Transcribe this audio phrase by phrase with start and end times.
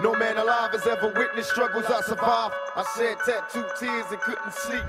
[0.00, 2.54] No man alive has ever witnessed struggles I survived.
[2.76, 4.84] I shed tattooed tears and couldn't sleep.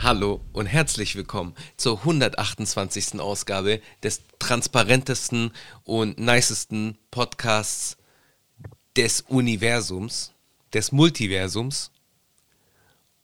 [0.00, 3.18] Hallo und herzlich willkommen zur 128.
[3.18, 5.50] Ausgabe des transparentesten
[5.82, 7.96] und nicesten Podcasts
[8.96, 10.32] des Universums,
[10.72, 11.90] des Multiversums.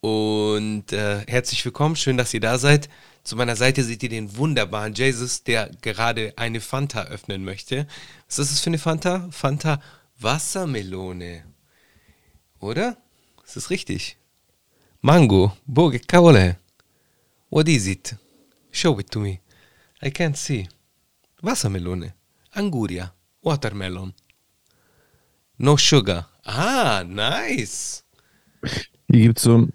[0.01, 2.89] Und äh, herzlich willkommen, schön, dass ihr da seid.
[3.23, 7.87] Zu meiner Seite seht ihr den wunderbaren Jesus, der gerade eine Fanta öffnen möchte.
[8.27, 9.29] Was ist das für eine Fanta?
[9.31, 9.81] Fanta
[10.21, 11.45] Wassermelone.
[12.61, 12.97] Oder?
[13.45, 14.17] Ist das richtig?
[15.01, 15.53] Mango.
[15.67, 16.57] Boge, cavole.
[17.51, 18.17] What is it?
[18.71, 19.41] Show it to me.
[20.03, 20.69] I can't see.
[21.43, 22.13] Wassermelone.
[22.53, 23.13] Anguria.
[23.43, 24.13] Watermelon.
[25.59, 26.29] No sugar.
[26.45, 28.05] Ah, nice.
[29.11, 29.69] Hier gibt es so,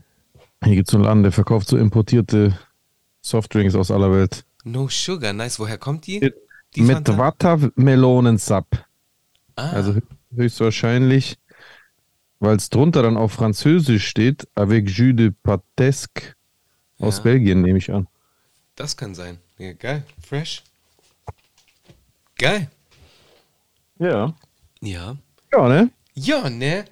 [0.64, 2.58] hier gibt's so einen Laden, der verkauft so importierte
[3.22, 4.46] Softdrinks aus aller Welt.
[4.64, 5.60] No sugar, nice.
[5.60, 6.20] Woher kommt die?
[6.76, 7.18] die Mit Fanta?
[7.18, 8.86] Wassermelonensap.
[9.56, 9.96] Ah, Also
[10.36, 11.38] höchstwahrscheinlich,
[12.40, 16.36] weil es drunter dann auf Französisch steht, avec jus de patesque
[17.00, 17.24] aus Ja.
[17.24, 18.08] Belgien, nehme ich an.
[18.76, 19.38] das kann sein.
[19.58, 20.04] Ja, geil.
[20.26, 20.64] Fresh.
[22.38, 22.70] Geil.
[24.00, 24.34] Ja.
[24.82, 25.16] Ja.
[25.52, 25.92] Ja, ne?
[26.16, 26.86] Ja, ne?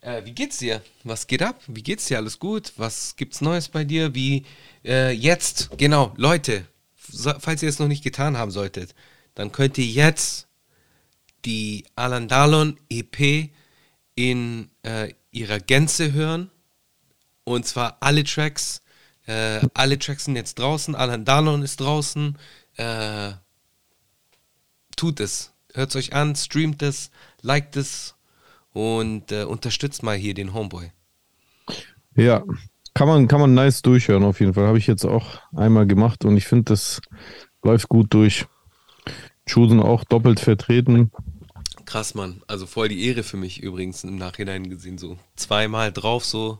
[0.00, 0.82] Äh, wie geht's dir?
[1.04, 1.60] Was geht ab?
[1.68, 2.18] Wie geht's dir?
[2.18, 2.72] Alles gut?
[2.76, 4.14] Was gibt's Neues bei dir?
[4.14, 4.44] Wie
[4.84, 5.70] äh, jetzt?
[5.78, 6.64] Genau, Leute,
[7.10, 8.94] so, falls ihr es noch nicht getan haben solltet,
[9.34, 10.47] dann könnt ihr jetzt
[11.48, 13.48] die Alan Dalon EP
[14.14, 16.50] in äh, ihrer Gänze hören.
[17.44, 18.82] Und zwar alle Tracks.
[19.26, 20.94] Äh, alle Tracks sind jetzt draußen.
[20.94, 22.36] Alan Dalon ist draußen.
[22.76, 23.32] Äh,
[24.94, 25.54] tut es.
[25.72, 27.10] Hört es euch an, streamt es,
[27.40, 28.14] liked es
[28.74, 30.92] und äh, unterstützt mal hier den Homeboy.
[32.14, 32.44] Ja.
[32.92, 34.66] Kann man, kann man nice durchhören auf jeden Fall.
[34.66, 37.00] Habe ich jetzt auch einmal gemacht und ich finde, das
[37.62, 38.46] läuft gut durch.
[39.46, 41.10] Chusen auch doppelt vertreten.
[41.88, 42.42] Krass, Mann.
[42.46, 44.98] Also voll die Ehre für mich übrigens im Nachhinein gesehen.
[44.98, 46.58] So zweimal drauf so.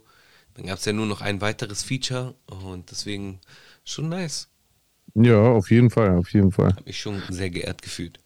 [0.55, 3.39] Dann gab es ja nur noch ein weiteres Feature und deswegen
[3.85, 4.49] schon nice.
[5.15, 6.75] Ja, auf jeden Fall, auf jeden Fall.
[6.75, 8.21] Hab mich schon sehr geehrt gefühlt.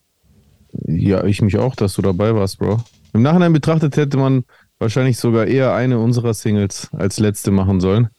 [0.86, 2.84] Ja, ich mich auch, dass du dabei warst, Bro.
[3.12, 4.44] Im Nachhinein betrachtet hätte man
[4.78, 8.10] wahrscheinlich sogar eher eine unserer Singles als letzte machen sollen.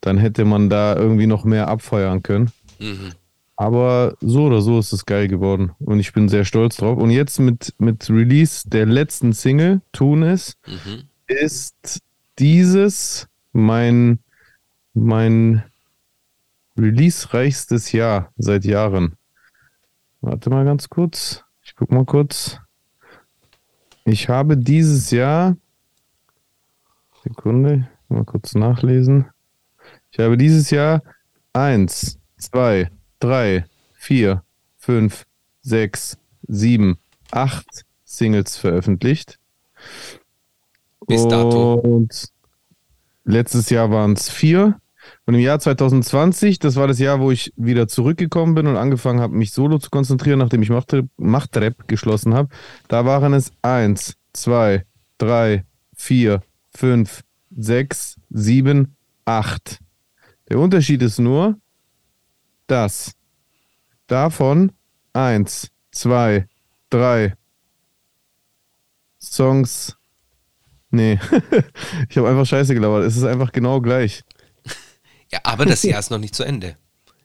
[0.00, 2.50] Dann hätte man da irgendwie noch mehr abfeuern können.
[2.80, 3.12] Mhm.
[3.56, 6.98] Aber so oder so ist es geil geworden und ich bin sehr stolz drauf.
[6.98, 11.04] Und jetzt mit, mit Release der letzten Single, Tun es, Mhm.
[11.26, 12.02] ist
[12.38, 14.18] dieses mein,
[14.92, 15.62] mein
[16.78, 19.16] release-reichstes Jahr seit Jahren.
[20.20, 21.42] Warte mal ganz kurz.
[21.62, 22.60] Ich guck mal kurz.
[24.04, 25.56] Ich habe dieses Jahr.
[27.24, 29.26] Sekunde, mal kurz nachlesen.
[30.10, 31.02] Ich habe dieses Jahr
[31.52, 34.42] eins, zwei, drei, vier,
[34.76, 35.26] fünf,
[35.62, 36.16] sechs,
[36.46, 36.98] sieben,
[37.30, 39.38] acht Singles veröffentlicht.
[41.06, 41.74] Bis dato.
[41.74, 42.28] Und
[43.24, 44.80] letztes Jahr waren es vier.
[45.24, 49.20] Und im Jahr 2020, das war das Jahr, wo ich wieder zurückgekommen bin und angefangen
[49.20, 52.48] habe, mich solo zu konzentrieren, nachdem ich Machtrap, Machtrap geschlossen habe.
[52.88, 54.84] Da waren es eins, zwei,
[55.18, 57.22] drei, vier, fünf,
[57.56, 59.78] sechs, sieben, acht.
[60.48, 61.56] Der Unterschied ist nur,
[62.66, 63.14] dass
[64.06, 64.72] davon
[65.12, 66.46] eins, zwei,
[66.90, 67.34] drei
[69.20, 69.96] Songs.
[70.90, 71.18] Nee,
[72.08, 73.04] ich habe einfach Scheiße gelabert.
[73.04, 74.22] Es ist einfach genau gleich.
[75.32, 76.76] Ja, aber das Jahr ist noch nicht zu Ende.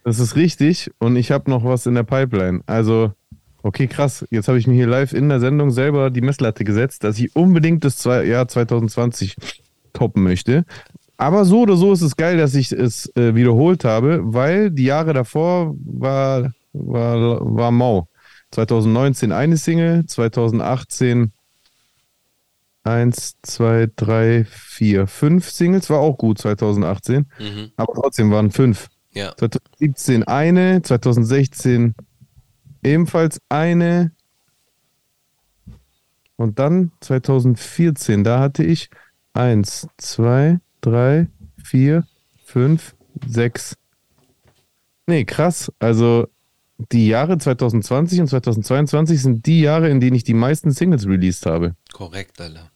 [0.04, 2.62] Das ist richtig und ich habe noch was in der Pipeline.
[2.66, 3.14] Also,
[3.62, 4.26] okay, krass.
[4.32, 7.36] Jetzt habe ich mir hier live in der Sendung selber die Messlatte gesetzt, dass ich
[7.36, 9.36] unbedingt das Jahr 2020
[9.94, 10.66] toppen möchte.
[11.22, 14.86] Aber so oder so ist es geil, dass ich es äh, wiederholt habe, weil die
[14.86, 18.08] Jahre davor war, war, war mau.
[18.50, 21.32] 2019 eine Single, 2018
[22.84, 27.72] eins, zwei, drei, vier, fünf Singles, war auch gut 2018, Mhm.
[27.76, 28.88] aber trotzdem waren fünf.
[29.14, 29.36] Ja.
[29.38, 31.94] 2017 eine, 2016
[32.82, 34.12] ebenfalls eine.
[36.36, 38.90] Und dann 2014, da hatte ich
[39.34, 41.28] eins, zwei, drei,
[41.64, 42.06] vier,
[42.46, 42.96] fünf,
[43.26, 43.78] sechs.
[45.08, 45.72] Nee, krass.
[45.80, 46.28] Also
[46.92, 51.46] die Jahre 2020 und 2022 sind die Jahre, in denen ich die meisten Singles released
[51.46, 51.76] habe.
[51.94, 52.72] Korrekt, Alter.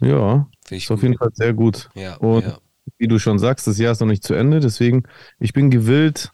[0.00, 1.88] Ja, Finde ist auf jeden Fall sehr gut.
[1.94, 2.58] Ja, Und ja.
[2.98, 5.02] wie du schon sagst, das Jahr ist noch nicht zu Ende, deswegen
[5.40, 6.32] ich bin gewillt,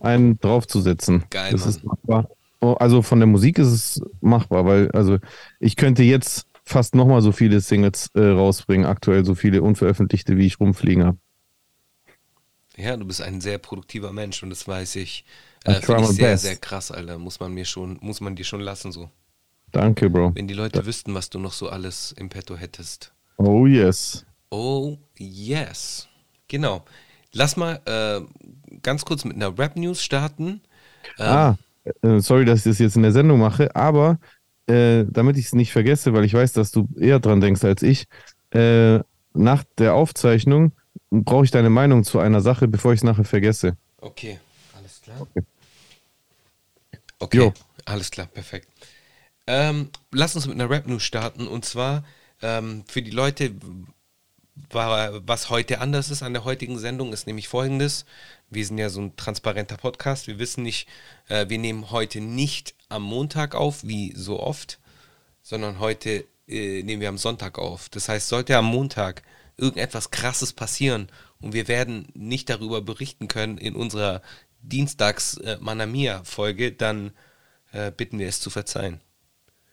[0.00, 1.24] einen draufzusetzen.
[1.30, 1.70] Geil, das Mann.
[1.70, 2.28] ist machbar.
[2.60, 5.18] Oh, Also von der Musik ist es machbar, weil also
[5.60, 10.46] ich könnte jetzt fast nochmal so viele Singles äh, rausbringen, aktuell so viele unveröffentlichte, wie
[10.46, 11.18] ich rumfliegen habe.
[12.76, 15.24] Ja, du bist ein sehr produktiver Mensch und das weiß ich.
[15.64, 16.42] Äh, Finde ich sehr, best.
[16.44, 17.18] sehr krass, Alter.
[17.18, 19.10] Muss man mir schon, muss man dir schon lassen so.
[19.72, 20.32] Danke, Bro.
[20.34, 23.12] Wenn die Leute wüssten, was du noch so alles im Petto hättest.
[23.38, 24.24] Oh yes.
[24.50, 26.08] Oh, yes.
[26.48, 26.84] Genau.
[27.32, 30.60] Lass mal äh, ganz kurz mit einer Rap-News starten.
[31.18, 31.56] Ähm, Ah,
[32.18, 34.18] sorry, dass ich das jetzt in der Sendung mache, aber
[34.66, 37.82] äh, damit ich es nicht vergesse, weil ich weiß, dass du eher dran denkst als
[37.82, 38.06] ich,
[38.50, 39.00] äh,
[39.34, 40.72] nach der Aufzeichnung
[41.10, 43.76] brauche ich deine Meinung zu einer Sache, bevor ich es nachher vergesse.
[44.02, 44.38] Okay,
[44.76, 45.20] alles klar.
[45.20, 45.42] Okay.
[47.18, 47.54] Okay, Jo.
[47.84, 48.68] alles klar, perfekt.
[49.46, 52.04] Ähm, lass uns mit einer Rap-News starten und zwar
[52.42, 53.52] ähm, für die Leute,
[54.70, 58.04] was heute anders ist an der heutigen Sendung, ist nämlich folgendes.
[58.50, 60.26] Wir sind ja so ein transparenter Podcast.
[60.26, 60.88] Wir wissen nicht,
[61.28, 64.78] äh, wir nehmen heute nicht am Montag auf, wie so oft,
[65.42, 67.88] sondern heute äh, nehmen wir am Sonntag auf.
[67.88, 69.22] Das heißt, sollte am Montag
[69.56, 71.08] irgendetwas Krasses passieren
[71.40, 74.22] und wir werden nicht darüber berichten können in unserer
[74.62, 75.58] Dienstags äh,
[76.78, 77.10] dann
[77.72, 79.00] äh, bitten wir es zu verzeihen.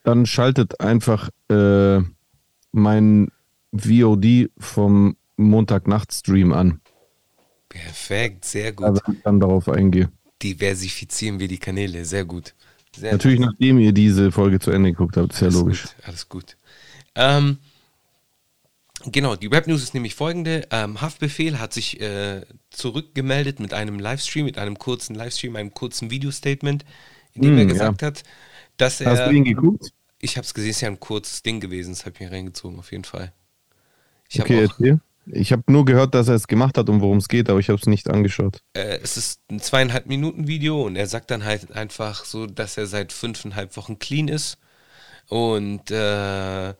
[0.03, 1.99] Dann schaltet einfach äh,
[2.71, 3.31] mein
[3.73, 6.79] VOD vom Montagnacht-Stream an.
[7.69, 8.99] Perfekt, sehr gut.
[9.05, 10.11] Wenn ich dann darauf eingehe.
[10.41, 12.53] Diversifizieren wir die Kanäle, sehr gut.
[12.95, 13.49] Sehr Natürlich, nice.
[13.51, 15.83] nachdem ihr diese Folge zu Ende geguckt habt, ist ja Alles logisch.
[15.83, 16.57] Gut, alles gut.
[17.15, 17.59] Ähm,
[19.05, 20.67] genau, die Rap News ist nämlich folgende.
[20.71, 26.09] Ähm, Haftbefehl hat sich äh, zurückgemeldet mit einem Livestream, mit einem kurzen Livestream, einem kurzen
[26.11, 26.85] Video-Statement,
[27.33, 27.65] in dem Hm, er ja.
[27.65, 28.23] gesagt hat,
[28.77, 29.29] dass Hast er.
[29.29, 29.91] du ihn geguckt?
[30.19, 32.31] Ich habe es gesehen, es ist ja ein kurzes Ding gewesen, das habe ich mir
[32.31, 33.33] reingezogen, auf jeden Fall.
[34.33, 34.99] Ich Okay, erzähl.
[35.25, 37.69] Ich habe nur gehört, dass er es gemacht hat und worum es geht, aber ich
[37.69, 38.59] habe es nicht angeschaut.
[38.73, 42.77] äh, es ist ein zweieinhalb Minuten Video und er sagt dann halt einfach so, dass
[42.77, 44.57] er seit fünfeinhalb Wochen clean ist
[45.29, 46.73] und äh,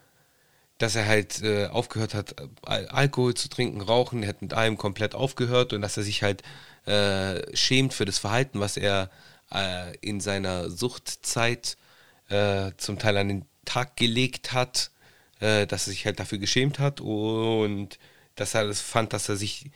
[0.78, 4.78] dass er halt äh, aufgehört hat, Al Alkohol zu trinken, rauchen, er hat mit allem
[4.78, 6.44] komplett aufgehört und dass er sich halt
[6.86, 9.10] äh, schämt für das Verhalten, was er
[9.54, 11.78] äh, in seiner Suchtzeit
[12.28, 14.92] äh, zum Teil an den Tag gelegt hat,
[15.44, 18.00] äh, dass er sich halt dafür geschämt hat und
[18.36, 19.72] dass er das fand, dass er sich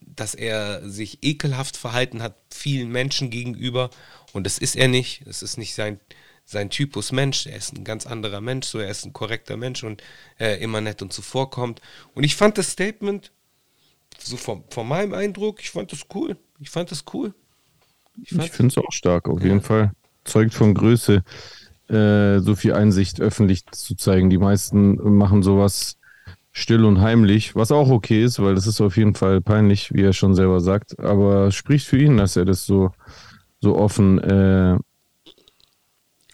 [0.00, 3.90] dass er sich ekelhaft verhalten hat vielen Menschen gegenüber
[4.32, 5.26] und das ist er nicht.
[5.26, 5.98] Das ist nicht sein,
[6.44, 7.46] sein Typus Mensch.
[7.46, 10.02] Er ist ein ganz anderer Mensch, so er ist ein korrekter Mensch und
[10.38, 11.80] äh, immer nett und zuvorkommt.
[12.14, 13.32] Und ich fand das Statement,
[14.18, 16.36] so von, von meinem Eindruck, ich fand das cool.
[16.60, 17.34] Ich fand das cool.
[18.22, 19.92] Ich Ich finde es auch stark, auf jeden Fall.
[20.24, 21.24] Zeugt von Größe,
[21.88, 24.30] äh, so viel Einsicht öffentlich zu zeigen.
[24.30, 25.96] Die meisten machen sowas
[26.52, 30.02] still und heimlich, was auch okay ist, weil das ist auf jeden Fall peinlich, wie
[30.02, 30.98] er schon selber sagt.
[31.00, 32.92] Aber spricht für ihn, dass er das so,
[33.60, 34.18] so offen.
[34.20, 34.78] Äh,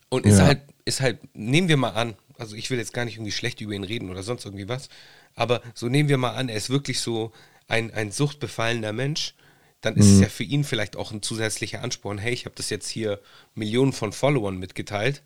[0.08, 0.46] Und ist Ja.
[0.46, 3.60] halt, ist halt, nehmen wir mal an, also ich will jetzt gar nicht irgendwie schlecht
[3.60, 4.88] über ihn reden oder sonst irgendwie was,
[5.34, 7.32] aber so nehmen wir mal an, er ist wirklich so
[7.68, 9.34] ein, ein suchtbefallener Mensch,
[9.80, 12.70] dann ist es ja für ihn vielleicht auch ein zusätzlicher Ansporn, hey, ich habe das
[12.70, 13.20] jetzt hier
[13.54, 15.22] Millionen von Followern mitgeteilt,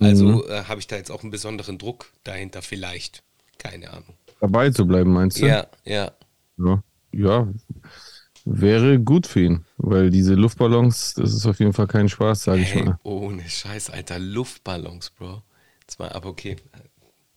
[0.00, 3.22] also äh, habe ich da jetzt auch einen besonderen Druck dahinter vielleicht.
[3.58, 4.14] Keine Ahnung.
[4.40, 5.46] dabei zu bleiben, meinst du?
[5.46, 6.12] Ja, ja.
[6.58, 7.48] Ja, ja,
[8.44, 12.62] wäre gut für ihn, weil diese Luftballons, das ist auf jeden Fall kein Spaß, sage
[12.62, 12.98] ich Hey, mal.
[13.02, 15.42] ohne Scheiß, Alter, Luftballons, Bro.
[15.98, 16.56] Mal, aber okay.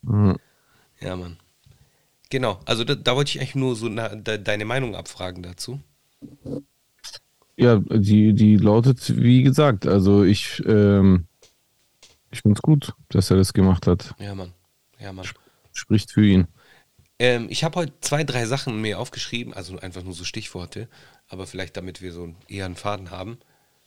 [0.02, 0.36] Mhm.
[1.00, 1.38] Ja, Mann.
[2.30, 5.80] Genau, also da, da wollte ich eigentlich nur so na, de, deine Meinung abfragen dazu.
[7.58, 11.26] Ja, die, die lautet, wie gesagt, also ich, ähm,
[12.30, 14.14] ich finde es gut, dass er das gemacht hat.
[14.18, 14.52] Ja, Mann.
[14.98, 15.26] Ja, Mann.
[15.72, 16.46] Spricht für ihn.
[17.18, 20.88] Ähm, ich habe heute zwei, drei Sachen mir aufgeschrieben, also einfach nur so Stichworte,
[21.28, 23.38] aber vielleicht damit wir so eher einen Faden haben.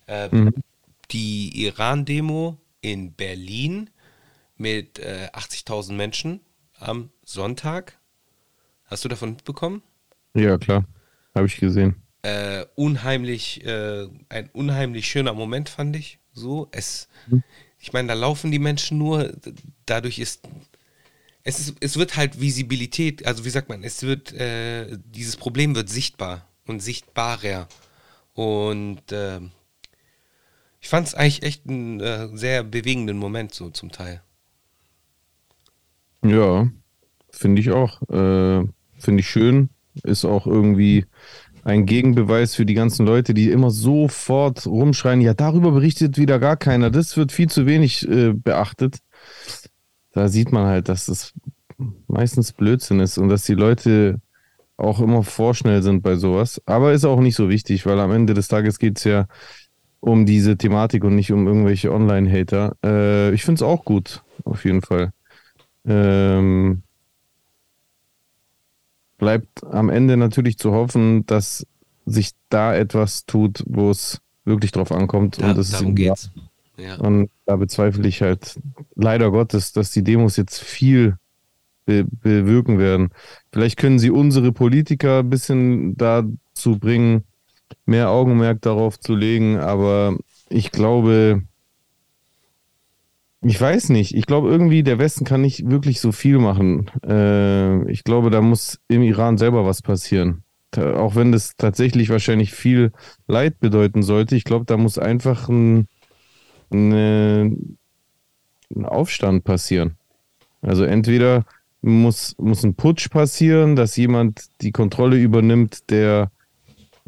[0.07, 0.51] Ähm,
[1.11, 3.89] Die Iran-Demo in Berlin
[4.57, 6.41] mit äh, 80.000 Menschen
[6.79, 7.99] am Sonntag.
[8.85, 9.83] Hast du davon mitbekommen?
[10.33, 10.85] Ja, klar.
[11.35, 12.01] Habe ich gesehen.
[12.23, 16.19] äh, unheimlich, äh, ein unheimlich schöner Moment, fand ich.
[16.33, 17.07] So, es,
[17.79, 19.33] ich meine, da laufen die Menschen nur,
[19.85, 20.41] dadurch ist,
[21.43, 25.75] es ist, es wird halt Visibilität, also wie sagt man, es wird, äh, dieses Problem
[25.75, 27.67] wird sichtbar und sichtbarer.
[28.33, 29.51] Und ähm,
[30.81, 34.21] ich fand es eigentlich echt einen äh, sehr bewegenden Moment, so zum Teil.
[36.23, 36.69] Ja,
[37.29, 38.01] finde ich auch.
[38.03, 38.67] Äh,
[38.97, 39.69] finde ich schön.
[40.03, 41.05] Ist auch irgendwie
[41.69, 46.57] ein Gegenbeweis für die ganzen Leute, die immer sofort rumschreien, ja, darüber berichtet wieder gar
[46.57, 46.89] keiner.
[46.89, 48.97] Das wird viel zu wenig äh, beachtet.
[50.11, 51.33] Da sieht man halt, dass das
[52.07, 54.19] meistens Blödsinn ist und dass die Leute
[54.77, 56.61] auch immer vorschnell sind bei sowas.
[56.65, 59.27] Aber ist auch nicht so wichtig, weil am Ende des Tages geht es ja
[59.99, 62.75] um diese Thematik und nicht um irgendwelche Online-Hater.
[62.83, 65.11] Äh, ich finde es auch gut, auf jeden Fall.
[65.85, 66.83] Ähm,
[69.19, 71.67] bleibt am Ende natürlich zu hoffen, dass
[72.05, 75.39] sich da etwas tut, wo es wirklich drauf ankommt.
[75.39, 76.31] Da, und das ist darum geht's.
[76.77, 76.95] Ja.
[76.95, 78.57] und da bezweifle ich halt
[78.95, 81.17] leider Gottes, dass die Demos jetzt viel
[81.85, 83.09] be bewirken werden.
[83.51, 87.25] Vielleicht können sie unsere Politiker ein bisschen dazu bringen,
[87.85, 90.17] mehr Augenmerk darauf zu legen, aber
[90.49, 91.43] ich glaube,
[93.41, 94.15] ich weiß nicht.
[94.15, 96.91] Ich glaube irgendwie, der Westen kann nicht wirklich so viel machen.
[97.05, 100.43] Äh, ich glaube, da muss im Iran selber was passieren.
[100.71, 102.91] Ta auch wenn das tatsächlich wahrscheinlich viel
[103.27, 104.35] Leid bedeuten sollte.
[104.35, 105.87] Ich glaube, da muss einfach ein,
[106.69, 107.55] eine,
[108.75, 109.95] ein Aufstand passieren.
[110.61, 111.45] Also entweder
[111.81, 116.29] muss, muss ein Putsch passieren, dass jemand die Kontrolle übernimmt, der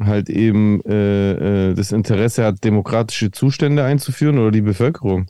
[0.00, 5.26] halt eben äh, äh, das Interesse hat, demokratische Zustände einzuführen oder die Bevölkerung.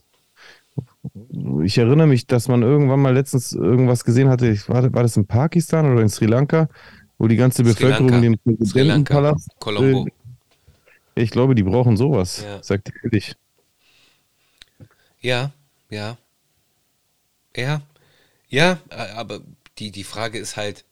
[1.64, 5.26] Ich erinnere mich, dass man irgendwann mal letztens irgendwas gesehen hatte, war, war das in
[5.26, 6.68] Pakistan oder in Sri Lanka,
[7.18, 8.20] wo die ganze Sri Bevölkerung Lanka.
[8.20, 9.48] den Sri Lanka, Präsidentenpalast.
[9.58, 10.08] Colombo.
[11.14, 12.62] Ich glaube, die brauchen sowas, Ja.
[12.62, 13.34] sagt ehrlich.
[15.20, 15.52] Ja,
[15.90, 16.16] ja.
[17.56, 17.82] Ja,
[18.48, 18.78] ja,
[19.14, 19.40] aber
[19.78, 20.84] die, die Frage ist halt,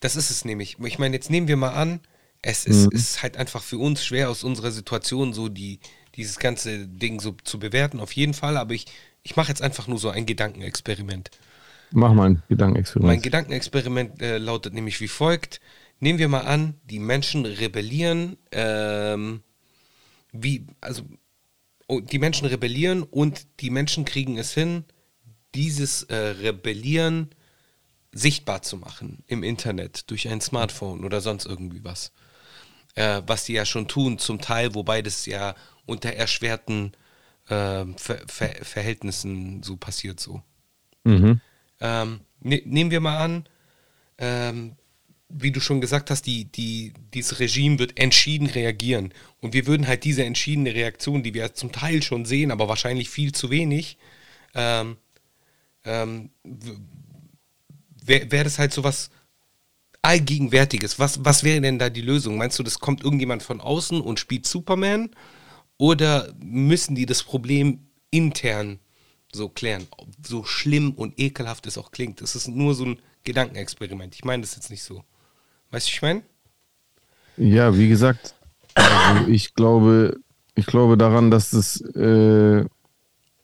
[0.00, 0.78] das ist es nämlich.
[0.82, 2.00] Ich meine, jetzt nehmen wir mal an,
[2.42, 2.90] es ist, Mhm.
[2.92, 5.80] ist halt einfach für uns schwer aus unserer Situation so die,
[6.16, 8.86] dieses ganze Ding so zu bewerten, auf jeden Fall, aber ich,
[9.24, 11.30] ich mache jetzt einfach nur so ein Gedankenexperiment.
[11.90, 13.12] Mach mal ein Gedankenexperiment.
[13.12, 15.60] Mein Gedankenexperiment äh, lautet nämlich wie folgt.
[15.98, 19.42] Nehmen wir mal an, die Menschen rebellieren, ähm,
[20.32, 21.02] wie, also
[21.88, 24.84] oh, die Menschen rebellieren und die Menschen kriegen es hin,
[25.54, 27.30] dieses äh, Rebellieren
[28.12, 32.12] sichtbar zu machen im Internet, durch ein Smartphone oder sonst irgendwie was.
[32.94, 35.54] Äh, was die ja schon tun, zum Teil, wobei das ja
[35.86, 36.92] unter erschwerten
[37.48, 40.42] äh, Ver Ver Verhältnissen so passiert so.
[41.04, 41.40] mhm.
[41.80, 43.48] Ähm, ne, nehmen wir mal an,
[44.18, 44.76] ähm,
[45.28, 49.12] wie du schon gesagt hast, die, die, dieses Regime wird entschieden reagieren.
[49.40, 53.10] Und wir würden halt diese entschiedene Reaktion, die wir zum Teil schon sehen, aber wahrscheinlich
[53.10, 53.98] viel zu wenig,
[54.54, 54.96] ähm,
[55.84, 56.30] ähm,
[58.04, 59.10] wäre wär das halt so was
[60.02, 60.98] Allgegenwärtiges.
[60.98, 62.36] Was, was wäre denn da die Lösung?
[62.36, 65.10] Meinst du, das kommt irgendjemand von außen und spielt Superman?
[65.78, 68.78] Oder müssen die das Problem intern
[69.32, 69.86] so klären?
[70.24, 72.20] So schlimm und ekelhaft es auch klingt.
[72.20, 74.14] Das ist nur so ein Gedankenexperiment.
[74.14, 75.02] Ich meine das jetzt nicht so.
[75.70, 76.22] Weißt du, ich meine?
[77.36, 78.34] Ja, wie gesagt,
[78.74, 80.18] also ich glaube,
[80.54, 82.64] ich glaube daran, dass es äh,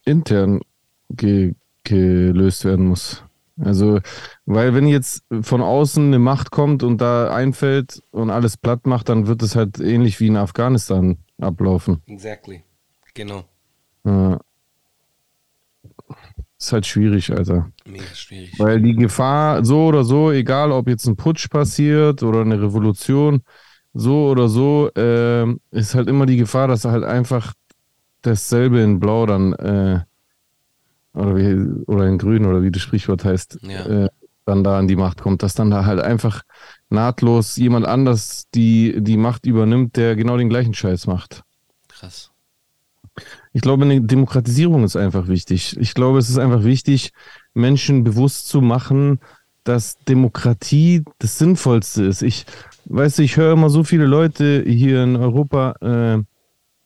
[0.04, 0.60] intern
[1.08, 3.24] ge gelöst werden muss.
[3.58, 4.00] Also,
[4.46, 9.08] weil wenn jetzt von außen eine Macht kommt und da einfällt und alles platt macht,
[9.08, 12.02] dann wird es halt ähnlich wie in Afghanistan ablaufen.
[12.06, 12.64] Exactly.
[13.14, 13.44] Genau.
[14.04, 14.36] Äh,
[16.58, 17.70] ist halt schwierig, Alter.
[17.86, 18.58] Mega schwierig.
[18.58, 23.42] Weil die Gefahr so oder so, egal ob jetzt ein Putsch passiert oder eine Revolution,
[23.94, 27.54] so oder so, ähm, ist halt immer die Gefahr, dass halt einfach
[28.22, 30.00] dasselbe in Blau dann, äh,
[31.14, 34.04] oder, wie, oder in Grün oder wie das Sprichwort heißt, Ja.
[34.04, 34.08] äh,
[34.44, 36.42] dann da an die Macht kommt, dass dann da halt einfach
[36.90, 41.42] nahtlos jemand anders die, die Macht übernimmt, der genau den gleichen Scheiß macht.
[41.88, 42.30] Krass.
[43.52, 45.76] Ich glaube, eine Demokratisierung ist einfach wichtig.
[45.78, 47.12] Ich glaube, es ist einfach wichtig,
[47.54, 49.20] Menschen bewusst zu machen,
[49.64, 52.22] dass Demokratie das Sinnvollste ist.
[52.22, 52.46] Ich
[52.86, 56.22] weiß, ich höre immer so viele Leute hier in Europa äh,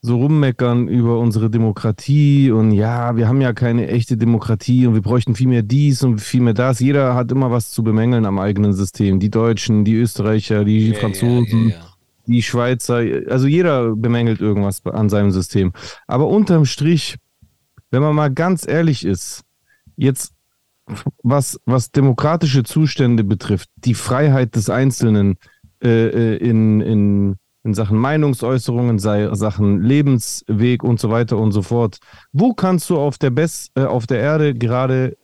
[0.04, 5.00] so rummeckern über unsere Demokratie und ja, wir haben ja keine echte Demokratie und wir
[5.00, 6.80] bräuchten viel mehr dies und viel mehr das.
[6.80, 9.18] Jeder hat immer was zu bemängeln am eigenen System.
[9.18, 11.87] Die Deutschen, die Österreicher, die Ja, Franzosen Ja, ja,
[12.26, 15.73] die Schweizer, also jeder bemängelt irgendwas an seinem System.
[16.06, 17.16] Aber unterm Strich,
[17.90, 19.42] wenn man mal ganz ehrlich ist,
[19.96, 20.34] jetzt
[21.23, 25.38] was, was demokratische Zustände betrifft, die Freiheit des Einzelnen
[25.82, 31.62] äh, äh, in, in, in Sachen Meinungsäußerungen, sei Sachen Lebensweg und so weiter und so
[31.62, 31.99] fort.
[32.33, 35.16] Wo kannst du auf der, Bess, äh, auf der Erde gerade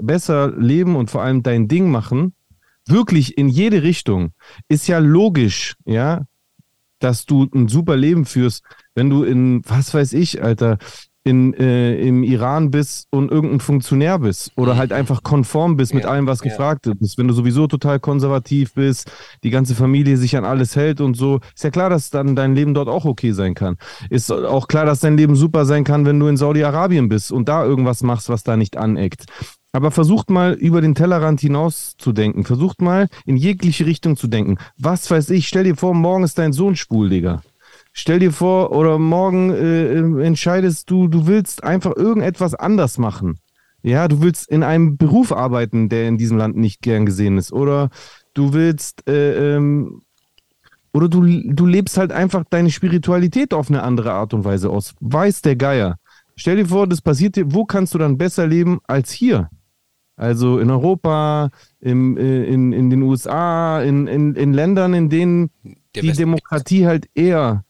[0.00, 2.34] besser leben und vor allem dein Ding machen?
[2.86, 4.32] Wirklich in jede Richtung.
[4.68, 6.24] Ist ja logisch, ja,
[6.98, 10.78] dass du ein super Leben führst, wenn du in, was weiß ich, Alter,
[11.24, 16.04] in, äh, im Iran bist und irgendein Funktionär bist oder halt einfach konform bist mit
[16.04, 16.50] Ja, allem, was ja.
[16.50, 17.18] gefragt ist.
[17.18, 19.10] Wenn du sowieso total konservativ bist,
[19.44, 22.54] die ganze Familie sich an alles hält und so, ist ja klar, dass dann dein
[22.54, 23.76] Leben dort auch okay sein kann.
[24.08, 27.48] Ist auch klar, dass dein Leben super sein kann, wenn du in Saudi-Arabien bist und
[27.48, 29.26] da irgendwas machst, was da nicht aneckt.
[29.72, 32.44] Aber versucht mal über den Tellerrand hinaus zu denken.
[32.44, 34.56] Versucht mal in jegliche Richtung zu denken.
[34.78, 37.42] Was weiß ich, stell dir vor, morgen ist dein Sohn schwul, Digga.
[38.00, 43.40] Stell dir vor, oder morgen äh, entscheidest du, du willst einfach irgendetwas anders machen.
[43.82, 47.52] Ja, du willst in einem Beruf arbeiten, der in diesem Land nicht gern gesehen ist.
[47.52, 47.90] Oder
[48.34, 50.02] du willst, äh, ähm,
[50.92, 54.94] oder du, du lebst halt einfach deine Spiritualität auf eine andere Art und Weise aus.
[55.00, 55.96] Weiß der Geier.
[56.36, 59.50] Stell dir vor, das passiert dir, wo kannst du dann besser leben als hier?
[60.14, 61.50] Also in Europa,
[61.80, 65.50] im, äh, in, in den USA, in, in, in Ländern, in denen
[65.96, 67.64] Der die Westen- Demokratie halt eher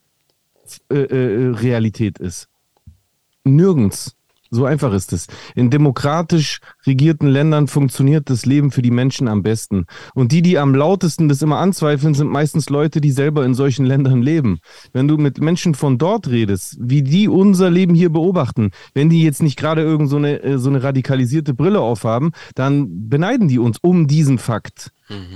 [0.91, 2.49] Realität ist.
[3.45, 4.15] Nirgends.
[4.51, 5.27] So einfach ist es.
[5.55, 9.85] In demokratisch regierten Ländern funktioniert das Leben für die Menschen am besten.
[10.15, 13.85] Und die, die am lautesten das immer anzweifeln, sind meistens Leute, die selber in solchen
[13.85, 14.61] Ländern leben.
[14.93, 19.23] Wenn du mit Menschen von dort redest, wie die unser Leben hier beobachten, wenn die
[19.23, 23.59] jetzt nicht gerade irgend so eine, äh, so eine radikalisierte Brille aufhaben, dann beneiden die
[23.59, 24.93] uns um diesen Fakt.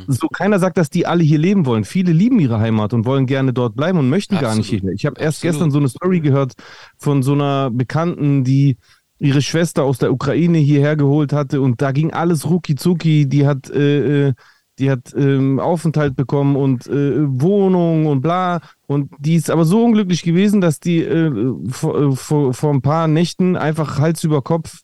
[0.06, 1.84] So keiner sagt, dass die alle hier leben wollen.
[1.84, 4.80] Viele lieben ihre Heimat und wollen gerne dort bleiben und möchten gar nicht Absolut.
[4.82, 4.94] hierher.
[4.94, 5.54] Ich habe erst Absolut.
[5.54, 6.54] gestern so eine Story gehört
[6.98, 8.76] von so einer Bekannten, die
[9.18, 13.28] ihre Schwester aus der Ukraine hierher geholt hatte und da ging alles rucki zucki.
[13.28, 14.32] Die hat, äh, äh,
[14.78, 18.60] die hat ähm, Aufenthalt bekommen und äh, Wohnung und bla.
[18.86, 22.82] Und die ist aber so unglücklich gewesen, dass die äh, vor, äh, vor, vor ein
[22.82, 24.80] paar Nächten einfach Hals über Kopf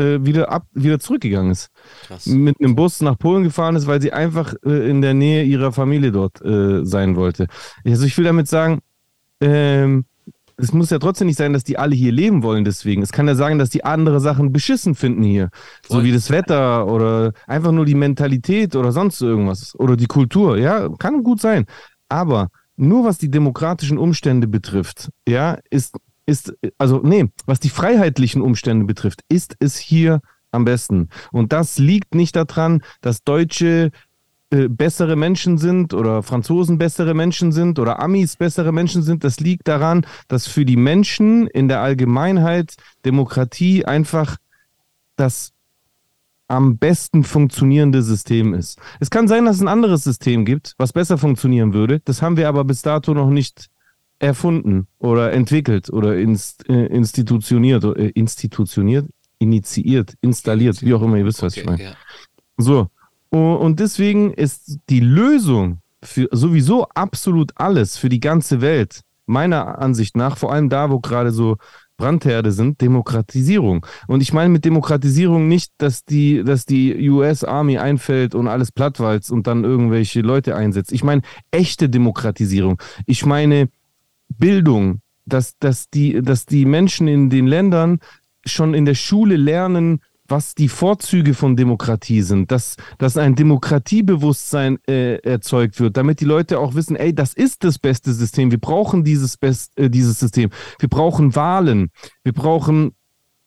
[0.00, 1.68] äh, wieder, ab, wieder zurückgegangen ist
[2.06, 2.26] Krass.
[2.26, 5.72] mit einem Bus nach Polen gefahren ist, weil sie einfach äh, in der Nähe ihrer
[5.72, 7.46] Familie dort äh, sein wollte.
[7.84, 8.80] Also ich will damit sagen,
[9.40, 10.04] ähm,
[10.56, 13.02] es muss ja trotzdem nicht sein, dass die alle hier leben wollen deswegen.
[13.02, 15.50] Es kann ja sagen, dass die andere Sachen beschissen finden hier.
[15.86, 16.04] So Voll.
[16.04, 19.74] wie das Wetter oder einfach nur die Mentalität oder sonst irgendwas.
[19.78, 20.58] Oder die Kultur.
[20.58, 21.66] Ja, kann gut sein.
[22.08, 25.96] Aber nur was die demokratischen Umstände betrifft, ja, ist,
[26.30, 30.20] ist, also nee, was die freiheitlichen Umstände betrifft, ist es hier
[30.52, 31.08] am besten.
[31.32, 33.90] Und das liegt nicht daran, dass Deutsche
[34.50, 39.22] äh, bessere Menschen sind oder Franzosen bessere Menschen sind oder Amis bessere Menschen sind.
[39.22, 44.36] Das liegt daran, dass für die Menschen in der Allgemeinheit Demokratie einfach
[45.16, 45.52] das
[46.48, 48.80] am besten funktionierende System ist.
[48.98, 52.00] Es kann sein, dass es ein anderes System gibt, was besser funktionieren würde.
[52.00, 53.68] Das haben wir aber bis dato noch nicht
[54.20, 59.06] erfunden oder entwickelt oder inst, äh, institutioniert, äh, institutioniert,
[59.38, 61.82] initiiert, installiert, wie auch immer, ihr wisst, was ich Okay, meine.
[61.82, 61.92] ja.
[62.58, 62.88] So.
[63.30, 70.16] Und deswegen ist die Lösung für sowieso absolut alles für die ganze Welt, meiner Ansicht
[70.16, 71.56] nach, vor allem da, wo gerade so
[71.96, 73.86] Brandherde sind, Demokratisierung.
[74.08, 78.72] Und ich meine mit Demokratisierung nicht, dass die, dass die US Army einfällt und alles
[78.72, 80.92] plattwalzt und dann irgendwelche Leute einsetzt.
[80.92, 82.80] Ich meine echte Demokratisierung.
[83.06, 83.68] Ich meine
[84.38, 88.00] Bildung, dass, dass, die, dass die Menschen in den Ländern
[88.44, 94.78] schon in der Schule lernen, was die Vorzüge von Demokratie sind, dass, dass ein Demokratiebewusstsein
[94.88, 98.60] äh, erzeugt wird, damit die Leute auch wissen, ey, das ist das beste System, wir
[98.60, 101.90] brauchen dieses, Best, äh, dieses System, wir brauchen Wahlen,
[102.22, 102.92] wir brauchen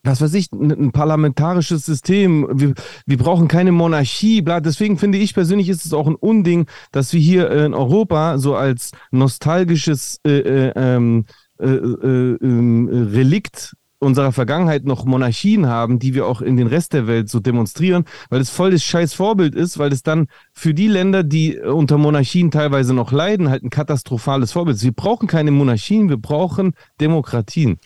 [0.04, 2.48] was weiß ich, ein, parlamentarisches System.
[2.52, 2.74] Wir,
[3.06, 4.42] wir brauchen keine Monarchie.
[4.42, 4.60] Bla.
[4.60, 8.38] Deswegen finde ich persönlich ist es auch ein Unding, dass wir hier äh, in Europa
[8.38, 11.26] so als nostalgisches äh, äh, ähm,
[11.60, 16.94] äh, äh, ähm, Relikt unserer Vergangenheit noch Monarchien haben, die wir auch in den Rest
[16.94, 20.74] der Welt so demonstrieren, weil es voll das scheiß Vorbild ist, weil es dann für
[20.74, 24.84] die Länder, die äh, unter Monarchien teilweise noch leiden, halt ein katastrophales Vorbild ist.
[24.84, 27.80] Wir brauchen keine Monarchien, wir brauchen Demokratien.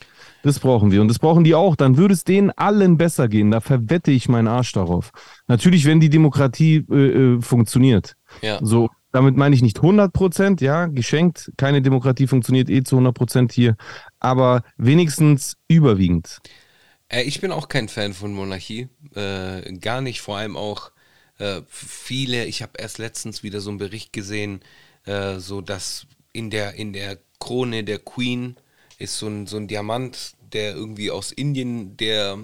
[0.48, 1.76] Das brauchen wir und das brauchen die auch.
[1.76, 3.52] Dann würde es denen allen besser gehen.
[3.52, 5.12] Da verwette ich meinen Arsch darauf.
[5.48, 8.16] Natürlich, wenn die Demokratie äh, äh, funktioniert.
[8.42, 8.58] Ja.
[8.62, 11.52] So, damit meine ich nicht 100 Prozent, ja, geschenkt.
[11.58, 13.76] Keine Demokratie funktioniert eh zu 100 Prozent hier,
[14.22, 16.40] aber wenigstens überwiegend.
[17.10, 18.88] Äh, ich bin auch kein Fan von Monarchie.
[19.16, 20.22] Äh, gar nicht.
[20.22, 20.92] Vor allem auch
[21.40, 24.62] äh, viele, ich habe erst letztens wieder so einen Bericht gesehen,
[25.06, 28.56] äh, so dass in der, in der Krone der Queen
[28.98, 32.40] ist so ein, so ein Diamant, der irgendwie aus Indien, der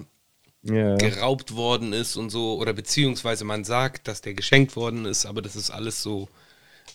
[0.62, 0.96] Ja.
[0.96, 5.42] geraubt worden ist und so, oder beziehungsweise man sagt, dass der geschenkt worden ist, aber
[5.42, 6.28] das ist alles so,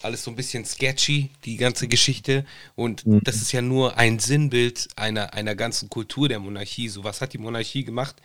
[0.01, 2.45] alles so ein bisschen sketchy, die ganze Geschichte.
[2.75, 6.89] Und das ist ja nur ein Sinnbild einer, einer ganzen Kultur der Monarchie.
[6.89, 8.15] So, was hat die Monarchie gemacht?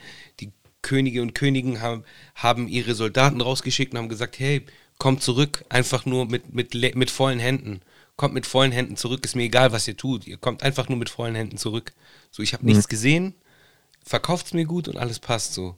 [0.41, 0.51] Die
[0.83, 4.65] Könige und Königen haben, haben ihre Soldaten rausgeschickt und haben gesagt, hey,
[4.99, 7.81] kommt zurück, einfach nur mit, mit, mit vollen Händen.
[8.17, 10.27] Kommt mit vollen Händen zurück, ist mir egal, was ihr tut.
[10.27, 11.93] Ihr kommt einfach nur mit vollen Händen zurück.
[12.31, 13.35] So, ich habe nichts gesehen,
[14.05, 15.77] verkauft es mir gut und alles passt so.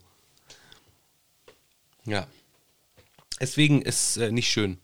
[2.05, 2.27] Ja.
[3.40, 4.79] Deswegen ist äh, nicht schön.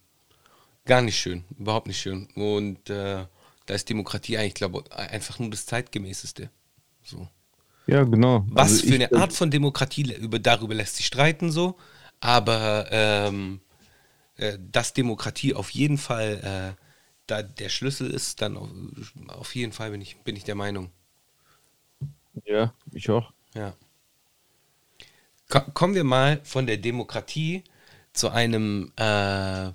[0.85, 1.45] Gar nicht schön.
[1.59, 2.27] Überhaupt nicht schön.
[2.35, 3.27] Und äh,
[3.67, 6.51] da ist Demokratie eigentlich, glaube ich, einfach nur das zeitgemäßeste.
[7.03, 7.29] So.
[7.87, 8.47] Ja, genau.
[8.49, 11.77] Was Also für eine Art von Demokratie, über, darüber lässt sich streiten so,
[12.21, 13.61] aber ähm,
[14.37, 16.82] äh, dass Demokratie auf jeden Fall äh,
[17.27, 18.69] da der Schlüssel ist, dann auf,
[19.29, 20.91] auf jeden Fall bin ich, bin ich der Meinung.
[22.45, 23.33] Ja, ich auch.
[23.55, 23.75] Ja.
[25.49, 27.63] Ko kommen wir mal von der Demokratie
[28.13, 29.71] zu einem äh,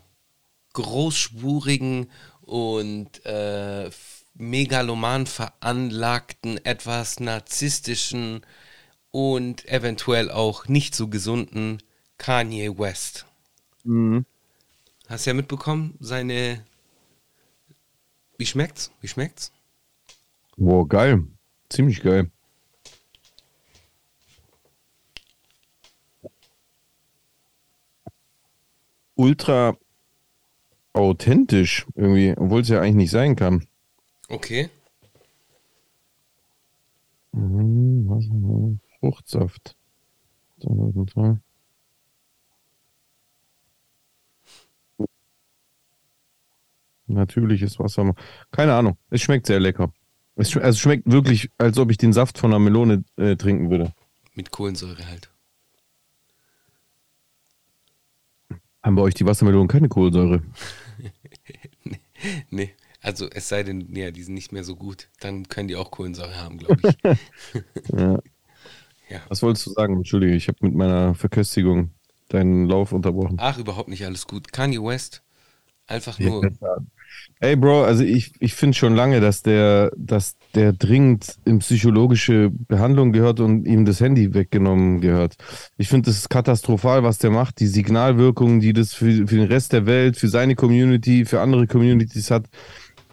[0.73, 3.89] großspurigen und äh,
[4.35, 8.41] megaloman veranlagten, etwas narzisstischen
[9.11, 11.81] und eventuell auch nicht so gesunden
[12.17, 13.25] Kanye West.
[13.83, 14.25] Mhm.
[15.07, 16.63] Hast du ja mitbekommen, seine.
[18.37, 18.91] Wie schmeckt's?
[19.01, 19.51] Wie schmeckt's?
[20.57, 21.27] Boah, geil.
[21.69, 22.31] Ziemlich geil.
[29.15, 29.75] Ultra
[30.93, 33.67] authentisch irgendwie, obwohl es ja eigentlich nicht sein kann.
[34.29, 34.69] Okay.
[37.31, 38.79] Mhm?
[38.99, 39.75] Fruchtsaft.
[40.61, 41.37] 2002.
[47.07, 48.13] Natürliches Wasser.
[48.51, 48.97] Keine Ahnung.
[49.09, 49.91] Es schmeckt sehr lecker.
[50.35, 53.35] Es, sch also es schmeckt wirklich, als ob ich den Saft von einer Melone äh,
[53.35, 53.93] trinken würde.
[54.33, 55.31] Mit Kohlensäure halt.
[58.83, 60.41] Haben bei euch die Wassermelonen keine Kohlensäure?
[62.49, 65.07] Nee, also es sei denn, ja, die sind nicht mehr so gut.
[65.19, 66.97] Dann können die auch Kohlensäure haben, glaube ich.
[67.95, 68.19] Ja.
[69.09, 69.21] Ja.
[69.29, 69.95] Was wolltest du sagen?
[69.97, 71.91] Entschuldige, ich habe mit meiner Verköstigung
[72.29, 73.37] deinen Lauf unterbrochen.
[73.39, 74.51] Ach, überhaupt nicht alles gut.
[74.51, 75.23] Kanye West,
[75.85, 76.51] einfach nur.
[77.39, 82.49] Ey, Bro, also ich, ich finde schon lange, dass der, dass der dringend in psychologische
[82.49, 85.35] Behandlung gehört und ihm das Handy weggenommen gehört.
[85.77, 87.59] Ich finde, das ist katastrophal, was der macht.
[87.59, 91.67] Die Signalwirkung, die das für, für den Rest der Welt, für seine Community, für andere
[91.67, 92.47] Communities hat,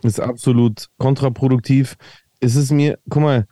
[0.02, 1.96] ist absolut kontraproduktiv.
[2.40, 3.46] Es ist mir, guck mal,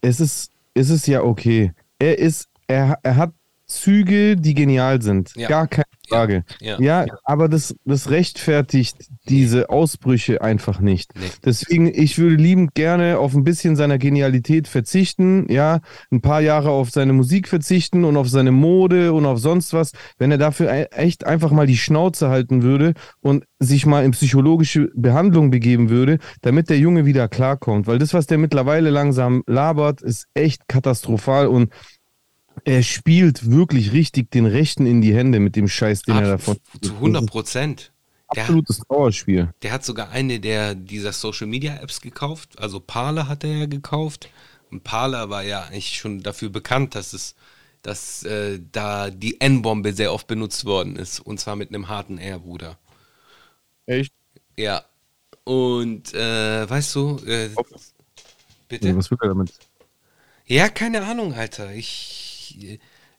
[0.00, 1.72] es ist, es ist ja okay.
[1.98, 3.32] Er ist, er, er hat
[3.66, 5.34] Züge, die genial sind.
[5.36, 5.48] Ja.
[5.48, 6.44] Gar keine Frage.
[6.60, 6.80] Ja.
[6.80, 8.96] Ja, aber das, das rechtfertigt
[9.28, 11.12] diese Ausbrüche einfach nicht.
[11.14, 11.26] Nee.
[11.44, 16.70] Deswegen, ich würde liebend gerne auf ein bisschen seiner Genialität verzichten, ja, ein paar Jahre
[16.70, 20.70] auf seine Musik verzichten und auf seine Mode und auf sonst was, wenn er dafür
[20.70, 25.90] e- echt einfach mal die Schnauze halten würde und sich mal in psychologische Behandlung begeben
[25.90, 27.86] würde, damit der Junge wieder klarkommt.
[27.86, 31.72] Weil das, was der mittlerweile langsam labert, ist echt katastrophal und
[32.64, 36.56] er spielt wirklich richtig den Rechten in die Hände mit dem Scheiß, den er davon.
[36.80, 37.92] Zu 100 Prozent.
[38.28, 39.54] Absolutes Trauerspiel.
[39.62, 42.58] der hat sogar eine der dieser Social Media Apps gekauft.
[42.58, 44.28] Also Parler hat er ja gekauft.
[44.70, 47.34] Und Parler war ja eigentlich schon dafür bekannt, dass es,
[47.80, 51.20] dass äh, da die N-Bombe sehr oft benutzt worden ist.
[51.20, 52.78] Und zwar mit einem harten R, Bruder.
[53.86, 54.12] Echt?
[54.58, 54.84] Ja.
[55.44, 57.48] Und äh, weißt du, äh,
[58.68, 58.94] bitte?
[58.94, 59.54] Was will er damit?
[60.44, 61.72] Ja, keine Ahnung, Alter.
[61.72, 62.17] Ich,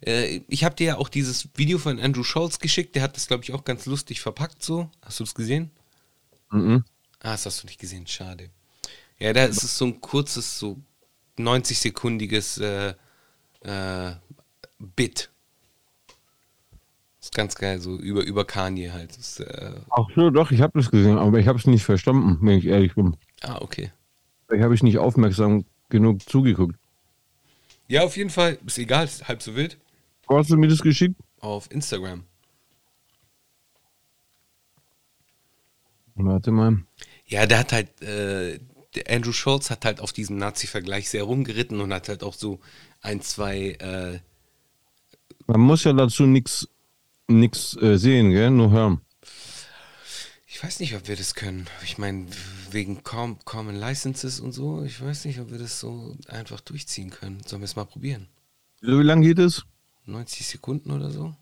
[0.06, 2.95] äh, ich habe dir ja auch dieses Video von Andrew Schultz geschickt.
[2.95, 4.89] Der hat das, glaube ich, auch ganz lustig verpackt so.
[5.02, 5.71] Hast du das gesehen?
[6.52, 6.84] Mhm.
[7.19, 8.08] Ah, das hast du nicht gesehen.
[8.08, 8.49] Schade.
[9.19, 10.78] Ja, da ist es so ein kurzes, so
[11.38, 12.93] 90-sekundiges äh,
[13.62, 14.15] äh,
[14.95, 15.30] Bit.
[17.21, 19.17] Ist ganz geil, so über, über Kanye halt.
[19.17, 22.38] Das, äh, Ach so, doch, ich habe das gesehen, aber ich habe es nicht verstanden,
[22.41, 23.17] wenn ich ehrlich bin.
[23.41, 23.91] ah, okay.
[24.47, 26.75] Vielleicht habe ich nicht aufmerksam genug zugeguckt.
[27.89, 28.60] Ja, auf jeden Fall.
[28.65, 29.78] Ist egal, ist halb so wild.
[30.28, 31.15] Wo hast du mir das geschickt?
[31.39, 32.23] Auf Instagram.
[36.15, 36.84] Warte mal.
[37.25, 38.60] Ja, der hat halt, äh,
[38.95, 42.60] der Andrew Schultz hat halt auf diesem Nazi-Vergleich sehr rumgeritten und hat halt auch so
[43.02, 44.19] ein, zwei, äh,
[45.47, 46.67] Man muss ja dazu nichts
[47.28, 48.52] nix, äh, sehen, gell?
[48.52, 49.02] Nur hören.
[50.51, 51.67] Ich weiß nicht, ob wir das können.
[51.83, 52.25] Ich meine,
[52.71, 57.12] wegen Com Common Licenses und so, ich weiß nicht, ob wir das so einfach durchziehen
[57.12, 57.41] können.
[57.45, 58.27] Sollen wir es mal probieren?
[58.81, 59.63] So, wie lange geht es?
[60.05, 61.35] 90 Sekunden oder so?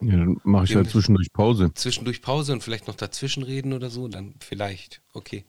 [0.00, 1.70] Ja, dann mache ich Ja, halt zwischendurch Pause.
[1.74, 5.00] Zwischendurch Pause und vielleicht noch dazwischen reden oder so, dann vielleicht.
[5.12, 5.44] Okay.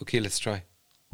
[0.00, 0.62] Okay, let's try.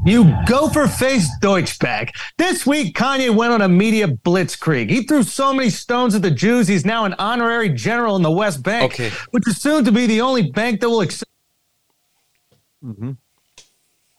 [0.05, 2.11] You gopher faced Deutschback.
[2.39, 4.89] This week, Kanye went on a media blitzkrieg.
[4.89, 8.31] He threw so many stones at the Jews, he's now an honorary general in the
[8.31, 9.11] West Bank, Okay.
[9.31, 11.31] which is soon to be the only bank that will accept.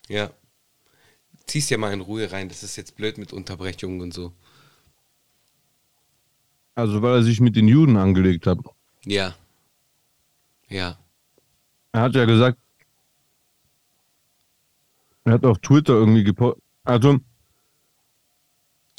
[0.08, 0.30] Ja.
[1.48, 4.34] Zieh's ja mal in Ruhe rein, das ist jetzt blöd mit Unterbrechungen und so.
[6.76, 8.60] Also, weil er sich mit den Juden angelegt hat.
[9.06, 9.34] Ja.
[10.70, 10.98] Ja.
[11.92, 12.58] Er hat ja gesagt,
[15.24, 16.64] er hat auf Twitter irgendwie gepostet.
[16.84, 17.20] Also,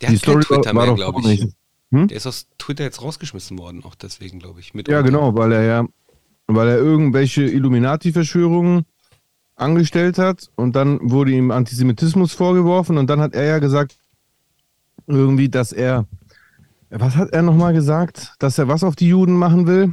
[0.01, 1.47] Der die hat Story Twitter war mehr, glaube auch ich.
[1.91, 2.09] Hm?
[2.09, 4.69] Der ist aus Twitter jetzt rausgeschmissen worden, auch deswegen, glaube ich.
[4.69, 5.03] Ja, mitunter.
[5.03, 5.87] genau, weil er ja,
[6.47, 8.87] weil er irgendwelche Illuminati-Verschwörungen
[9.57, 13.99] angestellt hat und dann wurde ihm Antisemitismus vorgeworfen und dann hat er ja gesagt,
[15.07, 16.07] irgendwie, dass er,
[16.91, 18.35] was hat er nochmal gesagt?
[18.39, 19.93] Dass er was auf die Juden machen will?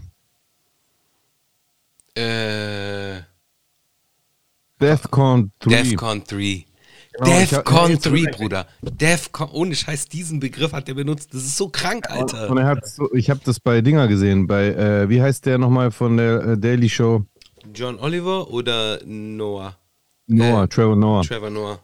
[2.16, 2.89] Äh,
[4.82, 5.70] Defcon 3.
[5.70, 6.66] Defcon 3.
[7.12, 8.38] Genau, hab- Defcon nee, jetzt 3, direkt.
[8.38, 8.68] Bruder.
[8.82, 11.34] Defcon, ohne Scheiß, diesen Begriff hat er benutzt.
[11.34, 12.50] Das ist so krank, Alter.
[12.50, 15.58] Und er hat so, ich habe das bei Dinger gesehen, bei, äh, wie heißt der
[15.58, 17.26] nochmal von der äh, Daily Show?
[17.74, 19.76] John Oliver oder Noah?
[20.28, 21.24] Noah, Äh, Trevor Noah.
[21.24, 21.80] Trevor Noah.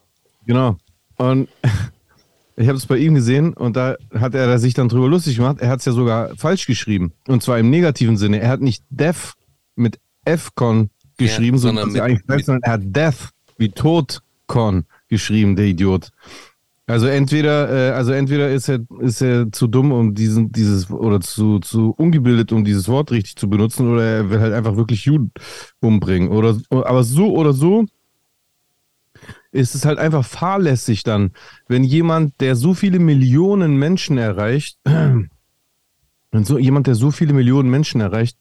[0.46, 0.78] Genau.
[1.18, 1.50] Und
[2.56, 5.58] ich habe es bei ihm gesehen und da hat er sich dann drüber lustig gemacht.
[5.60, 7.12] Er hat es ja sogar falsch geschrieben.
[7.28, 8.40] Und zwar im negativen Sinne.
[8.40, 9.34] Er hat nicht Death
[9.76, 15.66] mit F-Con geschrieben, sondern sondern, mit- eigentlich mit- er hat Death wie Tod-Con geschrieben, der
[15.66, 16.12] Idiot.
[16.88, 21.20] Also entweder, äh, also entweder ist er, ist er zu dumm, um diesen, dieses, oder
[21.20, 25.06] zu, zu ungebildet, um dieses Wort richtig zu benutzen, oder er will halt einfach wirklich
[25.06, 25.32] Juden
[25.80, 26.30] umbringen.
[26.30, 27.86] Oder, aber so oder so
[29.52, 31.32] ist es halt einfach fahrlässig dann,
[31.68, 35.30] wenn jemand, der so viele Millionen Menschen erreicht, wenn
[36.44, 38.38] so jemand, der so viele Millionen Menschen erreicht,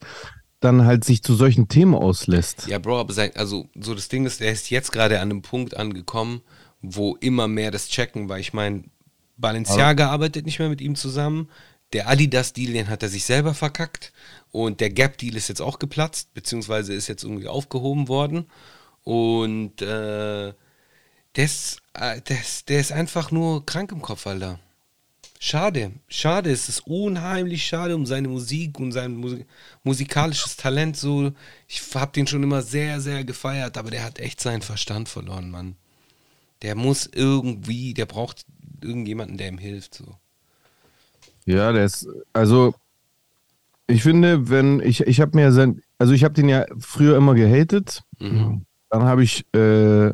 [0.65, 2.67] dann halt sich zu solchen Themen auslässt.
[2.67, 5.43] Ja, Bro, aber sein, also so das Ding ist, er ist jetzt gerade an einem
[5.43, 6.43] Punkt angekommen,
[6.81, 8.85] wo immer mehr das checken, weil ich meine,
[9.37, 11.49] Balenciaga arbeitet nicht mehr mit ihm zusammen.
[11.93, 14.13] Der Adidas-Deal, den hat er sich selber verkackt.
[14.51, 18.47] Und der Gap-Deal ist jetzt auch geplatzt, beziehungsweise ist jetzt irgendwie aufgehoben worden.
[19.03, 20.53] Und äh,
[21.35, 24.59] das, äh, das, der ist einfach nur krank im Kopf, Alter.
[25.41, 29.45] Schade, schade, es ist unheimlich schade um seine Musik und sein Musi
[29.83, 30.97] musikalisches Talent.
[30.97, 31.33] So,
[31.69, 35.51] ich habe den schon immer sehr, sehr gefeiert, aber der hat echt seinen Verstand verloren,
[35.51, 35.77] Mann.
[36.63, 38.47] Der muss irgendwie, der braucht
[38.81, 39.95] irgendjemanden, der ihm hilft.
[39.95, 40.17] So.
[41.45, 42.75] Ja, der ist, also
[43.87, 47.35] ich finde, wenn, ich, ich habe mir sein, also ich habe den ja früher immer
[47.35, 48.03] gehatet.
[48.89, 50.13] Dann habe ich äh,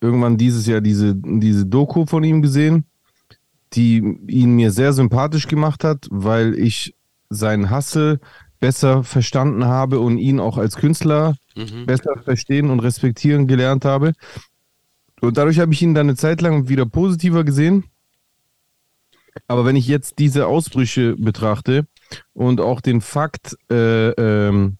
[0.00, 2.84] irgendwann dieses Jahr diese, diese Doku von ihm gesehen,
[3.74, 6.94] die ihn mir sehr sympathisch gemacht hat, weil ich
[7.30, 8.20] seinen Hassel
[8.60, 11.34] besser verstanden habe und ihn auch als Künstler
[11.86, 14.12] besser verstehen und respektieren gelernt habe.
[15.20, 17.84] Und dadurch habe ich ihn dann eine Zeit lang wieder positiver gesehen.
[19.46, 21.86] Aber wenn ich jetzt diese Ausbrüche betrachte
[22.34, 24.76] und auch den Fakt äh, ähm,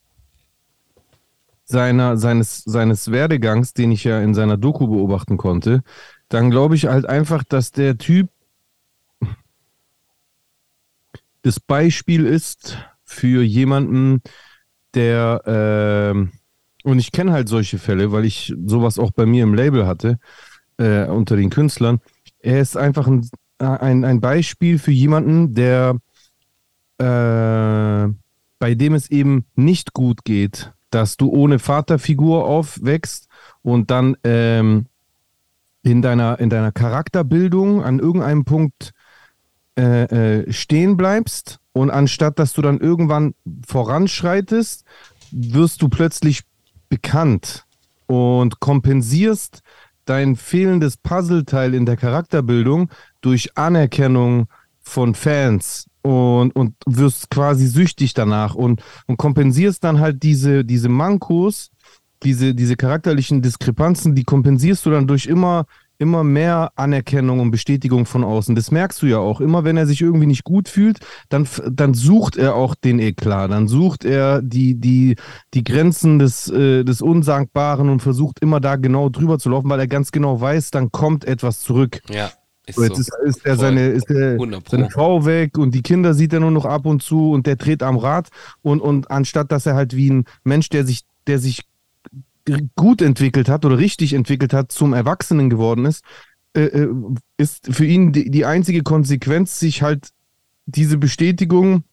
[1.65, 5.83] seiner, seines, seines Werdegangs, den ich ja in seiner Doku beobachten konnte,
[6.29, 8.29] dann glaube ich halt einfach, dass der Typ
[11.43, 14.23] das Beispiel ist für jemanden,
[14.95, 16.33] der, ähm,
[16.85, 20.19] und ich kenne halt solche Fälle, weil ich sowas auch bei mir im Label hatte,
[20.79, 22.01] äh, unter den Künstlern.
[22.39, 23.29] Er ist einfach ein,
[23.59, 25.97] ein, ein Beispiel für jemanden, der
[26.99, 28.09] äh,
[28.59, 33.27] bei dem es eben nicht gut geht, dass du ohne Vaterfigur aufwächst
[33.63, 34.87] und dann ähm,
[35.83, 38.93] in, deiner, in deiner Charakterbildung an irgendeinem Punkt
[39.79, 40.05] äh,
[40.43, 43.35] äh, stehen bleibst und anstatt dass du dann irgendwann
[43.67, 44.85] voranschreitest,
[45.31, 46.43] wirst du plötzlich
[46.89, 47.65] bekannt
[48.07, 49.63] und kompensierst
[50.05, 54.49] dein fehlendes Puzzleteil in der Charakterbildung durch Anerkennung
[54.81, 60.89] von Fans und, und wirst quasi süchtig danach und, und kompensierst dann halt diese, diese
[60.89, 61.71] Mankos,
[62.23, 65.67] diese, diese charakterlichen Diskrepanzen, die kompensierst du dann durch immer,
[66.03, 68.57] immer mehr Anerkennung und Bestätigung von außen.
[68.57, 69.41] Das merkst du ja auch.
[69.41, 73.53] Immer wenn er sich irgendwie nicht gut fühlt, dann, dann sucht er auch den Eklat,
[73.53, 75.15] dann sucht er die, die,
[75.55, 79.79] die Grenzen des, äh, des Unsagbaren und versucht immer da genau drüber zu laufen, weil
[79.79, 82.01] er ganz genau weiß, dann kommt etwas zurück.
[82.11, 82.31] Ja,
[82.67, 84.77] ist So, jetzt ist, ist er seine, ist er 100 Pro.
[84.77, 87.57] seine Frau weg und die Kinder sieht er nur noch ab und zu und der
[87.57, 88.29] dreht am Rad
[88.63, 91.63] und, und anstatt dass er halt wie ein Mensch, der sich, der sich
[92.77, 96.05] gut entwickelt hat oder richtig entwickelt hat, zum Erwachsenen geworden ist,
[96.55, 96.89] äh, äh,
[97.37, 100.11] ist für ihn die, die einzige Konsequenz, sich halt
[100.67, 101.85] diese Bestätigung,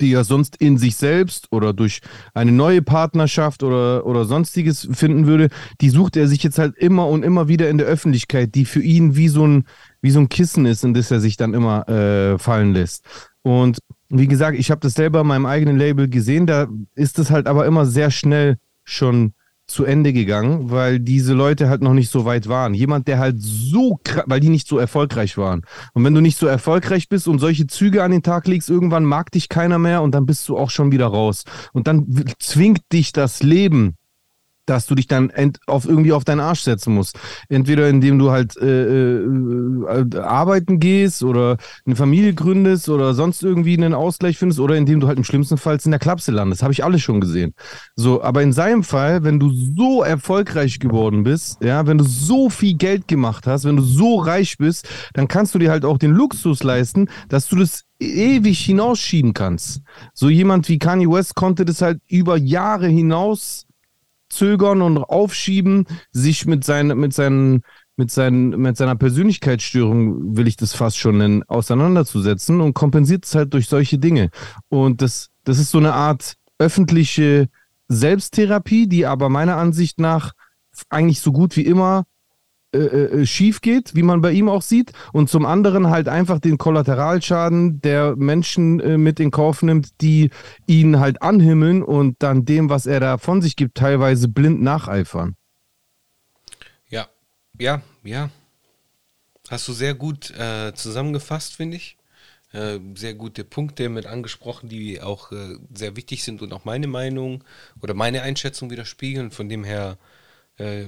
[0.00, 2.00] die er sonst in sich selbst oder durch
[2.34, 5.48] eine neue Partnerschaft oder, oder sonstiges finden würde,
[5.80, 8.82] die sucht er sich jetzt halt immer und immer wieder in der Öffentlichkeit, die für
[8.82, 9.64] ihn wie so ein,
[10.00, 13.04] wie so ein Kissen ist, in das er sich dann immer äh, fallen lässt.
[13.42, 17.30] Und wie gesagt, ich habe das selber in meinem eigenen Label gesehen, da ist es
[17.30, 19.34] halt aber immer sehr schnell schon
[19.66, 22.74] zu Ende gegangen, weil diese Leute halt noch nicht so weit waren.
[22.74, 25.62] Jemand, der halt so, weil die nicht so erfolgreich waren.
[25.94, 29.04] Und wenn du nicht so erfolgreich bist und solche Züge an den Tag legst, irgendwann
[29.04, 31.44] mag dich keiner mehr und dann bist du auch schon wieder raus.
[31.72, 33.96] Und dann zwingt dich das Leben,
[34.66, 35.30] dass du dich dann
[35.66, 37.18] auf irgendwie auf deinen Arsch setzen musst.
[37.48, 43.76] Entweder indem du halt äh, äh, arbeiten gehst oder eine Familie gründest oder sonst irgendwie
[43.76, 46.62] einen Ausgleich findest oder indem du halt im schlimmsten Fall in der Klapse landest.
[46.62, 47.54] Habe ich alles schon gesehen.
[47.96, 52.48] So, aber in seinem Fall, wenn du so erfolgreich geworden bist, ja, wenn du so
[52.48, 55.98] viel Geld gemacht hast, wenn du so reich bist, dann kannst du dir halt auch
[55.98, 59.82] den Luxus leisten, dass du das ewig hinausschieben kannst.
[60.12, 63.66] So jemand wie Kanye West konnte das halt über Jahre hinaus
[64.34, 67.62] zögern und aufschieben, sich mit, seinen, mit, seinen,
[67.96, 73.34] mit, seinen, mit seiner Persönlichkeitsstörung, will ich das fast schon nennen, auseinanderzusetzen und kompensiert es
[73.34, 74.30] halt durch solche Dinge.
[74.68, 77.48] Und das, das ist so eine Art öffentliche
[77.88, 80.32] Selbsttherapie, die aber meiner Ansicht nach
[80.88, 82.04] eigentlich so gut wie immer
[82.74, 86.40] äh, äh, schief geht, wie man bei ihm auch sieht, und zum anderen halt einfach
[86.40, 90.30] den Kollateralschaden der Menschen äh, mit in Kauf nimmt, die
[90.66, 95.36] ihn halt anhimmeln und dann dem, was er da von sich gibt, teilweise blind nacheifern.
[96.88, 97.08] Ja,
[97.58, 98.30] ja, ja.
[99.48, 101.96] Hast du sehr gut äh, zusammengefasst, finde ich.
[102.52, 106.86] Äh, sehr gute Punkte mit angesprochen, die auch äh, sehr wichtig sind und auch meine
[106.86, 107.44] Meinung
[107.82, 109.32] oder meine Einschätzung widerspiegeln.
[109.32, 109.98] Von dem her
[110.56, 110.86] äh,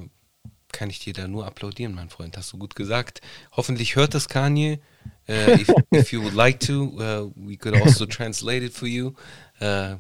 [0.77, 2.37] kann ich dir da nur applaudieren, mein Freund.
[2.37, 3.23] Hast du gut gesagt.
[3.53, 4.79] Hoffentlich hört das Kanye.
[5.27, 9.15] Uh, if, if, you would like to, uh, we could also translate it for you.
[9.61, 9.97] Uh,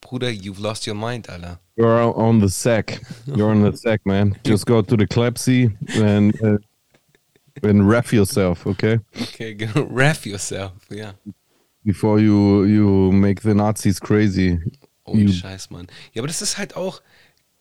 [0.00, 1.58] Bruder, you've lost your mind, Alter.
[1.76, 3.00] You're on the sack.
[3.26, 4.36] You're on the sack, man.
[4.44, 6.58] Just go to the Klapsy and, uh,
[7.62, 9.00] and ref yourself, okay?
[9.20, 11.12] Okay, go ref yourself, yeah.
[11.84, 14.58] Before you, you make the Nazis crazy.
[15.04, 15.88] Oh, Scheiß, Mann.
[16.12, 17.02] Ja, aber das ist halt auch,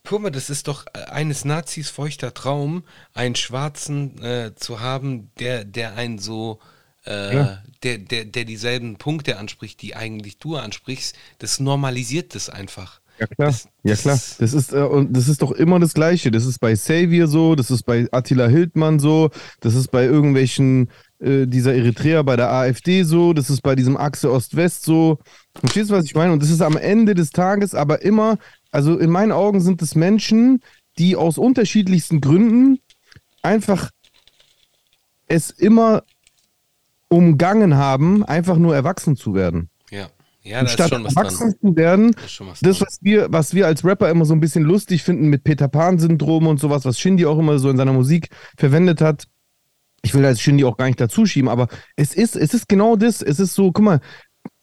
[0.10, 5.66] guck mal, das ist doch eines Nazis feuchter Traum, einen Schwarzen äh, zu haben, der,
[5.66, 6.58] der einen so,
[7.06, 7.64] äh, ja.
[7.84, 11.16] der, der, der dieselben Punkte anspricht, die eigentlich du ansprichst.
[11.38, 13.02] Das normalisiert das einfach.
[13.20, 14.20] Ja klar, das, ja klar.
[14.40, 16.32] Das ist, äh, und das ist doch immer das Gleiche.
[16.32, 20.90] Das ist bei Xavier so, das ist bei Attila Hildmann so, das ist bei irgendwelchen
[21.20, 25.20] äh, dieser Eritreer bei der AfD so, das ist bei diesem Achse Ost-West so.
[25.60, 26.32] Verstehst du, was ich meine?
[26.32, 28.40] Und das ist am Ende des Tages aber immer
[28.72, 30.62] also in meinen Augen sind es Menschen,
[30.98, 32.80] die aus unterschiedlichsten Gründen
[33.42, 33.90] einfach
[35.28, 36.04] es immer
[37.08, 39.70] umgangen haben, einfach nur erwachsen zu werden.
[39.90, 40.10] Ja.
[40.42, 44.24] Ja, da Statt erwachsen zu werden, das, das was wir, was wir als Rapper immer
[44.24, 47.70] so ein bisschen lustig finden mit Peter Pan-Syndrom und sowas, was Shindy auch immer so
[47.70, 49.26] in seiner Musik verwendet hat.
[50.02, 52.96] Ich will als Shindy auch gar nicht dazu schieben, aber es ist, es ist genau
[52.96, 53.22] das.
[53.22, 54.00] Es ist so, guck mal,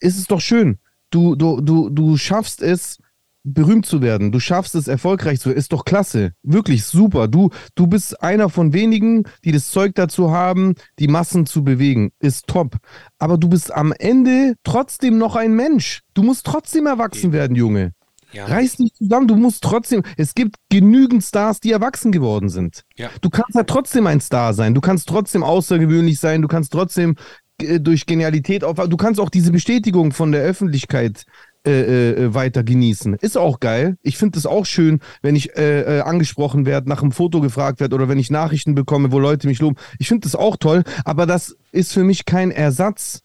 [0.00, 0.78] es ist doch schön.
[1.10, 2.98] Du, du, du, du schaffst es,
[3.46, 7.28] berühmt zu werden, du schaffst es erfolgreich zu, ist doch klasse, wirklich super.
[7.28, 12.10] Du, du bist einer von wenigen, die das Zeug dazu haben, die Massen zu bewegen,
[12.18, 12.76] ist top.
[13.18, 16.02] Aber du bist am Ende trotzdem noch ein Mensch.
[16.12, 17.92] Du musst trotzdem erwachsen werden, Junge.
[18.32, 18.46] Ja.
[18.46, 20.02] Reiß dich zusammen, du musst trotzdem.
[20.16, 22.82] Es gibt genügend Stars, die erwachsen geworden sind.
[22.96, 23.08] Ja.
[23.20, 27.14] Du kannst ja trotzdem ein Star sein, du kannst trotzdem außergewöhnlich sein, du kannst trotzdem
[27.62, 28.76] äh, durch Genialität auf.
[28.76, 31.24] Du kannst auch diese Bestätigung von der Öffentlichkeit
[31.66, 33.14] äh, äh, weiter genießen.
[33.14, 33.96] Ist auch geil.
[34.02, 37.80] Ich finde es auch schön, wenn ich äh, äh, angesprochen werde, nach einem Foto gefragt
[37.80, 39.76] werde oder wenn ich Nachrichten bekomme, wo Leute mich loben.
[39.98, 43.22] Ich finde das auch toll, aber das ist für mich kein Ersatz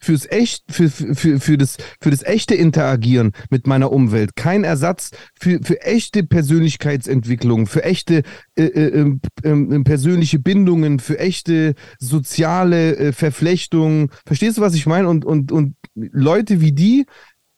[0.00, 4.34] fürs echt, für, für, für, das, für das echte Interagieren mit meiner Umwelt.
[4.34, 8.22] Kein Ersatz für, für echte Persönlichkeitsentwicklung, für echte
[8.56, 14.10] äh, äh, äh, persönliche Bindungen, für echte soziale äh, Verflechtungen.
[14.26, 15.08] Verstehst du, was ich meine?
[15.08, 17.04] Und, und, und Leute wie die,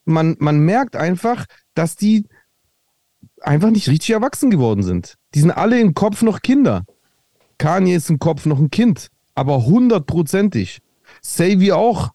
[0.04, 2.26] man, man merkt einfach, dass die
[3.40, 5.16] einfach nicht richtig erwachsen geworden sind.
[5.34, 6.84] Die sind alle im Kopf noch Kinder.
[7.58, 10.80] Kanye ist im Kopf noch ein Kind, aber hundertprozentig.
[11.20, 12.10] Savy auch.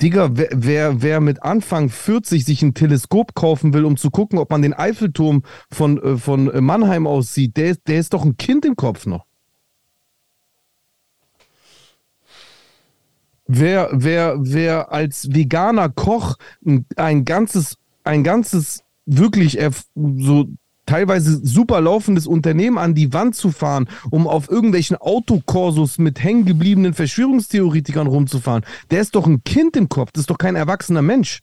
[0.00, 4.38] Digga, wer, wer, wer, mit Anfang 40 sich ein Teleskop kaufen will, um zu gucken,
[4.38, 8.64] ob man den Eiffelturm von, äh, von Mannheim aussieht, der, der ist doch ein Kind
[8.64, 9.27] im Kopf noch.
[13.48, 16.36] Wer, wer, wer als veganer Koch
[16.96, 19.58] ein ganzes, ein ganzes wirklich
[19.94, 20.48] so
[20.86, 26.94] teilweise super laufendes Unternehmen an die Wand zu fahren, um auf irgendwelchen Autokorsos mit hängengebliebenen
[26.94, 31.40] Verschwörungstheoretikern rumzufahren, der ist doch ein Kind im Kopf, das ist doch kein erwachsener Mensch.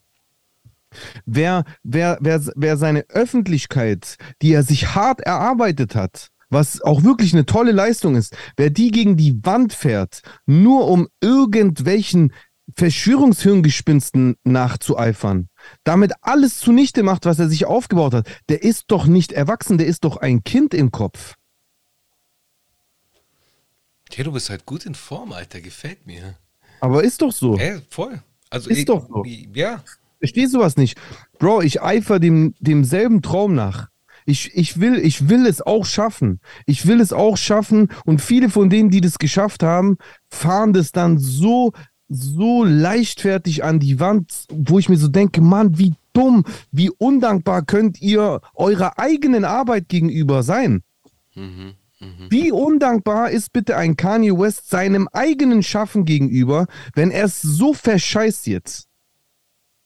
[1.25, 7.33] Wer, wer, wer, wer seine Öffentlichkeit, die er sich hart erarbeitet hat, was auch wirklich
[7.33, 12.33] eine tolle Leistung ist, wer die gegen die Wand fährt, nur um irgendwelchen
[12.73, 15.49] Verschwörungshirngespinsten nachzueifern,
[15.83, 19.85] damit alles zunichte macht, was er sich aufgebaut hat, der ist doch nicht erwachsen, der
[19.85, 21.35] ist doch ein Kind im Kopf.
[24.11, 26.37] Ja, du bist halt gut in Form, Alter, gefällt mir.
[26.79, 27.57] Aber ist doch so.
[27.57, 28.21] Ja, voll.
[28.49, 29.23] Also ist ich, doch so.
[29.53, 29.83] Ja.
[30.19, 30.97] Verstehst du was nicht?
[31.39, 33.89] Bro, ich eifer dem, demselben Traum nach.
[34.26, 36.40] Ich, ich, will, ich will es auch schaffen.
[36.65, 37.90] Ich will es auch schaffen.
[38.06, 39.98] Und viele von denen, die das geschafft haben,
[40.30, 41.71] fahren das dann so,
[42.10, 47.63] so leichtfertig an die Wand, wo ich mir so denke, Mann, wie dumm, wie undankbar
[47.63, 50.82] könnt ihr eurer eigenen Arbeit gegenüber sein?
[51.36, 52.08] Mhm, mh.
[52.30, 56.65] Wie undankbar ist bitte ein Kanye West seinem eigenen Schaffen gegenüber,
[56.96, 58.88] wenn er es so verscheißt jetzt?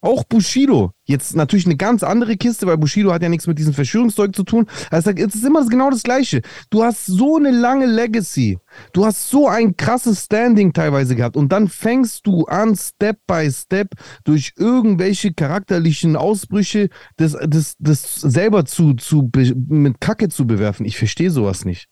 [0.02, 0.92] Auch Bushido.
[1.04, 4.44] Jetzt natürlich eine ganz andere Kiste, weil Bushido hat ja nichts mit diesem Verschwörungszeug zu
[4.44, 4.66] tun.
[4.92, 6.42] Also es ist immer genau das Gleiche.
[6.70, 8.60] Du hast so eine lange Legacy.
[8.94, 11.36] Du hast so ein krasses Standing teilweise gehabt.
[11.36, 13.90] Und dann fängst du an, Step by Step,
[14.24, 16.88] durch irgendwelche charakterlichen Ausbrüche,
[17.18, 19.30] das, das, das selber zu, zu,
[19.68, 20.86] mit Kacke zu bewerfen.
[20.86, 21.88] Ich verstehe sowas nicht.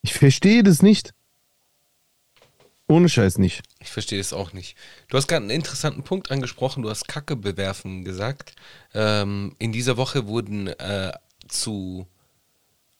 [0.00, 1.12] Ich verstehe das nicht.
[2.88, 3.62] Ohne Scheiß nicht.
[3.80, 4.76] Ich verstehe es auch nicht.
[5.08, 6.82] Du hast gerade einen interessanten Punkt angesprochen.
[6.82, 8.54] Du hast Kacke bewerfen gesagt.
[8.94, 11.12] Ähm, in dieser Woche wurden äh,
[11.48, 12.06] zu,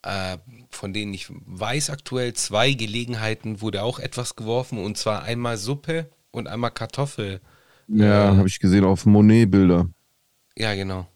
[0.02, 0.38] äh,
[0.70, 4.78] von denen ich weiß aktuell, zwei Gelegenheiten wurde auch etwas geworfen.
[4.78, 7.40] Und zwar einmal Suppe und einmal Kartoffel.
[7.86, 9.88] Ja, äh, habe ich gesehen auf Monet-Bilder.
[10.56, 11.06] Ja, genau.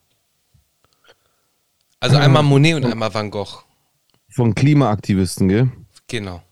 [1.98, 3.64] Also einmal Monet und einmal Van Gogh.
[4.28, 5.70] Von Klimaaktivisten, gell?
[6.06, 6.42] Genau.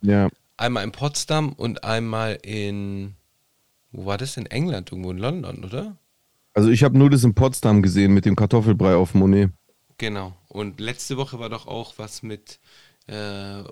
[0.00, 0.28] Ja.
[0.58, 3.14] Einmal in Potsdam und einmal in,
[3.92, 4.36] wo war das?
[4.36, 5.96] In England, irgendwo in London, oder?
[6.52, 9.52] Also ich habe nur das in Potsdam gesehen mit dem Kartoffelbrei auf Monet.
[9.98, 10.36] Genau.
[10.48, 12.58] Und letzte Woche war doch auch was mit
[13.06, 13.62] äh,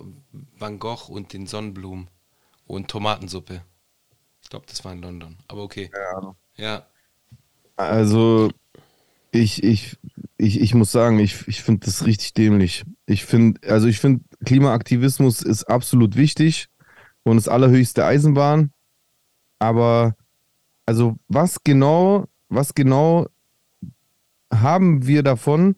[0.57, 2.09] Van Gogh und den Sonnenblumen
[2.69, 3.63] und Tomatensuppe.
[4.43, 5.37] Ich glaube, das war in London.
[5.49, 5.91] Aber okay.
[5.93, 6.37] Ja.
[6.57, 6.87] Ja.
[7.75, 8.53] Also
[9.33, 9.97] ich, ich,
[10.39, 12.85] ich, ich muss sagen, ich, ich finde das richtig dämlich.
[13.07, 16.69] Ich finde, also ich finde, Klimaaktivismus ist absolut wichtig
[17.27, 18.71] und das allerhöchste Eisenbahn.
[19.59, 20.15] Aber
[20.87, 23.27] also was genau, was genau
[24.53, 25.75] haben wir davon,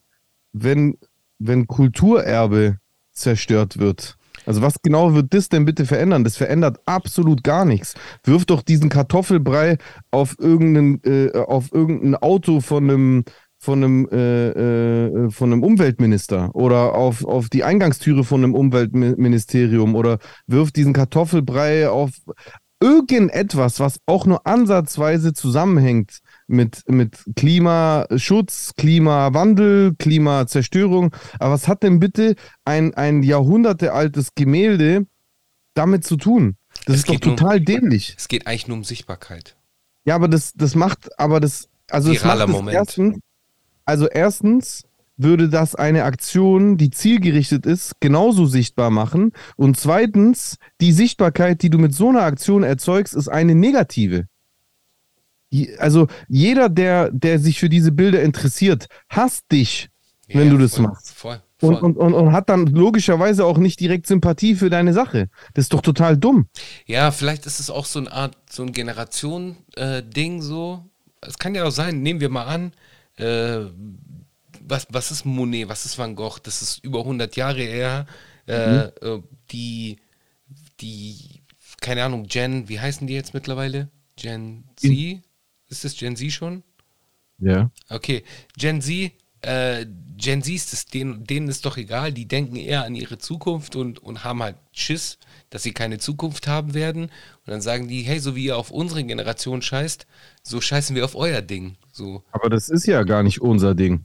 [0.52, 0.98] wenn,
[1.38, 2.78] wenn Kulturerbe
[3.12, 4.16] zerstört wird?
[4.44, 6.22] Also was genau wird das denn bitte verändern?
[6.22, 7.94] Das verändert absolut gar nichts.
[8.24, 9.78] Wirf doch diesen Kartoffelbrei
[10.10, 13.24] auf irgendein, äh, auf irgendein Auto von einem,
[13.58, 19.94] von einem, äh, äh, von einem Umweltminister oder auf, auf die Eingangstüre von einem Umweltministerium
[19.94, 22.10] oder wirft diesen Kartoffelbrei auf
[22.80, 31.14] irgendetwas, was auch nur ansatzweise zusammenhängt mit, mit Klimaschutz, Klimawandel, Klimazerstörung.
[31.40, 35.06] Aber was hat denn bitte ein, ein jahrhundertealtes Gemälde
[35.74, 36.56] damit zu tun?
[36.86, 38.14] Das es ist doch total um, dämlich.
[38.16, 39.56] Es geht eigentlich nur um Sichtbarkeit.
[40.04, 42.76] Ja, aber das, das macht, aber das, also Viraler es macht Moment.
[42.76, 43.18] Erstens,
[43.88, 44.84] also erstens
[45.16, 49.32] würde das eine Aktion, die zielgerichtet ist, genauso sichtbar machen.
[49.56, 54.26] Und zweitens, die Sichtbarkeit, die du mit so einer Aktion erzeugst, ist eine negative.
[55.78, 59.88] Also jeder, der, der sich für diese Bilder interessiert, hasst dich,
[60.28, 61.14] wenn Ja, du das voll, machst.
[61.14, 61.74] Voll, voll.
[61.76, 65.30] Und, und, und, und hat dann logischerweise auch nicht direkt Sympathie für deine Sache.
[65.54, 66.46] Das ist doch total dumm.
[66.84, 70.84] Ja, vielleicht ist es auch so eine Art, so ein Generation-Ding so.
[71.22, 72.72] Es kann ja auch sein, nehmen wir mal an,
[73.18, 73.70] äh,
[74.60, 78.06] was, was ist Monet, was ist Van Gogh, das ist über 100 Jahre her.
[78.46, 79.98] Äh, äh, die,
[80.80, 81.42] die,
[81.80, 83.88] keine Ahnung, Gen, wie heißen die jetzt mittlerweile?
[84.16, 85.22] Gen Z?
[85.68, 86.62] Ist das Gen Z schon?
[87.38, 87.70] Ja.
[87.88, 88.24] Okay,
[88.56, 89.12] Gen Z,
[89.42, 89.86] äh,
[90.18, 94.00] Gen Z es, denen, denen ist doch egal, die denken eher an ihre Zukunft und,
[94.00, 97.04] und haben halt Schiss, dass sie keine Zukunft haben werden.
[97.04, 97.10] Und
[97.46, 100.06] dann sagen die, hey, so wie ihr auf unsere Generation scheißt,
[100.42, 101.76] so scheißen wir auf euer Ding.
[101.92, 102.24] So.
[102.32, 104.04] Aber das ist ja gar nicht unser Ding.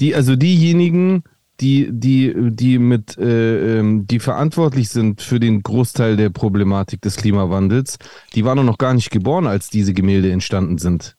[0.00, 1.22] Die, also diejenigen,
[1.60, 7.14] die, die, die mit, äh, ähm, die verantwortlich sind für den Großteil der Problematik des
[7.14, 7.98] Klimawandels,
[8.34, 11.16] die waren doch noch gar nicht geboren, als diese Gemälde entstanden sind.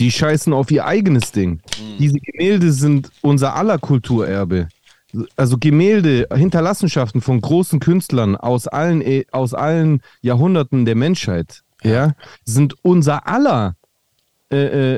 [0.00, 1.60] Die scheißen auf ihr eigenes Ding.
[1.98, 4.68] Diese Gemälde sind unser aller Kulturerbe.
[5.36, 12.14] Also Gemälde, Hinterlassenschaften von großen Künstlern aus allen, E- aus allen Jahrhunderten der Menschheit, ja,
[12.44, 13.76] sind unser aller
[14.52, 14.96] äh, äh,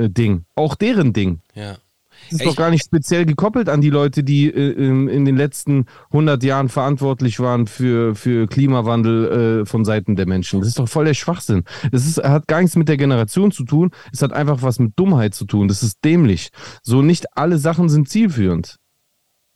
[0.00, 0.44] äh, äh, Ding.
[0.54, 1.40] Auch deren Ding.
[1.54, 1.76] Ja.
[2.30, 5.36] Das ist doch gar nicht speziell gekoppelt an die Leute, die äh, in, in den
[5.36, 10.60] letzten 100 Jahren verantwortlich waren für, für Klimawandel äh, von Seiten der Menschen.
[10.60, 11.64] Das ist doch voll der Schwachsinn.
[11.90, 13.90] Das ist, hat gar nichts mit der Generation zu tun.
[14.12, 15.68] Es hat einfach was mit Dummheit zu tun.
[15.68, 16.50] Das ist dämlich.
[16.82, 18.76] So nicht alle Sachen sind zielführend.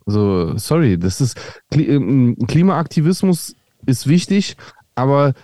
[0.06, 1.40] So, sorry, das ist
[1.72, 3.56] ähm, Klimaaktivismus
[3.86, 4.56] ist wichtig,
[4.94, 5.34] aber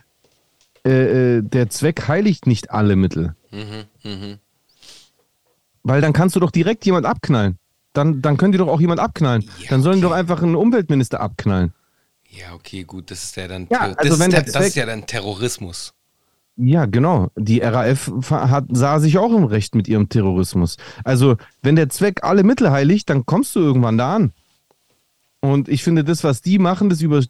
[0.87, 3.35] äh, äh, der Zweck heiligt nicht alle Mittel.
[3.51, 4.39] Mhm, mhm.
[5.83, 7.59] Weil dann kannst du doch direkt jemand abknallen.
[7.93, 9.43] Dann, dann können die doch auch jemand abknallen.
[9.43, 11.73] Ja, dann sollen die doch einfach einen Umweltminister abknallen.
[12.29, 14.77] Ja, okay, gut, das ist ja dann, Ja, das, also wenn ist, der das ist
[14.77, 15.93] ja dann Terrorismus.
[16.57, 17.31] Ja, genau.
[17.37, 20.77] Die RAF hat, sah sich auch im Recht mit ihrem Terrorismus.
[21.05, 24.33] Also, wenn der Zweck alle Mittel heiligt, dann kommst du irgendwann da an.
[25.41, 27.23] Und ich finde, das, was die machen, das über,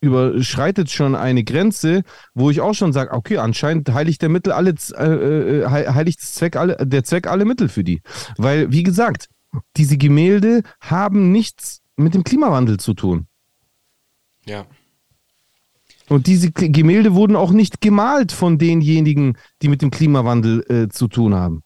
[0.00, 2.02] überschreitet schon eine Grenze,
[2.34, 6.20] wo ich auch schon sage, okay, anscheinend heiligt der Mittel alle, äh, äh, hei- heiligt
[6.20, 8.00] Zweck alle, der Zweck alle Mittel für die.
[8.36, 9.28] Weil, wie gesagt,
[9.76, 13.26] diese Gemälde haben nichts mit dem Klimawandel zu tun.
[14.46, 14.66] Ja.
[16.08, 21.08] Und diese Gemälde wurden auch nicht gemalt von denjenigen, die mit dem Klimawandel äh, zu
[21.08, 21.62] tun haben.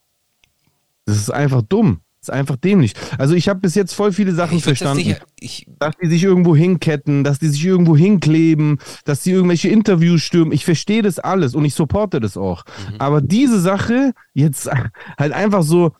[1.04, 2.00] Das ist einfach dumm.
[2.22, 2.94] Das ist einfach dämlich.
[3.18, 5.02] Also ich habe bis jetzt voll viele Sachen Ich das verstanden.
[5.02, 9.68] sicher, ich, dass die sich irgendwo hinketten, dass die sich irgendwo hinkleben, dass die irgendwelche
[9.70, 10.52] Interviews stürmen.
[10.52, 12.62] Ich verstehe das alles und ich supporte das auch.
[13.00, 14.70] Aber diese Sache jetzt
[15.18, 15.90] halt einfach so,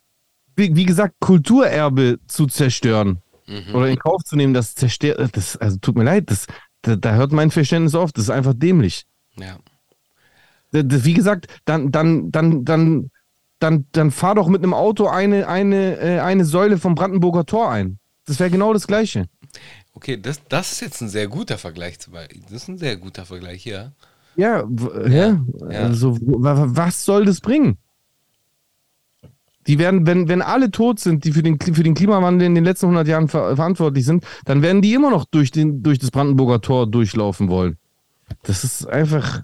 [0.55, 3.19] wie, wie gesagt, Kulturerbe zu zerstören
[3.75, 6.47] oder in Kauf zu nehmen, das zerstört, das, also tut mir leid, das,
[6.83, 8.13] da, da hört mein Verständnis auf.
[8.13, 9.07] Das ist einfach dämlich.
[9.37, 9.59] ja.
[10.71, 13.11] Wie gesagt, dann, dann, dann, dann,
[13.63, 17.71] dann, dann fahr doch mit einem Auto eine, eine, äh, eine Säule vom Brandenburger Tor
[17.71, 17.99] ein.
[18.27, 19.27] Das wäre genau das Gleiche.
[19.95, 21.99] Okay, das, das ist jetzt ein sehr guter Vergleich.
[21.99, 23.93] Das ist ein sehr guter Vergleich, ja.
[24.37, 24.65] Ja,
[25.09, 25.41] Ja,
[25.71, 25.81] ja.
[25.81, 27.79] Also, was soll das bringen?
[29.67, 32.65] Die werden, wenn, wenn alle tot sind, die für den, für den Klimawandel in den
[32.65, 36.11] letzten 100 Jahren ver verantwortlich sind, dann werden die immer noch durch, den, durch das
[36.11, 37.77] Brandenburger Tor durchlaufen wollen.
[38.43, 39.43] Das ist einfach.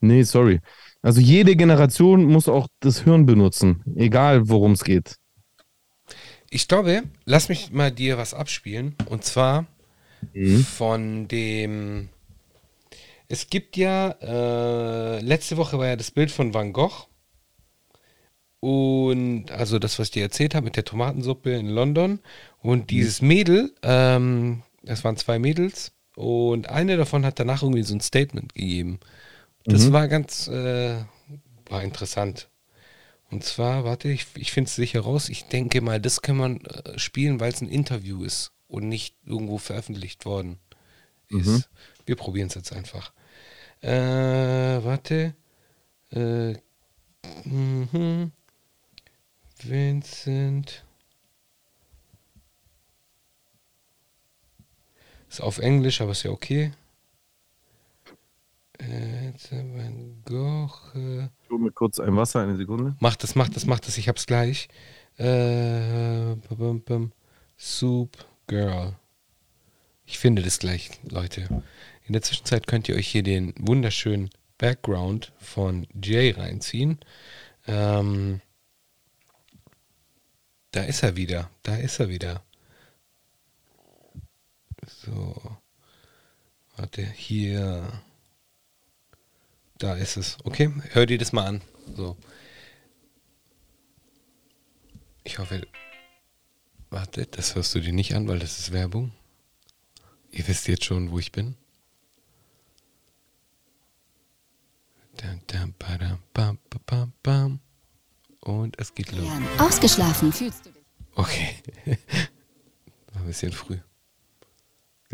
[0.00, 0.60] Nee, sorry.
[1.06, 5.14] Also jede Generation muss auch das Hirn benutzen, egal worum es geht.
[6.50, 8.96] Ich glaube, lass mich mal dir was abspielen.
[9.08, 9.66] Und zwar
[10.64, 12.08] von dem.
[13.28, 17.06] Es gibt ja, äh, letzte Woche war ja das Bild von Van Gogh.
[18.58, 22.18] Und also das, was ich dir erzählt habe mit der Tomatensuppe in London.
[22.62, 25.92] Und dieses Mädel, ähm, das waren zwei Mädels.
[26.16, 28.98] Und eine davon hat danach irgendwie so ein Statement gegeben.
[29.66, 30.96] Das war ganz, äh,
[31.68, 32.48] war interessant.
[33.30, 35.28] Und zwar, warte, ich, ich finde es sicher raus.
[35.28, 39.16] Ich denke mal, das kann man äh, spielen, weil es ein Interview ist und nicht
[39.24, 40.58] irgendwo veröffentlicht worden
[41.28, 41.68] ist.
[42.04, 43.12] Wir probieren es jetzt einfach.
[43.82, 45.34] Äh, warte.
[46.12, 46.54] Äh,
[47.44, 48.30] mhm.
[49.62, 50.84] Vincent.
[55.28, 56.72] Ist auf Englisch, aber ist ja okay.
[58.78, 60.94] Van Gogh.
[60.94, 62.96] Äh, Ich hol mir kurz ein Wasser, eine Sekunde.
[63.00, 64.68] Mach das, mach das, mach das, ich hab's gleich.
[65.18, 67.12] Äh, bum, bum, bum.
[67.58, 68.16] Soup
[68.46, 68.94] Girl.
[70.04, 71.62] Ich finde das gleich, Leute.
[72.04, 76.98] In der Zwischenzeit könnt ihr euch hier den wunderschönen Background von Jay reinziehen.
[77.66, 78.40] Ähm,
[80.70, 81.50] da ist er wieder.
[81.62, 82.42] Da ist er wieder.
[84.86, 85.34] So.
[86.76, 88.02] Warte, hier.
[89.78, 90.38] Da ist es.
[90.44, 91.60] Okay, hör dir das mal an.
[91.94, 92.16] So.
[95.24, 95.66] Ich hoffe.
[96.88, 99.12] Warte, das hörst du dir nicht an, weil das ist Werbung.
[100.30, 101.56] Ihr wisst jetzt schon, wo ich bin.
[105.16, 107.60] Dam, dam, badam, bam, bam, bam, bam.
[108.40, 109.28] Und es geht los.
[109.58, 110.84] Ausgeschlafen fühlst du dich.
[111.14, 111.56] Okay.
[113.12, 113.78] War ein bisschen früh.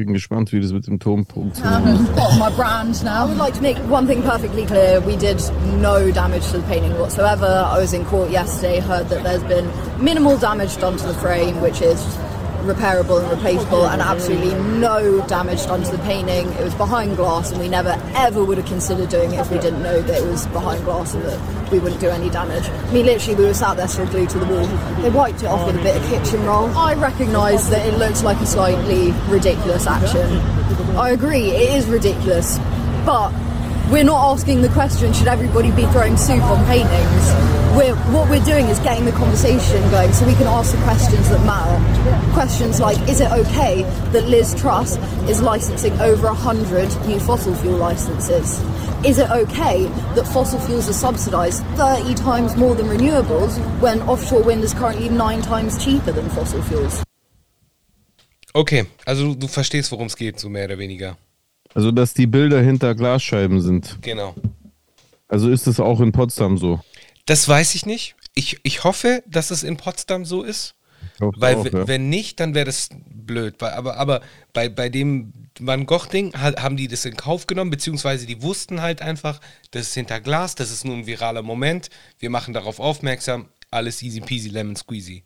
[0.03, 0.85] Bin gespannt, wie das um,
[2.17, 3.23] got my brand now.
[3.23, 5.01] I would like to make one thing perfectly clear.
[5.01, 5.41] We did
[5.79, 7.47] no damage to the painting whatsoever.
[7.47, 9.71] I was in court yesterday, heard that there's been
[10.05, 12.03] minimal damage done to the frame, which is
[12.65, 16.49] repairable and replaceable, and absolutely no damage done to the painting.
[16.53, 19.59] It was behind glass, and we never ever would have considered doing it if we
[19.59, 22.69] didn't know that it was behind glass and that we wouldn't do any damage.
[22.69, 24.67] I mean, literally, we were sat there still glued to the wall.
[25.03, 26.69] They wiped it off with a bit of kitchen roll.
[26.77, 30.39] I recognise that it looks like a slightly ridiculous action.
[30.97, 32.59] I agree, it is ridiculous,
[33.07, 33.33] but
[33.91, 37.33] we're not asking the question should everybody be throwing soup on paintings?
[37.77, 41.29] We're, what we're doing is getting the conversation going so we can ask the questions
[41.31, 42.33] that matter.
[42.33, 44.97] Questions like is it okay that liz truss
[45.29, 48.61] is licensing over 100 new fossil fuel licenses?
[49.05, 54.43] Is it okay that fossil fuels are subsidised 30 times more than renewables when offshore
[54.43, 57.03] wind is currently nine times cheaper than fossil fuels?
[58.55, 61.17] Okay, also du verstehst, worum es geht, so mehr oder weniger.
[61.75, 63.99] Also, dass die Bilder hinter Glasscheiben sind.
[64.03, 64.35] Genau.
[65.29, 66.81] Also ist es auch in Potsdam so.
[67.27, 68.15] Das weiß ich nicht.
[68.35, 70.75] Ich, ich hoffe, dass es in Potsdam so ist.
[71.19, 71.89] Weil auch, ja.
[71.89, 73.63] wenn nicht, dann wäre das blöd.
[73.63, 78.27] Aber aber bei, bei dem Van Gogh-Ding ha- haben die das in Kauf genommen, beziehungsweise
[78.27, 81.91] die wussten halt einfach, das ist hinter Glas, das ist nur ein viraler Moment.
[82.19, 85.25] Wir machen darauf aufmerksam, alles easy peasy lemon squeezy.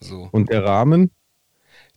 [0.00, 0.28] So.
[0.32, 1.10] Und der Rahmen?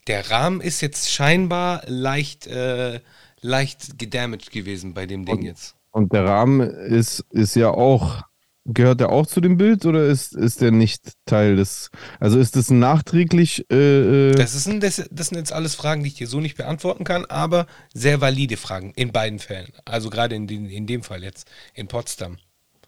[0.08, 3.00] Der Rahmen ist jetzt scheinbar leicht, äh,
[3.42, 5.76] leicht gedamaged gewesen bei dem Ding jetzt.
[5.92, 8.22] Und der Rahmen ist, ist ja auch,
[8.66, 12.56] gehört der auch zu dem Bild oder ist, ist der nicht Teil des, also ist
[12.56, 16.16] das nachträglich, äh, äh, Das, ist ein, das, das sind jetzt alles Fragen, die ich
[16.16, 19.72] dir so nicht beantworten kann, aber sehr valide Fragen in beiden Fällen.
[19.86, 22.38] Also gerade in, den, in dem Fall jetzt, in Potsdam.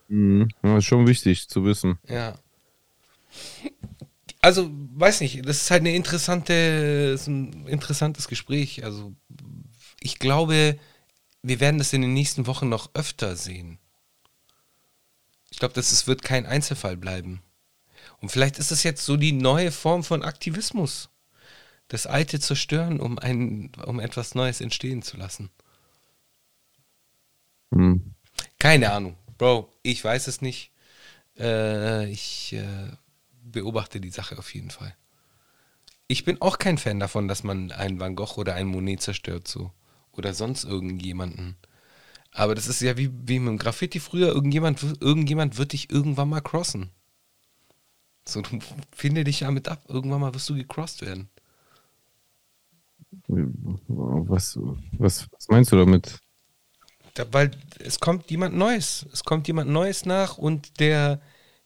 [0.09, 1.97] mh, ja, ist schon wichtig zu wissen.
[2.07, 2.35] Ja.
[4.41, 6.53] Also, weiß nicht, das ist halt eine interessante,
[7.13, 8.83] ist ein interessantes Gespräch.
[8.83, 9.13] Also,
[10.01, 10.77] ich glaube,
[11.43, 13.77] wir werden das in den nächsten Wochen noch öfter sehen.
[15.51, 17.41] Ich glaube, das wird kein Einzelfall bleiben.
[18.19, 21.09] Und vielleicht ist es jetzt so die neue Form von Aktivismus.
[21.87, 25.49] Das Alte zerstören, um, ein, um etwas Neues entstehen zu lassen.
[27.73, 28.15] Hm.
[28.59, 29.17] Keine Ahnung.
[29.37, 30.71] Bro, ich weiß es nicht.
[31.37, 32.91] Äh, ich äh,
[33.43, 34.95] beobachte die Sache auf jeden Fall.
[36.07, 39.47] Ich bin auch kein Fan davon, dass man einen Van Gogh oder einen Monet zerstört
[39.47, 39.71] so.
[40.13, 41.55] Oder sonst irgendjemanden.
[42.31, 44.29] Aber das ist ja wie, wie mit dem Graffiti früher.
[44.29, 46.91] Irgendjemand, irgendjemand wird dich irgendwann mal crossen.
[48.25, 48.59] So, du
[48.91, 49.83] finde dich damit ab.
[49.87, 51.29] Irgendwann mal wirst du gecrossed werden.
[53.27, 54.57] Was,
[54.97, 56.19] was, was meinst du damit?
[57.13, 59.05] Da, weil es kommt jemand Neues.
[59.11, 61.19] Es kommt jemand Neues nach und der,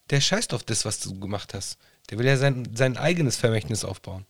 [0.10, 1.78] der scheißt auf das, was du gemacht hast.
[2.10, 4.26] Der will ja sein, sein eigenes Vermächtnis aufbauen.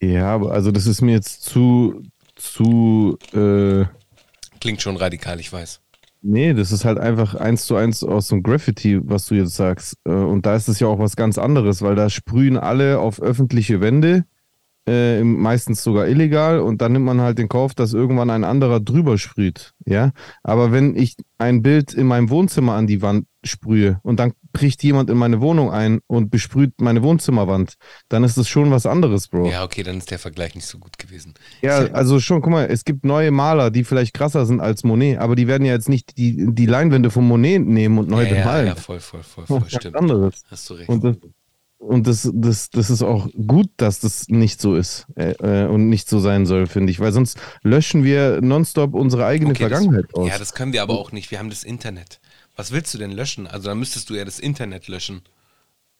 [0.00, 2.02] Ja, aber also das ist mir jetzt zu,
[2.38, 3.84] zu, äh,
[4.60, 5.80] Klingt schon radikal, ich weiß.
[6.22, 9.94] nee, das ist halt einfach eins zu eins aus dem Graffiti, was du jetzt sagst.
[10.04, 13.20] Äh, Und da ist es ja auch was ganz anderes, weil da sprühen alle auf
[13.20, 14.24] öffentliche Wände,
[14.88, 18.80] äh, meistens sogar illegal, und dann nimmt man halt den Kauf, dass irgendwann ein anderer
[18.80, 19.74] drüber sprüht.
[19.84, 20.12] Ja,
[20.42, 24.82] aber wenn ich ein Bild in meinem Wohnzimmer an die Wand sprühe und dann bricht
[24.82, 27.74] jemand in meine Wohnung ein und besprüht meine Wohnzimmerwand,
[28.08, 29.50] dann ist das schon was anderes, Bro.
[29.50, 31.34] Ja, okay, dann ist der Vergleich nicht so gut gewesen.
[31.62, 35.18] Ja, also schon, guck mal, es gibt neue Maler, die vielleicht krasser sind als Monet,
[35.18, 38.28] aber die werden ja jetzt nicht die, die Leinwände von Monet nehmen und neu ja,
[38.28, 38.66] ja, bemalen.
[38.68, 39.96] ja, voll, voll, voll, Das voll, ist was stimmt.
[39.96, 40.42] anderes.
[40.50, 40.88] Hast du recht.
[40.88, 41.16] Und das,
[41.78, 45.30] und das, das, das ist auch gut, dass das nicht so ist äh,
[45.64, 49.50] äh, und nicht so sein soll, finde ich, weil sonst löschen wir nonstop unsere eigene
[49.50, 50.28] Okay, Vergangenheit das, aus.
[50.28, 51.30] Ja, das können wir aber auch nicht.
[51.30, 52.20] Wir haben das Internet.
[52.58, 53.46] Was willst du denn löschen?
[53.46, 55.22] Also dann müsstest du ja das Internet löschen.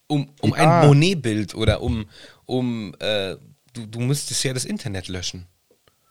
[0.07, 0.81] Um, um Ja.
[0.81, 2.05] ein Monet-Bild oder um,
[2.45, 3.37] um äh,
[3.73, 5.45] du, du müsstest ja das Internet löschen.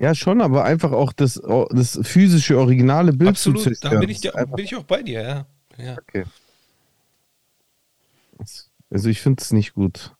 [0.00, 1.34] Ja, schon, aber einfach auch das,
[1.70, 4.00] das physische, originale Bild Absolut, zu da zerstören.
[4.00, 5.46] bin ich, Das ist dir- einfach bin ich auch bei dir, ja.
[5.84, 5.98] ja.
[5.98, 6.24] okay.
[8.90, 10.14] Also ich finde es nicht gut.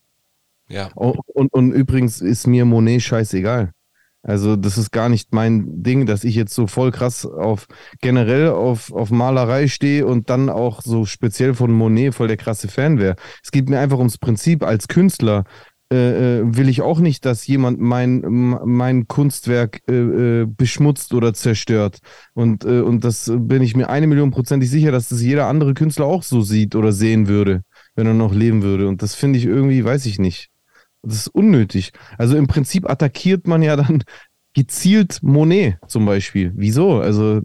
[0.67, 3.71] Ja, Oh, Und, und übrigens ist mir Monet scheißegal.
[4.21, 7.67] Also das ist gar nicht mein Ding, dass ich jetzt so voll krass auf
[8.01, 12.67] generell auf, auf Malerei stehe und dann auch so speziell von Monet voll der krasse
[12.67, 13.15] Fan wäre.
[13.43, 14.63] Es geht mir einfach ums Prinzip.
[14.63, 15.45] Als Künstler
[15.91, 18.21] äh, äh, will ich auch nicht, dass jemand mein,
[18.65, 21.99] mein Kunstwerk äh, äh, beschmutzt oder zerstört.
[22.33, 25.73] Und, äh, und das bin ich mir eine Million prozentig sicher, dass das jeder andere
[25.73, 27.63] Künstler auch so sieht oder sehen würde,
[27.95, 28.87] wenn er noch leben würde.
[28.87, 30.49] Und das finde ich irgendwie, weiß ich nicht.
[31.01, 31.91] Das ist unnötig.
[32.17, 34.03] Also im Prinzip attackiert man ja dann
[34.53, 36.51] gezielt Monet zum Beispiel.
[36.55, 36.99] Wieso?
[36.99, 37.41] Also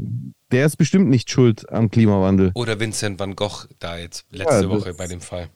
[0.51, 2.51] der ist bestimmt nicht schuld am Klimawandel.
[2.55, 5.49] oder Vincent van Gogh da jetzt letzte das- Woche bei dem Fall.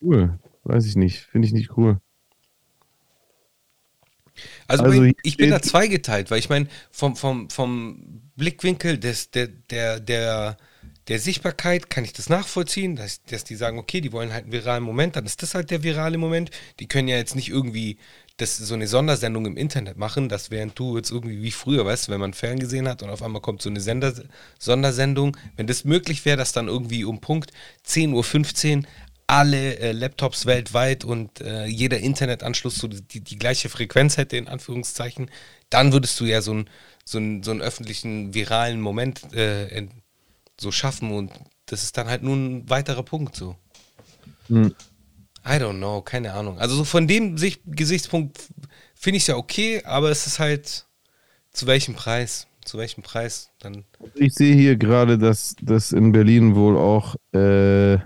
[0.00, 0.38] Cool.
[0.64, 1.20] Weiß ich nicht.
[1.20, 1.98] Finde ich nicht cool.
[4.68, 9.30] Also, Also hier ich bin da zweigeteilt, weil ich meine, vom, vom, vom Blickwinkel des,
[9.30, 10.56] der, der, der,
[11.08, 14.52] der Sichtbarkeit kann ich das nachvollziehen, dass, dass die sagen, okay, die wollen halt einen
[14.52, 16.50] viralen Moment, dann ist das halt der virale Moment.
[16.78, 17.98] Die können ja jetzt nicht irgendwie
[18.36, 22.08] das, so eine Sondersendung im Internet machen, dass während du jetzt irgendwie wie früher, weißt
[22.08, 24.12] wenn man Fernsehen hat und auf einmal kommt so eine Sender,
[24.58, 27.52] Sondersendung, wenn das möglich wäre, dass dann irgendwie um Punkt
[27.86, 28.82] 10.15 Uhr
[29.26, 34.48] alle äh, Laptops weltweit und äh, jeder Internetanschluss so die, die gleiche Frequenz hätte, in
[34.48, 35.30] Anführungszeichen,
[35.70, 36.70] dann würdest du ja so, ein,
[37.04, 39.86] so, ein, so einen öffentlichen, viralen Moment äh,
[40.60, 41.32] so schaffen und
[41.66, 43.56] das ist dann halt nur ein weiterer Punkt so.
[44.48, 44.74] Hm.
[45.46, 46.58] I don't know, keine Ahnung.
[46.58, 48.38] Also so von dem Sicht, Gesichtspunkt
[48.94, 50.86] finde ich es ja okay, aber es ist halt
[51.52, 52.46] zu welchem Preis?
[52.62, 53.50] Zu welchem Preis?
[53.58, 53.84] Dann
[54.14, 57.98] Ich sehe hier gerade, dass das in Berlin wohl auch äh,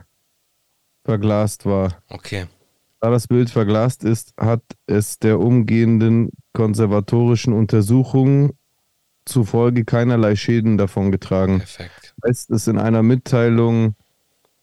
[1.05, 2.03] verglast war.
[2.09, 2.47] okay.
[3.01, 8.53] Da das Bild verglast ist, hat es der umgehenden konservatorischen Untersuchung
[9.27, 11.59] zufolge keinerlei Schäden davongetragen.
[11.59, 12.04] Perfekt.
[12.27, 13.95] Heißt es in einer Mitteilung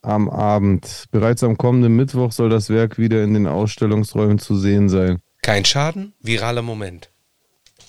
[0.02, 1.06] am Abend.
[1.10, 5.20] Bereits am kommenden Mittwoch soll das Werk wieder in den Ausstellungsräumen zu sehen sein.
[5.42, 7.10] Kein Schaden, viraler Moment.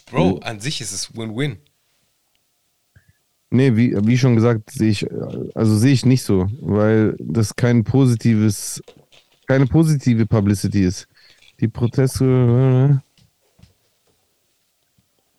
[0.10, 1.58] Bro, an sich ist es Win-Win.
[3.50, 5.08] Nee, wie, wie schon gesagt, sehe ich,
[5.54, 8.82] also sehe ich nicht so, weil das kein positives,
[9.48, 11.08] keine positive Publicity ist.
[11.60, 13.02] Die Proteste.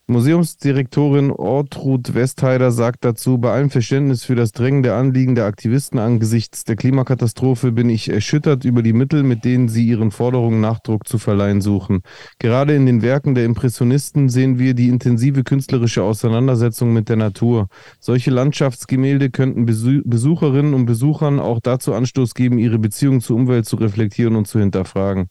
[0.06, 6.64] Museumsdirektorin Ortrud Westheider sagt dazu, bei allem Verständnis für das drängende Anliegen der Aktivisten angesichts
[6.64, 11.16] der Klimakatastrophe bin ich erschüttert über die Mittel, mit denen sie ihren Forderungen Nachdruck zu
[11.16, 12.02] verleihen suchen.
[12.38, 17.68] Gerade in den Werken der Impressionisten sehen wir die intensive künstlerische Auseinandersetzung mit der Natur.
[17.98, 23.64] Solche Landschaftsgemälde könnten Besu Besucherinnen und Besuchern auch dazu Anstoß geben, ihre Beziehung zur Umwelt
[23.64, 25.28] zu reflektieren und zu hinterfragen.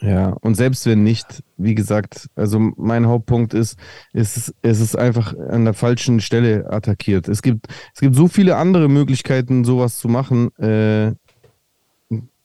[0.00, 3.78] Ja, und selbst wenn nicht, wie gesagt, also mein Hauptpunkt ist,
[4.12, 7.28] es ist, es ist einfach an der falschen Stelle attackiert.
[7.28, 10.54] Es gibt, es gibt so viele andere Möglichkeiten, sowas zu machen.
[10.56, 11.14] Äh,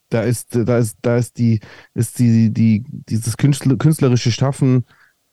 [0.09, 1.61] da ist, da ist, da ist die,
[1.93, 4.85] ist die, die, dieses Künstler, künstlerische Schaffen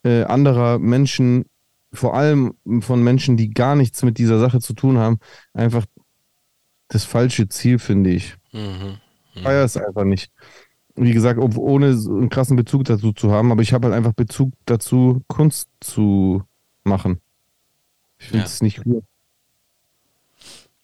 [0.05, 1.47] äh, anderer Menschen,
[1.93, 5.19] vor allem von Menschen, die gar nichts mit dieser Sache zu tun haben,
[5.53, 5.85] einfach
[6.89, 8.37] das falsche Ziel, finde ich.
[8.53, 8.99] Mhm.
[9.43, 10.31] Feier es einfach nicht.
[11.01, 14.53] Wie gesagt, ohne einen krassen Bezug dazu zu haben, aber ich habe halt einfach Bezug
[14.67, 16.43] dazu, Kunst zu
[16.85, 17.21] machen.
[18.19, 18.45] Ich finde Ja.
[18.47, 19.03] es nicht cool.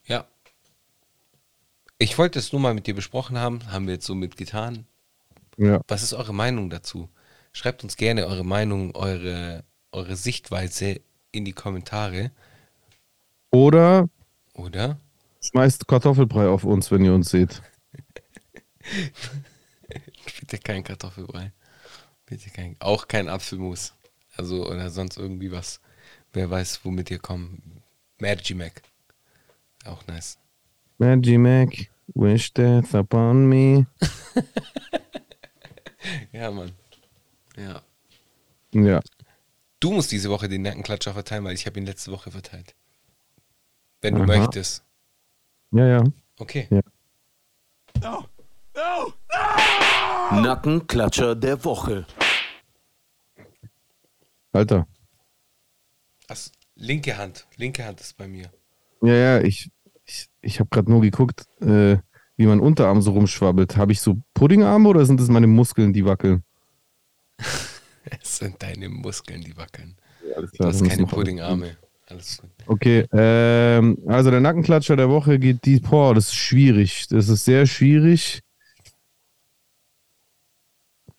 [0.06, 0.26] Ja.
[1.98, 4.86] Ich wollte es nur mal mit dir besprochen haben, haben wir jetzt so mitgetan.
[5.56, 5.80] Ja.
[5.88, 7.08] Was ist eure Meinung dazu?
[7.52, 11.00] Schreibt uns gerne eure Meinung, eure, eure Sichtweise
[11.32, 12.30] in die Kommentare.
[13.50, 14.08] Oder
[14.54, 14.98] Oder?
[15.42, 17.62] schmeißt Kartoffelbrei auf uns, wenn ihr uns seht.
[20.40, 21.52] Bitte kein Kartoffelbrei.
[22.26, 22.76] Bitte kein.
[22.80, 23.94] Auch kein Apfelmus.
[24.36, 25.80] Also, oder sonst irgendwie was.
[26.32, 27.62] Wer weiß, womit ihr kommt.
[28.18, 28.82] Magic Mac.
[29.84, 30.38] Auch nice.
[30.98, 33.86] Maggie Mac, wish death upon me.
[36.32, 36.72] Ja, Mann.
[37.56, 37.82] Ja.
[38.72, 39.00] Ja.
[39.80, 42.74] Du musst diese Woche den Nackenklatscher verteilen, weil ich habe ihn letzte Woche verteilt.
[44.00, 44.26] Wenn du Aha.
[44.26, 44.82] möchtest.
[45.70, 46.04] Ja, ja.
[46.38, 46.68] Okay.
[46.70, 46.80] Ja.
[50.32, 52.06] Nackenklatscher der Woche.
[54.52, 54.86] Alter.
[56.28, 57.46] Das, linke Hand.
[57.56, 58.50] Linke Hand ist bei mir.
[59.02, 59.70] Ja, ja, ich,
[60.06, 61.98] ich, ich habe gerade nur geguckt, äh,
[62.36, 63.76] wie mein Unterarm so rumschwabbelt.
[63.76, 66.42] Habe ich so Puddingarme oder sind das meine Muskeln, die wackeln?
[68.20, 69.96] Es sind deine Muskeln, die wackeln.
[70.36, 71.78] Alles Du hast keine Puddingarme.
[72.06, 72.50] Alles gut.
[72.66, 77.08] Okay, ähm, also der Nackenklatscher der Woche geht die, boah, das ist schwierig.
[77.08, 78.43] Das ist sehr schwierig.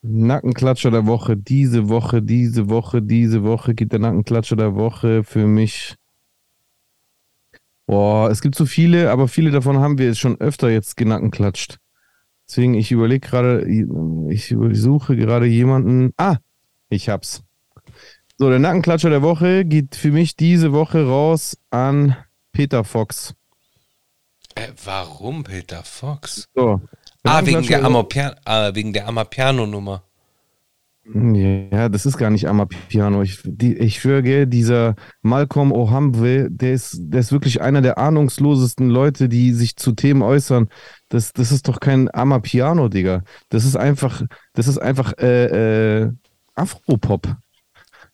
[0.07, 5.47] Nackenklatscher der Woche, diese Woche, diese Woche, diese Woche geht der Nackenklatscher der Woche für
[5.47, 5.95] mich.
[7.87, 11.77] Boah, es gibt so viele, aber viele davon haben wir jetzt schon öfter jetzt genackenklatscht.
[12.47, 13.67] Deswegen, ich überlege gerade,
[14.29, 16.13] ich suche gerade jemanden.
[16.17, 16.37] Ah,
[16.89, 17.43] ich hab's.
[18.37, 22.15] So, der Nackenklatscher der Woche geht für mich diese Woche raus an
[22.51, 23.33] Peter Fox.
[24.55, 26.49] Äh, warum Peter Fox?
[26.55, 26.81] So.
[27.26, 30.03] Der Ah, wegen der, Amapiano, ah, wegen der Amapiano-Nummer.
[31.13, 33.21] Ja, das ist gar nicht Amapiano.
[33.21, 38.89] Ich, die, ich schwöre, dieser Malcolm O'Humphrey, der ist, der ist wirklich einer der ahnungslosesten
[38.89, 40.67] Leute, die sich zu Themen äußern.
[41.09, 43.23] Das, das ist doch kein Amapiano, Digga.
[43.49, 44.23] Das ist einfach,
[44.53, 46.11] das ist einfach äh, äh,
[46.55, 47.36] Afropop.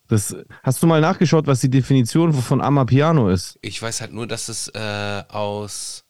[0.10, 3.58] Das, hast du mal nachgeschaut, was die Definition von Amapiano ist?
[3.62, 6.04] Ich weiß halt nur, dass es äh, aus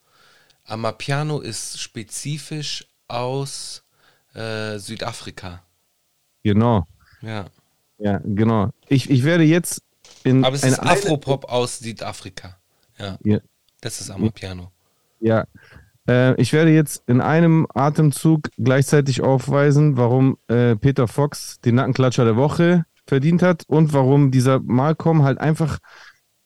[0.66, 3.84] Amapiano ist spezifisch aus
[4.34, 5.62] äh, Südafrika.
[6.44, 6.88] Genau.
[7.22, 7.46] Ja.
[7.98, 8.72] Ja, genau.
[8.88, 9.84] Ich, ich werde jetzt
[10.24, 12.58] in Aber es ist Afropop aus Südafrika.
[12.98, 13.18] Ja.
[13.24, 13.40] Ja.
[13.82, 14.72] Das ist Amapiano.
[15.20, 15.46] Ja.
[16.08, 22.26] Äh, ich werde jetzt in einem Atemzug gleichzeitig aufweisen, warum äh, Peter Fox den Nackenklatscher
[22.26, 25.80] der Woche verdient hat und warum dieser Malcolm halt einfach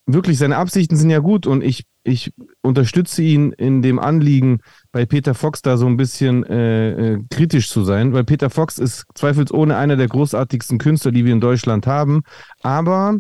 [0.06, 2.32] wirklich seine Absichten sind ja gut und ich, ich
[2.62, 4.60] unterstütze ihn in dem Anliegen,
[4.92, 8.78] bei Peter Fox da so ein bisschen äh, äh, kritisch zu sein, weil Peter Fox
[8.78, 12.24] ist zweifelsohne einer der großartigsten Künstler, die wir in Deutschland haben.
[12.62, 13.18] Aber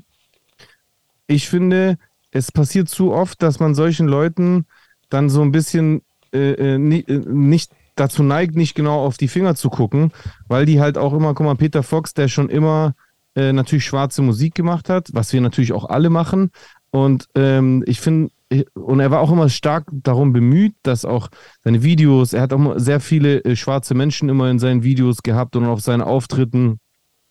[1.28, 1.98] ich finde,
[2.32, 4.66] es passiert zu oft, dass man solchen Leuten
[5.10, 6.02] dann so ein bisschen
[6.34, 10.12] äh, äh, äh, nicht dazu neigt, nicht genau auf die Finger zu gucken,
[10.48, 12.94] weil die halt auch immer, guck mal, Peter Fox, der schon immer
[13.36, 16.52] äh, natürlich schwarze Musik gemacht hat, was wir natürlich auch alle machen.
[16.96, 18.32] Und ähm, ich finde,
[18.74, 21.28] und er war auch immer stark darum bemüht, dass auch
[21.62, 25.58] seine Videos, er hat auch sehr viele äh, schwarze Menschen immer in seinen Videos gehabt
[25.58, 26.80] und auf seinen Auftritten.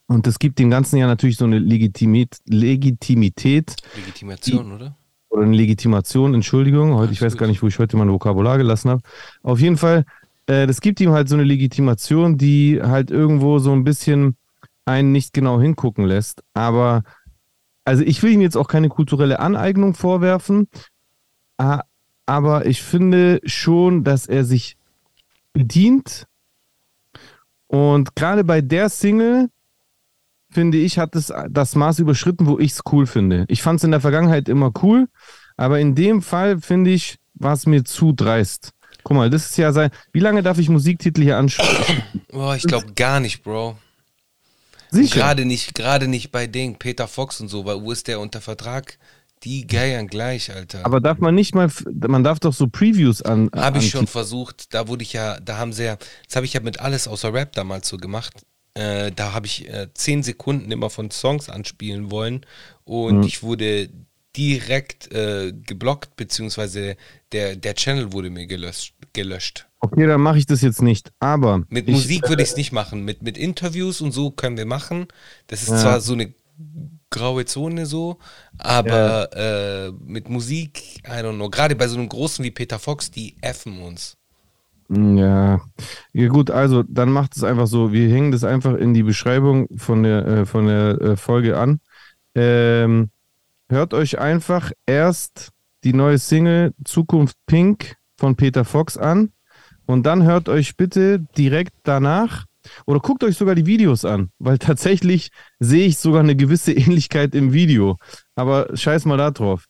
[0.06, 4.96] Und das gibt dem Ganzen ja natürlich so eine Legitimit Legitimität Legitimation, oder?
[5.30, 6.92] oder eine Legitimation, Entschuldigung.
[6.92, 7.40] Heute, ich weiß gut.
[7.40, 9.00] gar nicht, wo ich heute mein Vokabular gelassen habe.
[9.42, 10.04] Auf jeden Fall,
[10.46, 14.36] äh, das gibt ihm halt so eine Legitimation, die halt irgendwo so ein bisschen
[14.84, 16.42] einen nicht genau hingucken lässt.
[16.52, 17.02] Aber,
[17.84, 20.68] also ich will ihm jetzt auch keine kulturelle Aneignung vorwerfen,
[21.56, 24.76] aber ich finde schon, dass er sich
[25.52, 26.26] bedient.
[27.66, 29.48] Und gerade bei der Single,
[30.50, 33.44] finde ich, hat es das Maß überschritten, wo ich es cool finde.
[33.48, 35.08] Ich fand es in der Vergangenheit immer cool,
[35.56, 38.72] aber in dem Fall, finde ich, war es mir zu dreist.
[39.02, 39.90] Guck mal, das ist ja sein.
[40.12, 41.68] Wie lange darf ich Musiktitel hier anschauen?
[42.30, 43.76] Boah, ich glaube gar nicht, Bro.
[44.94, 45.20] Sicher.
[45.20, 48.40] Gerade nicht, gerade nicht bei Ding, Peter Fox und so, weil wo ist der unter
[48.40, 48.98] Vertrag?
[49.42, 50.86] Die geiern gleich, Alter.
[50.86, 51.70] Aber darf man nicht mal,
[52.06, 53.50] man darf doch so Previews an.
[53.54, 56.54] Habe ich schon versucht, da wurde ich ja, da haben sie ja, das habe ich
[56.54, 58.32] ja mit alles außer Rap damals so gemacht.
[58.72, 62.46] Äh, da habe ich äh, zehn Sekunden immer von Songs anspielen wollen
[62.84, 63.90] und ich wurde
[64.36, 66.96] direkt äh, geblockt, beziehungsweise
[67.32, 68.94] der, der Channel wurde mir gelöscht.
[69.12, 69.66] gelöscht.
[69.84, 71.12] Okay, dann mache ich das jetzt nicht.
[71.20, 73.04] Aber Mit ich, Musik würde ich es nicht machen.
[73.04, 75.08] Mit, mit Interviews und so können wir machen.
[75.46, 75.78] Das ist Ja.
[75.78, 76.32] zwar so eine
[77.10, 78.18] graue Zone so,
[78.58, 81.50] aber äh, mit Musik, I don't know.
[81.50, 84.16] Gerade bei so einem großen wie Peter Fox, die effen uns.
[84.88, 85.60] Ja.
[86.12, 87.92] ja, gut, also dann macht es einfach so.
[87.92, 91.80] Wir hängen das einfach in die Beschreibung von der, äh, von der äh, Folge an.
[92.34, 93.10] Ähm,
[93.68, 95.50] hört euch einfach erst
[95.84, 99.30] die neue Single Zukunft Pink von Peter Fox an
[99.86, 102.44] und dann hört euch bitte direkt danach
[102.86, 105.30] oder guckt euch sogar die Videos an, weil tatsächlich
[105.60, 107.96] sehe ich sogar eine gewisse Ähnlichkeit im Video.
[108.34, 109.66] Aber scheiß mal da drauf.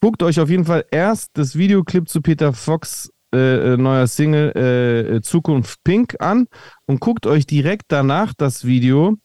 [0.00, 4.52] Guckt euch auf jeden Fall erst das Videoclip zu Peter Fox äh, äh, neuer Single
[4.56, 6.46] äh, äh, Zukunft Pink an
[6.86, 9.16] und guckt euch direkt danach das Video,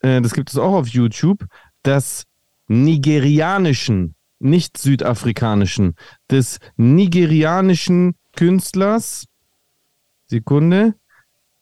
[0.00, 1.44] äh, das gibt es auch auf YouTube,
[1.84, 2.24] des
[2.66, 5.96] nigerianischen, nicht südafrikanischen,
[6.30, 9.26] des nigerianischen Künstlers,
[10.28, 10.94] Sekunde,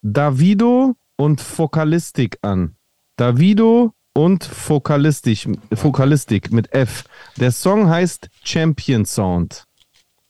[0.01, 2.75] Davido und Fokalistik an.
[3.15, 7.03] Davido und Fokalistik, Fokalistik mit F.
[7.37, 9.65] Der Song heißt Champion Sound.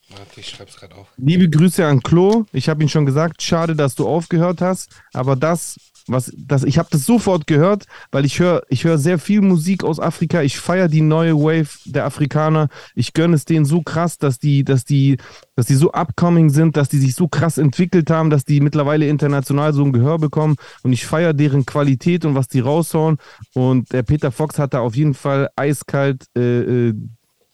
[0.10, 1.08] Warte, ich schreib's gerade auf.
[1.18, 2.46] Liebe Grüße an Klo.
[2.52, 5.78] Ich habe ihn schon gesagt, schade, dass du aufgehört hast, aber das
[6.08, 9.84] was das ich habe das sofort gehört, weil ich höre ich höre sehr viel Musik
[9.84, 10.42] aus Afrika.
[10.42, 12.70] Ich feiere die neue Wave der Afrikaner.
[12.94, 15.18] Ich gönne es denen so krass, dass die dass die
[15.56, 19.08] dass die so upcoming sind, dass die sich so krass entwickelt haben, dass die mittlerweile
[19.08, 23.18] international so ein Gehör bekommen und ich feiere deren Qualität und was die raushauen
[23.54, 26.94] und der Peter Fox hat da auf jeden Fall eiskalt äh, äh,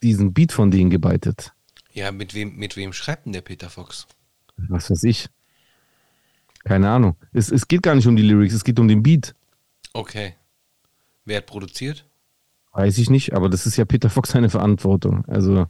[0.04, 1.54] diesen Beat von denen gebeitet.
[1.94, 4.08] Ja, mit wem, mit wem schreibt denn der Peter Fox?
[4.70, 5.28] Was weiß ich.
[6.64, 7.16] Keine Ahnung.
[7.34, 9.34] Es, es geht gar nicht um die Lyrics, es geht um den Beat.
[9.94, 10.36] Okay.
[11.26, 12.06] Wer hat produziert?
[12.74, 15.26] Weiß ich nicht, aber das ist ja Peter Fox seine Verantwortung.
[15.28, 15.68] Also,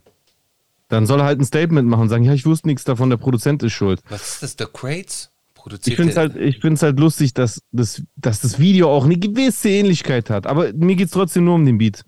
[0.88, 3.16] dann soll er halt ein Statement machen und sagen, ja, ich wusste nichts davon, der
[3.16, 4.00] Produzent ist schuld.
[4.08, 4.56] Was ist das?
[4.58, 5.30] The Crates?
[5.48, 9.04] Ich Produziert finde es halt, ich find's halt lustig, dass das, dass das Video auch
[9.04, 10.46] eine gewisse Ähnlichkeit hat.
[10.46, 12.04] Aber mir geht es trotzdem nur um den Beat.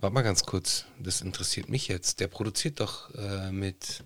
[0.00, 0.84] Warte mal ganz kurz.
[1.00, 2.20] Das interessiert mich jetzt.
[2.20, 4.04] Der produziert doch äh, mit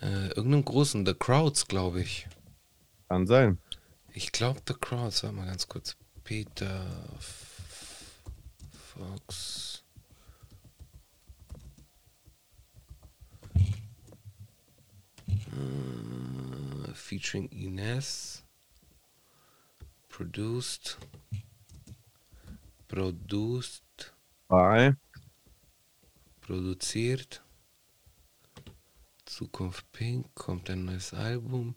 [0.00, 2.26] äh, irgendeinem großen The Crowds, glaube ich.
[3.08, 3.58] Kann sein.
[4.12, 5.22] Ich glaube The Crowds.
[5.22, 5.96] Warte mal ganz kurz.
[6.24, 6.84] Peter
[8.94, 9.82] Fox.
[15.26, 18.44] Äh, featuring Ines.
[20.08, 20.98] Produced.
[22.88, 24.14] Produced.
[24.48, 24.96] Bye.
[26.40, 27.42] produziert.
[29.26, 31.74] Zukunft Pink, kommt ein neues Album.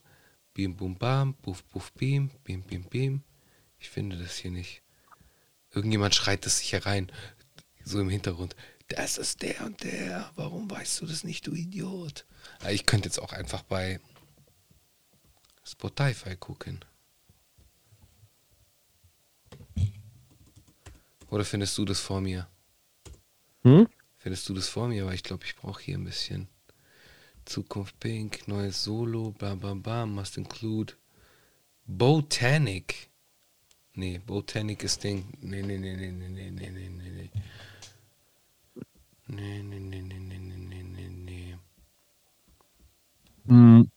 [0.53, 3.23] Bim Bum Bam, Puff Puff Bim, Bim Bim Bim.
[3.79, 4.81] Ich finde das hier nicht.
[5.71, 7.11] Irgendjemand schreit das sicher rein.
[7.83, 8.55] So im Hintergrund.
[8.89, 10.29] Das ist der und der.
[10.35, 12.25] Warum weißt du das nicht, du Idiot?
[12.59, 13.99] Aber Ich könnte jetzt auch einfach bei
[15.63, 16.83] Spotify gucken.
[21.29, 22.49] Oder findest du das vor mir?
[23.63, 23.87] Hm?
[24.17, 25.03] Findest du das vor mir?
[25.03, 26.49] Aber ich glaube, ich brauche hier ein bisschen
[27.45, 30.93] Zukunft Pink, neues Solo, bam bam bam, must include
[31.85, 33.09] Botanic.
[33.93, 35.25] Nee, Botanic ist Ding.
[35.41, 37.29] Nee, nee, nee, nee, nee, nee, nee, nee, nee, nee.
[39.27, 41.57] Nee, nee, nee, nee, nee, nee, nee, nee, nee.
[43.47, 43.91] Hm.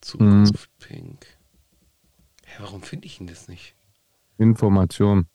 [0.00, 1.26] Zukunft Pink.
[2.46, 3.74] Hä, warum finde ich denn das nicht?
[4.38, 5.26] Information.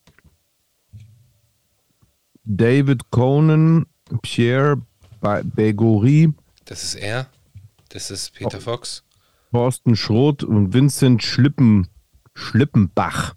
[2.46, 3.86] David Conan,
[4.22, 4.82] Pierre
[5.22, 6.34] Begory,
[6.66, 7.30] Das ist er.
[7.90, 9.04] Das ist Peter Fox.
[9.52, 11.88] Thorsten Schroth und Vincent Schlippen,
[12.34, 13.36] Schlippenbach.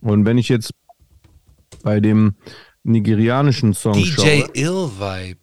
[0.00, 0.72] Und wenn ich jetzt
[1.82, 2.34] bei dem
[2.82, 5.40] nigerianischen Song DJ schaue, Ill Vibe.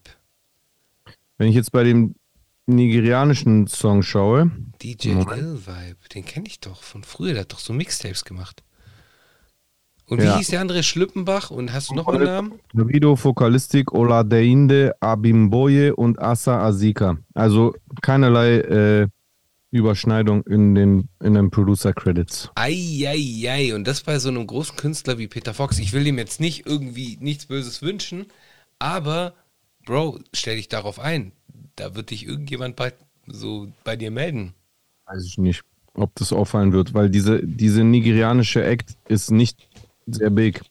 [1.38, 2.16] wenn ich jetzt bei dem
[2.66, 4.52] nigerianischen Song schaue,
[4.82, 5.38] DJ Moment.
[5.42, 8.64] Ill Vibe, den kenne ich doch von früher, der hat doch so Mixtapes gemacht.
[10.08, 10.38] Und wie Ja.
[10.38, 10.84] hieß der andere?
[10.84, 11.50] Schlippenbach?
[11.52, 12.54] Und hast du noch einen Namen?
[12.74, 17.18] Davido, Fokalistik, Oladeinde, Abimboye und Asa Azika.
[17.34, 19.08] Also keinerlei äh,
[19.72, 22.52] Überschneidung in den, in den Producer-Credits.
[22.56, 23.74] Eieiei.
[23.76, 25.80] Und das bei so einem großen Künstler wie Peter Fox.
[25.80, 28.28] Ich will ihm jetzt nicht irgendwie nichts Böses wünschen,
[28.80, 29.34] aber
[29.86, 31.32] Bro, stell dich darauf ein.
[31.76, 32.94] Da wird dich irgendjemand bei,
[33.28, 34.54] so bei dir melden.
[35.06, 35.62] Weiß ich nicht,
[35.94, 39.68] ob das auffallen wird, weil diese, diese nigerianische Act ist nicht
[40.06, 40.62] sehr big.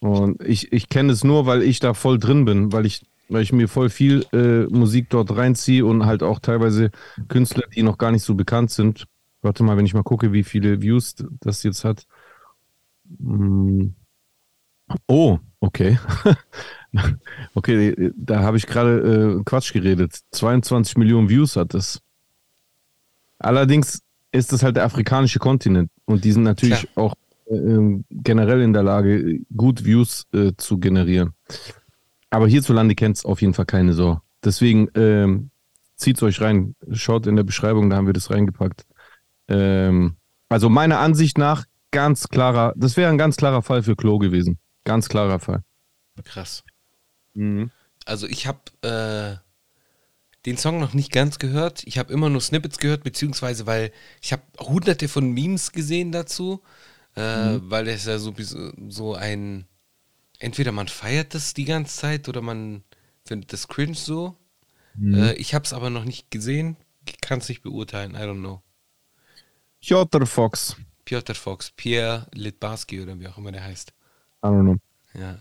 [0.00, 3.42] Und ich, ich kenne es nur, weil ich da voll drin bin, weil ich, weil
[3.42, 6.90] ich mir voll viel äh, Musik dort reinziehe und halt auch teilweise
[7.28, 9.06] Künstler, die noch gar nicht so bekannt sind.
[9.42, 12.06] Warte mal, wenn ich mal gucke, wie viele Views das jetzt hat.
[13.18, 13.94] Hm.
[15.08, 15.98] Oh, okay.
[17.54, 20.20] okay, da habe ich gerade äh, Quatsch geredet.
[20.30, 22.00] 22 Millionen Views hat das.
[23.38, 27.14] Allerdings ist das halt der afrikanische Kontinent und die sind natürlich auch
[27.46, 31.32] äh, generell in der Lage, gut Views äh, zu generieren.
[32.30, 34.20] Aber hierzulande kennt es auf jeden Fall keine so.
[34.44, 35.50] Deswegen ähm,
[35.96, 36.74] zieht es euch rein.
[36.92, 38.86] Schaut in der Beschreibung, da haben wir das reingepackt.
[39.48, 40.16] Ähm,
[40.48, 44.58] also meiner Ansicht nach ganz klarer, das wäre ein ganz klarer Fall für Klo gewesen.
[44.84, 45.62] Ganz klarer Fall.
[46.24, 46.62] Krass.
[47.34, 47.70] Mhm.
[48.04, 49.36] Also ich habe äh,
[50.46, 51.82] den Song noch nicht ganz gehört.
[51.84, 53.92] Ich habe immer nur Snippets gehört, beziehungsweise weil
[54.22, 56.62] ich habe hunderte von Memes gesehen dazu,
[57.16, 58.56] äh, weil es ja so, bis-
[58.88, 59.66] so ein,
[60.38, 62.84] entweder man feiert das die ganze Zeit oder man
[63.24, 64.36] findet das cringe so.
[65.14, 66.76] Äh, ich habe es aber noch nicht gesehen,
[67.20, 68.62] kann es nicht beurteilen, I don't know.
[69.80, 70.76] Piotr Fox.
[71.04, 73.90] Piotr Fox, Pierre Litbarski oder wie auch immer der heißt.
[74.42, 74.76] I don't know.
[75.20, 75.38] Ja.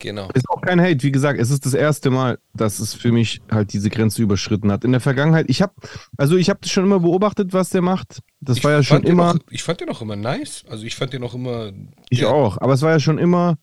[0.00, 0.28] Genau.
[0.34, 3.40] Ist auch kein Hate, wie gesagt, es ist das erste Mal, dass es für mich
[3.50, 4.84] halt diese Grenze überschritten hat.
[4.84, 5.72] In der Vergangenheit, ich habe,
[6.16, 8.20] also ich habe schon immer beobachtet, was der macht.
[8.40, 10.64] Das war ja schon immer, Auch, ich fand den auch immer nice.
[10.70, 11.72] Also ich fand den auch immer.
[12.10, 13.58] ich der- auch, aber es war ja schon immer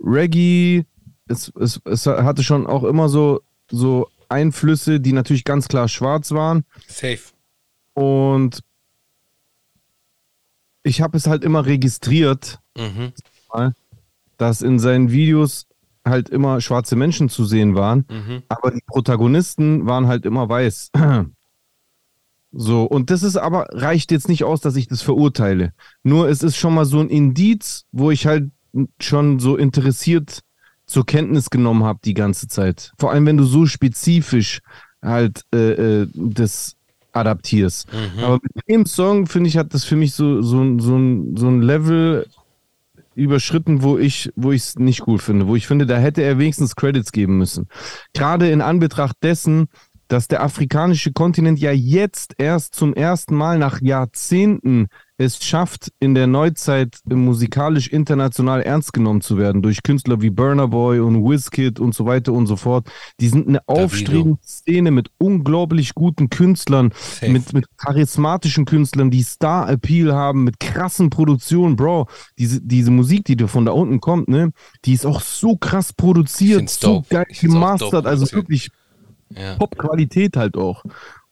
[0.00, 0.84] Reggae,
[1.28, 6.30] es, es, es hatte schon auch immer so, so Einflüsse, die natürlich ganz klar schwarz
[6.32, 6.64] waren.
[6.88, 7.20] Safe.
[7.94, 8.60] Und
[10.82, 13.12] ich habe es halt immer registriert, Mhm.
[14.36, 15.66] dass in seinen Videos
[16.06, 18.42] halt immer schwarze Menschen zu sehen waren, Mhm.
[18.48, 20.90] aber die Protagonisten waren halt immer weiß.
[22.52, 25.72] So, und das ist aber, reicht jetzt nicht aus, dass ich das verurteile.
[26.02, 28.50] Nur es ist schon mal so ein Indiz, wo ich halt
[29.00, 30.40] schon so interessiert
[30.84, 32.92] zur Kenntnis genommen habe die ganze Zeit.
[32.98, 34.62] Vor allem, wenn du so spezifisch
[35.00, 36.76] halt äh, äh, das
[37.12, 37.88] adaptierst.
[38.20, 41.46] Aber mit dem Song, finde ich, hat das für mich so, so, so, ein, so
[41.48, 42.26] ein Level
[43.14, 46.38] überschritten, wo ich wo ich es nicht gut finde, wo ich finde, da hätte er
[46.38, 47.68] wenigstens Credits geben müssen.
[48.14, 49.68] Gerade in Anbetracht dessen,
[50.08, 54.88] dass der afrikanische Kontinent ja jetzt erst zum ersten Mal nach Jahrzehnten
[55.20, 60.64] es schafft, in der Neuzeit musikalisch international ernst genommen zu werden durch Künstler wie Burna
[60.64, 62.90] Boy und Wizkid und so weiter und so fort.
[63.20, 67.30] Die sind eine aufstrebende Szene mit unglaublich guten Künstlern, Safe.
[67.30, 72.08] mit, mit charismatischen Künstlern, die Star-Appeal haben, mit krassen Produktionen, Bro.
[72.38, 74.52] Diese, diese Musik, die von da unten kommt, ne,
[74.86, 77.08] die ist auch so krass produziert, so dope.
[77.10, 78.70] geil gemastert, also wirklich
[79.36, 79.56] Ja.
[79.56, 80.82] Top-Qualität halt auch.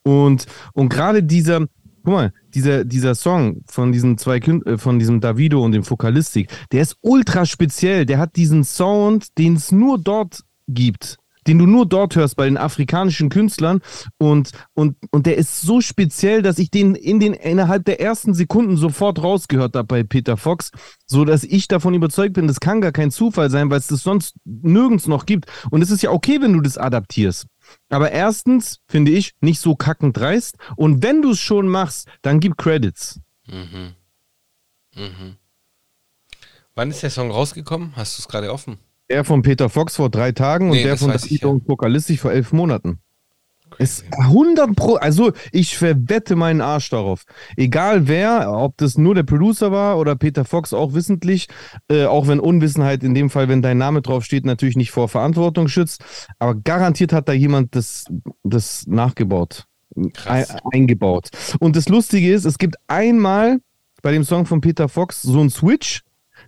[0.03, 1.67] Und, und gerade dieser,
[2.09, 5.85] guck mal, dieser, dieser Song von diesen zwei Kün äh, von diesem Davido und dem
[5.85, 8.07] Fokalistik, der ist ultra speziell.
[8.07, 11.19] Der hat diesen Sound, den es nur dort gibt.
[11.47, 13.81] Den du nur dort hörst bei den afrikanischen Künstlern
[14.19, 18.33] und, und, und der ist so speziell, dass ich den in den innerhalb der ersten
[18.33, 20.71] Sekunden sofort rausgehört habe bei Peter Fox,
[21.07, 24.03] so dass ich davon überzeugt bin, das kann gar kein Zufall sein, weil es das
[24.03, 25.47] sonst nirgends noch gibt.
[25.71, 27.47] Und es ist ja okay, wenn du das adaptierst.
[27.89, 30.57] Aber erstens finde ich nicht so kackend dreist.
[30.77, 33.21] Und wenn du es schon machst, dann gib Credits.
[33.47, 33.95] Mhm.
[34.95, 35.37] Mhm.
[36.75, 37.95] Wann ist der Song rausgekommen?
[37.97, 38.79] Hast du es gerade offen?
[39.11, 41.55] Der von Peter Fox vor drei Tagen Nee, und der von Davido ja.
[41.55, 43.01] und Fokalistik vor elf Monaten.
[43.79, 47.25] Ist 100 Pro, also ich verwette meinen Arsch darauf.
[47.57, 51.49] Egal wer, ob das nur der Producer war oder Peter Fox auch wissentlich,
[51.89, 55.09] äh, auch wenn Unwissenheit in dem Fall, wenn dein Name drauf steht, natürlich nicht vor
[55.09, 56.05] Verantwortung schützt,
[56.39, 58.07] aber garantiert hat da jemand das,
[58.43, 59.67] das nachgebaut,
[60.27, 61.29] ein, eingebaut.
[61.61, 63.59] Und das Lustige ist, es gibt einmal
[64.03, 66.03] bei dem Song von Peter Fox so ein Switch,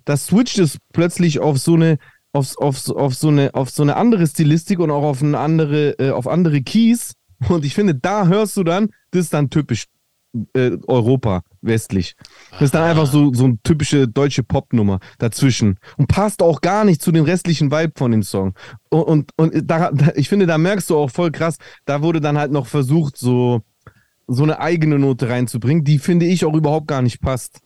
[0.05, 1.99] das switcht es plötzlich auf so eine
[2.33, 5.99] auf, auf, auf, so eine, auf so eine andere Stilistik und auch auf eine andere,
[5.99, 7.15] äh, auf andere Keys.
[7.49, 9.87] Und ich finde, da hörst du dann, das ist dann typisch
[10.55, 12.15] äh, Europa, westlich.
[12.53, 15.79] Das ist dann einfach so, so eine typische deutsche Popnummer dazwischen.
[15.97, 18.55] Und passt auch gar nicht zu dem restlichen Vibe von dem Song.
[18.91, 22.21] Und, und, und da, da, ich finde, da merkst du auch voll krass, da wurde
[22.21, 23.63] dann halt noch versucht, so,
[24.29, 27.61] so eine eigene Note reinzubringen, die finde ich auch überhaupt gar nicht passt.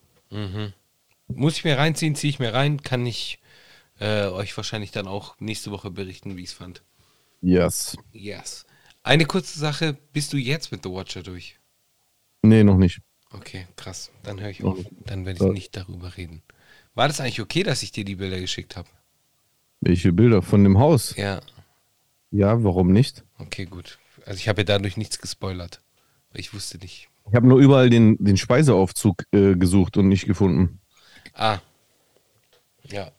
[1.27, 3.39] Muss ich mir reinziehen, ziehe ich mir rein, kann ich
[3.99, 6.83] äh, euch wahrscheinlich dann auch nächste Woche berichten, wie ich es fand.
[7.41, 7.97] Yes.
[8.11, 8.65] Yes.
[9.03, 11.59] Eine kurze Sache, bist du jetzt mit The Watcher durch?
[12.41, 13.01] Nee, noch nicht.
[13.31, 14.11] Okay, krass.
[14.23, 14.77] Dann höre ich auf.
[15.05, 16.41] Dann werde ich nicht darüber reden.
[16.93, 18.87] War das eigentlich okay, dass ich dir die Bilder geschickt habe?
[19.81, 21.15] Welche Bilder von dem Haus?
[21.15, 21.41] Ja,
[22.31, 23.23] Ja, warum nicht?
[23.37, 23.99] okay, gut.
[24.25, 25.81] Also ich habe ja dadurch nichts gespoilert.
[26.33, 27.09] Ich wusste nicht.
[27.29, 30.79] Ich habe nur überall den, den Speiseaufzug äh, gesucht und nicht gefunden.
[31.33, 31.59] Ah.
[32.83, 33.11] Ja.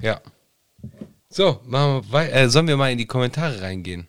[0.00, 0.20] Ja.
[1.28, 4.06] So, machen wir äh, sollen wir mal in die Kommentare reingehen?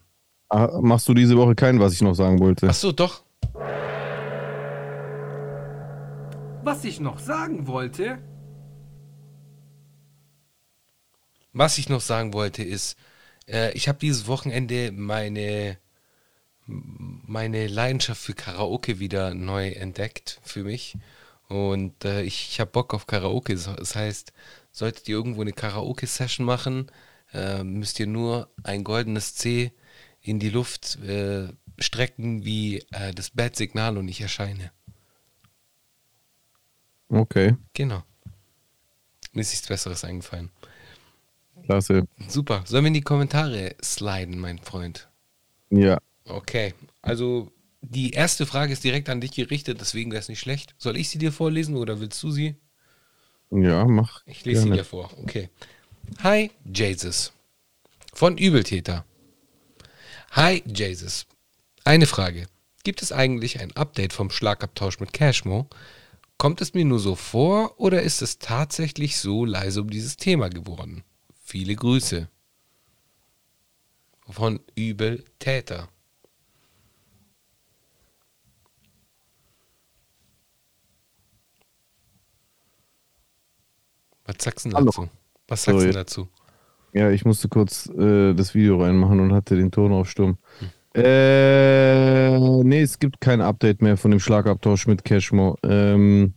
[0.50, 2.68] Ah, Machst du diese Woche kein, was ich noch sagen wollte?
[2.70, 3.24] Ach so, doch.
[6.64, 8.20] Was ich noch sagen wollte.
[11.54, 12.98] Was ich noch sagen wollte ist,
[13.48, 15.78] äh, ich habe dieses Wochenende meine
[16.72, 20.98] meine Leidenschaft für Karaoke wieder neu entdeckt für mich
[21.48, 23.56] und äh, ich, ich habe Bock auf Karaoke.
[23.56, 24.34] Das heißt,
[24.72, 26.92] solltet ihr irgendwo eine Karaoke-Session machen,
[27.34, 29.72] äh, müsst ihr nur ein goldenes C
[30.22, 31.48] in die Luft äh,
[31.78, 34.72] strecken wie äh, das Bad-Signal und ich erscheine.
[37.10, 38.04] Okay, Genau.
[39.34, 40.50] Mir ist nichts Besseres eingefallen.
[41.64, 42.08] klasse.
[42.28, 42.64] Super.
[42.66, 45.08] Sollen wir in die Kommentare sliden, mein Freund?
[45.70, 46.00] Ja.
[46.26, 46.74] Okay.
[47.02, 47.52] Also,
[47.82, 50.74] die erste Frage ist direkt an dich gerichtet, deswegen wäre es nicht schlecht.
[50.78, 52.56] Soll ich sie dir vorlesen oder willst du sie?
[53.52, 54.22] Ja, mach.
[54.26, 54.82] Ich lese sie gerne.
[54.82, 55.10] dir vor.
[55.22, 55.50] Okay.
[56.24, 57.34] Hi, Jesus.
[58.14, 59.06] Von Übeltäter.
[60.32, 61.26] Hi, Jesus.
[61.84, 62.48] Eine Frage.
[62.84, 65.68] Gibt es eigentlich ein Update vom Schlagabtausch mit Cashmo?
[66.38, 70.50] Kommt es mir nur so vor oder ist es tatsächlich so leise um dieses Thema
[70.50, 71.04] geworden?
[71.44, 72.30] Viele Grüße.
[74.30, 75.90] Von Übeltäter.
[84.30, 84.86] Was sagst du Hallo.
[84.86, 85.10] dazu?
[85.48, 86.28] Was sagst du dazu?
[86.94, 90.38] Ja, ich musste kurz äh, das Video reinmachen und hatte den Ton auf Stumm.
[90.60, 90.70] Hm.
[91.02, 95.58] Äh, nee, es gibt kein Update mehr von dem Schlagabtausch mit Cashmo.
[95.64, 96.36] Ähm,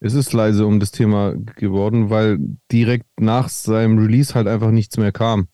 [0.00, 2.38] es ist leise um das Thema geworden, weil
[2.70, 5.48] direkt nach seinem Release halt einfach nichts mehr kam.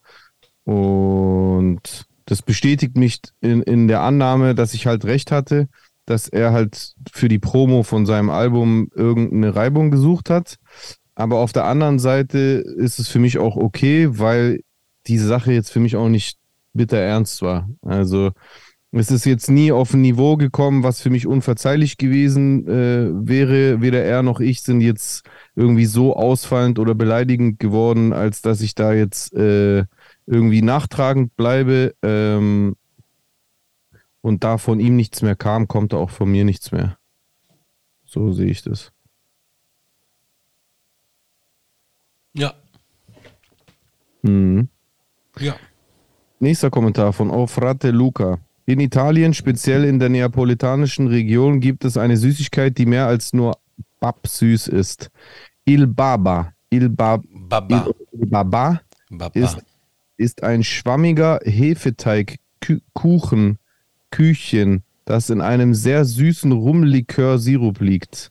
[0.65, 5.69] Und das bestätigt mich in, in der Annahme, dass ich halt recht hatte,
[6.07, 10.59] dass er halt für die Promo von seinem Album irgendeine Reibung gesucht hat.
[11.15, 14.63] Aber auf der anderen Seite ist es für mich auch okay, weil
[15.07, 16.39] die Sache jetzt für mich auch nicht
[16.73, 17.69] bitter ernst war.
[17.83, 18.33] Also
[18.91, 23.81] es ist jetzt nie auf ein Niveau gekommen, was für mich unverzeihlich gewesen äh, wäre.
[23.81, 25.25] Weder er noch ich sind jetzt
[25.57, 29.85] irgendwie so ausfallend oder beleidigend geworden, als dass ich da jetzt äh,
[30.27, 31.95] irgendwie nachtragend bleibe.
[32.03, 32.77] Ähm,
[34.21, 36.97] und da von ihm nichts mehr kam, kommt auch von mir nichts mehr.
[38.07, 38.93] So sehe ich das.
[42.33, 42.55] Ja.
[44.25, 44.69] Mhm.
[45.39, 45.55] Ja.
[46.41, 48.39] Nächster Kommentar von Ofrate Luca.
[48.67, 53.59] In Italien, speziell in der neapolitanischen Region, gibt es eine Süßigkeit, die mehr als nur
[54.01, 55.11] babsüß ist.
[55.65, 56.55] Il Baba.
[56.71, 57.87] Il, ba Baba.
[58.13, 59.39] Il Baba Baba.
[59.39, 59.59] ist,
[60.17, 63.59] ist ein schwammiger Hefeteig-Kuchen,
[64.11, 68.31] Küchen, das in einem sehr süßen Rumlikör-Sirup liegt.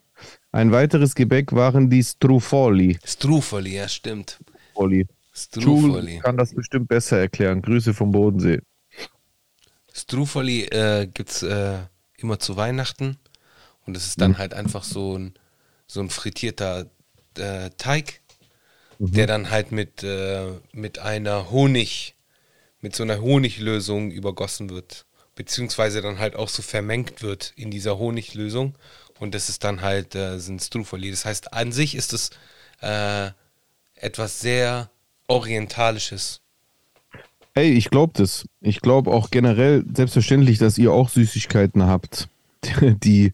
[0.52, 3.00] Ein weiteres Gebäck waren die Strufoli.
[3.04, 4.39] Strufoli, ja, stimmt.
[4.76, 5.08] Olli.
[5.34, 6.20] Strufoli.
[6.20, 7.62] Kann das bestimmt besser erklären.
[7.62, 8.62] Grüße vom Bodensee.
[9.92, 11.80] Strufoli äh, gibt es äh,
[12.18, 13.18] immer zu Weihnachten.
[13.86, 15.34] Und es ist dann halt einfach so ein,
[15.88, 16.90] so ein frittierter
[17.38, 18.22] äh, Teig,
[19.00, 22.16] der dann halt mit, äh, mit einer Honig,
[22.80, 25.06] mit so einer Honiglösung übergossen wird.
[25.36, 28.78] Beziehungsweise dann halt auch so vermengt wird in dieser Honiglösung.
[29.20, 31.12] Und das ist dann halt äh, sind Strufoli.
[31.12, 32.30] Das heißt, an sich ist es
[32.82, 33.32] äh,
[33.96, 34.90] etwas sehr
[35.34, 36.42] Orientalisches.
[37.56, 38.48] Ey, ich glaube das.
[38.62, 42.30] Ich glaube auch generell selbstverständlich, dass ihr auch Süßigkeiten habt,
[42.82, 43.32] die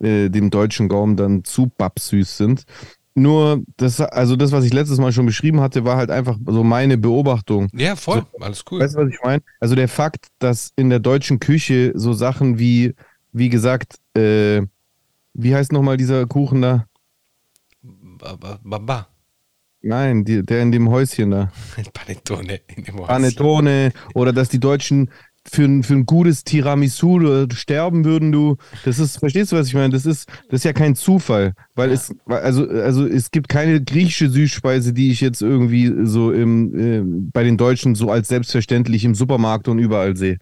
[0.00, 2.64] äh, dem deutschen Gaumen dann zu babsüß sind.
[3.14, 6.62] Nur, das, also das, was ich letztes Mal schon beschrieben hatte, war halt einfach so
[6.62, 7.68] meine Beobachtung.
[7.72, 8.26] Ja, voll.
[8.40, 8.80] Alles cool.
[8.80, 9.42] Weißt du, was ich meine?
[9.58, 12.94] Also der Fakt, dass in der deutschen Küche so Sachen wie,
[13.32, 14.62] wie gesagt, äh,
[15.32, 16.86] wie heißt nochmal dieser Kuchen da?
[17.82, 19.08] Baba.
[19.86, 21.52] Nein, die, der in dem Häuschen da.
[21.92, 23.06] Panettone in dem Häuschen.
[23.06, 25.10] Panettone oder dass die Deutschen
[25.48, 28.56] für, ein- für ein gutes Tiramisu äh, sterben würden, du.
[28.84, 29.90] Das ist, verstehst du, was ich meine?
[29.90, 33.80] Das ist, das ist ja kein Zufall, weil es, weil- also, also es gibt keine
[33.80, 37.02] griechische Süßspeise, die ich jetzt irgendwie so im, äh,
[37.32, 40.38] bei den Deutschen so als selbstverständlich im Supermarkt und überall sehe.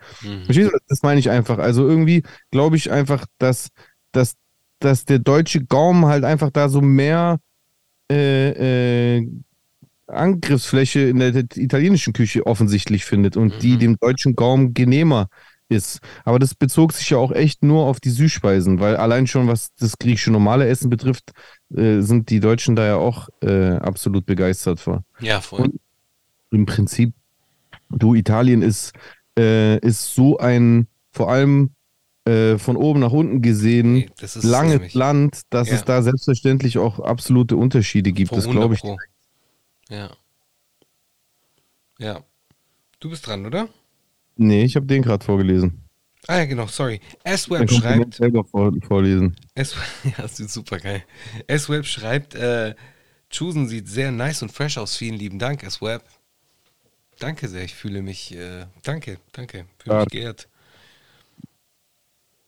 [0.47, 0.79] Verstehst du?
[0.89, 1.59] Das meine ich einfach.
[1.59, 3.69] Also irgendwie glaube ich einfach, dass,
[4.13, 4.37] dass,
[4.79, 7.41] dass der deutsche Gaumen halt einfach da so mehr
[8.11, 9.29] äh, äh,
[10.07, 15.29] Angriffsfläche in der italienischen Küche offensichtlich findet und die dem deutschen Gaumen genehmer
[15.69, 16.01] ist.
[16.25, 19.75] Aber das bezog sich ja auch echt nur auf die Süßspeisen, weil allein schon was
[19.77, 21.33] das griechische normale Essen betrifft,
[21.75, 25.05] äh, sind die Deutschen da ja auch äh, absolut begeistert vor.
[25.21, 25.71] Ja, voll.
[26.51, 27.15] Im Prinzip,
[27.89, 28.93] du, Italien ist,
[29.39, 31.71] äh, ist so ein, vor allem
[32.27, 34.95] äh, von oben nach unten gesehen, Nee, das langes nämlich.
[34.95, 35.75] Land, dass Ja.
[35.75, 38.31] es da selbstverständlich auch absolute Unterschiede gibt.
[38.31, 38.83] Vor Das glaube ich.
[38.83, 38.99] 100
[39.89, 39.95] Pro.
[39.95, 40.11] Ja.
[41.99, 42.25] Ja.
[43.01, 43.69] Du bist dran, oder?
[44.37, 45.81] Nee, ich habe den gerade vorgelesen.
[46.27, 47.01] Ah ja, genau, sorry.
[47.23, 49.37] S-Web schreibt, selber vor, vorlesen.
[49.55, 49.75] S
[50.05, 51.05] ja, das ist super geil.
[51.47, 52.75] S-Web schreibt, äh,
[53.29, 54.97] Chusen sieht sehr nice und fresh aus.
[54.97, 56.03] Vielen lieben Dank, S-Web.
[57.19, 60.35] Danke sehr, ich fühle mich, äh, danke, danke, fühle mich Ja.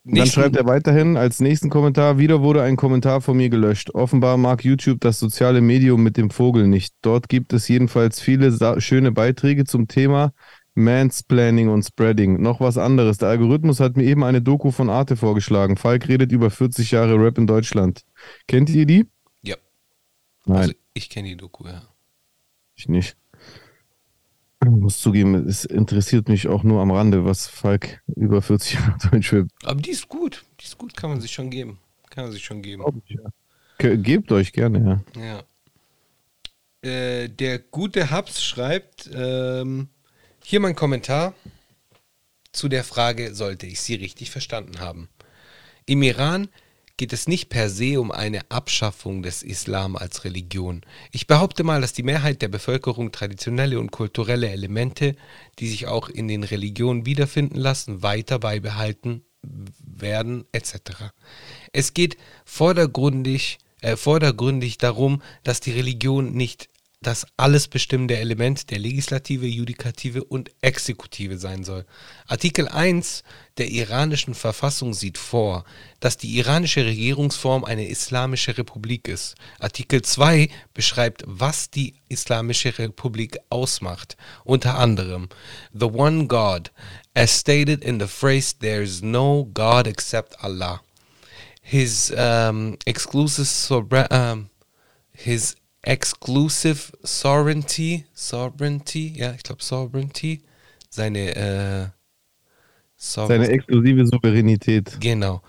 [0.07, 0.16] Geehrt.
[0.19, 3.91] Dann Nächsten- schreibt er weiterhin als nächsten Kommentar, wieder wurde ein Kommentar von mir gelöscht.
[3.91, 6.95] Offenbar mag YouTube das soziale Medium mit dem Vogel nicht.
[7.03, 10.33] Dort gibt es jedenfalls viele schöne Beiträge zum Thema
[10.74, 12.41] Mansplaining und Spreading.
[12.43, 13.19] Noch was anderes.
[13.19, 15.77] Der Algorithmus hat mir eben eine Doku von Arte vorgeschlagen.
[15.77, 18.03] Falk redet über 40 Jahre Rap in Deutschland.
[18.47, 19.07] Kennt ihr die?
[19.43, 19.57] Ja,
[20.45, 21.83] Nein, also ich kenne die Doku, ja.
[22.74, 23.16] ich nicht.
[24.74, 28.97] Ich muss zugeben, es interessiert mich auch nur am Rande, was Falk über 40 Jahre
[29.10, 31.78] Deutschrap Aber die ist gut, die ist gut, kann man sich schon geben.
[32.10, 32.82] Kann man sich schon geben.
[33.78, 35.22] Ge- Gebt euch gerne, ja.
[36.82, 36.90] Ja.
[36.90, 39.88] Äh, der gute Hubs schreibt, ähm,
[40.43, 41.34] hier mein Kommentar
[42.52, 45.09] zu der Frage, sollte ich sie richtig verstanden haben.
[45.84, 46.48] Im Iran
[46.97, 50.82] geht es nicht per se um eine Abschaffung des Islam als Religion.
[51.12, 55.16] Ich behaupte mal, dass die Mehrheit der Bevölkerung traditionelle und kulturelle Elemente,
[55.59, 61.12] die sich auch in den Religionen wiederfinden lassen, weiter beibehalten werden etc.
[61.73, 66.68] Es geht vordergründig, äh, vordergründig darum, dass die Religion nicht
[67.07, 71.87] das alles bestimmende Element der Legislative, Judikative und Exekutive sein soll.
[72.27, 73.23] Artikel 1
[73.59, 75.65] der iranischen Verfassung sieht vor,
[76.01, 79.37] dass die iranische Regierungsform eine islamische Republik ist.
[79.61, 84.16] Artikel 2 beschreibt, was die islamische Republik ausmacht.
[84.43, 85.28] Unter anderem
[85.73, 86.73] The One God,
[87.15, 90.83] as stated in the phrase There is no God except Allah.
[91.62, 94.51] His um, exclusive sobra- um,
[95.12, 95.57] his
[95.87, 100.43] exclusive sovereignty, sovereignty, ja, ich glaube sovereignty,
[100.91, 101.87] seine äh,
[102.99, 105.01] sover- Seine exklusive Souveränität.
[105.01, 105.43] Genau.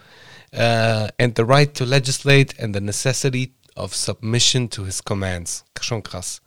[0.53, 5.65] Uh, and the right to legislate and the necessity of submission to his commands.
[5.81, 6.41] Schon krass.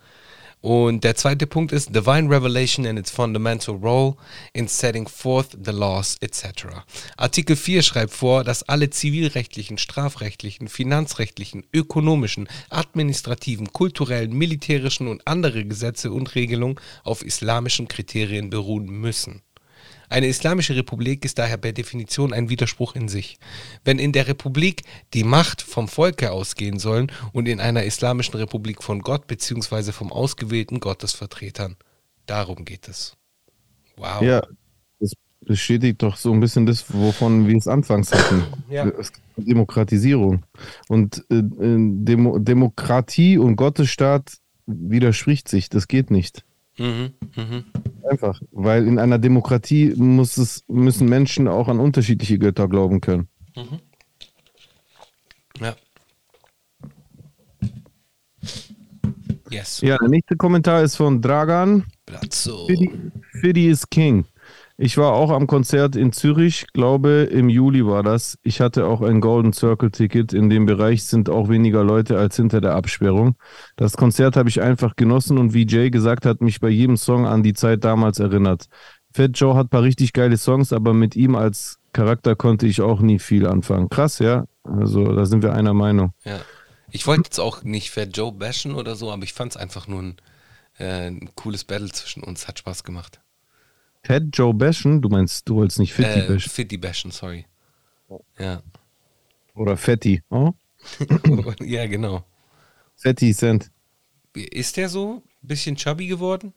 [0.60, 4.16] Und der zweite Punkt ist Divine Revelation and its fundamental role
[4.52, 6.66] in setting forth the laws etc.
[7.16, 15.64] Artikel 4 schreibt vor, dass alle zivilrechtlichen, strafrechtlichen, finanzrechtlichen, ökonomischen, administrativen, kulturellen, militärischen und andere
[15.64, 19.42] Gesetze und Regelungen auf islamischen Kriterien beruhen müssen.
[20.10, 23.38] Eine islamische Republik ist daher per Definition ein Widerspruch in sich.
[23.84, 24.82] Wenn in der Republik
[25.14, 29.92] die Macht vom Volke ausgehen sollen und in einer islamischen Republik von Gott bzw.
[29.92, 31.76] vom ausgewählten Gottesvertretern.
[32.26, 33.16] Darum geht es.
[33.96, 34.20] Wow.
[34.20, 34.42] Ja,
[34.98, 35.12] das
[35.42, 38.42] bestätigt doch so ein bisschen das, wovon wir es anfangs hatten.
[38.68, 38.90] Ja.
[39.36, 40.44] Demokratisierung.
[40.88, 45.68] Und äh, äh, Demo Demokratie und Gottesstaat widerspricht sich.
[45.68, 46.44] Das geht nicht.
[46.80, 47.64] Mhm, mhm.
[48.10, 48.40] Einfach.
[48.52, 53.28] Weil in einer Demokratie muss es, müssen Menschen auch an unterschiedliche Götter glauben können.
[55.60, 55.76] Ja.
[59.50, 59.82] Yes.
[59.82, 61.84] Ja, der nächste Kommentar ist von Dragan.
[62.06, 62.66] Brazzo.
[62.66, 62.90] Fiddy,
[63.40, 64.24] Fiddy is King.
[64.82, 68.38] Ich war auch am Konzert in Zürich, glaube im Juli war das.
[68.42, 70.32] Ich hatte auch ein Golden Circle Ticket.
[70.32, 73.34] In dem Bereich sind auch weniger Leute als hinter der Absperrung.
[73.76, 77.26] Das Konzert habe ich einfach genossen und wie Jay gesagt hat, mich bei jedem Song
[77.26, 78.68] an die Zeit damals erinnert.
[79.12, 82.80] Fat Joe hat ein paar richtig geile Songs, aber mit ihm als Charakter konnte ich
[82.80, 83.90] auch nie viel anfangen.
[83.90, 84.46] Krass, ja.
[84.62, 86.14] Also da sind wir einer Meinung.
[86.24, 86.40] Ja.
[86.90, 89.88] Ich wollte jetzt auch nicht Fat Joe bashen oder so, aber ich fand es einfach
[89.88, 90.16] nur ein,
[90.78, 92.48] äh, ein cooles Battle zwischen uns.
[92.48, 93.20] Hat Spaß gemacht.
[94.04, 96.50] Fat Joe bashen, du meinst, du wolltest nicht Fitty Äh, bashen.
[96.50, 97.46] Fitty bashen, sorry.
[98.38, 98.62] Ja.
[99.54, 100.22] Oder Fatty.
[100.30, 100.52] Oh?
[101.62, 102.24] ja, genau.
[102.96, 103.70] Fatty Cent.
[104.34, 106.52] Ist der so ein bisschen chubby geworden?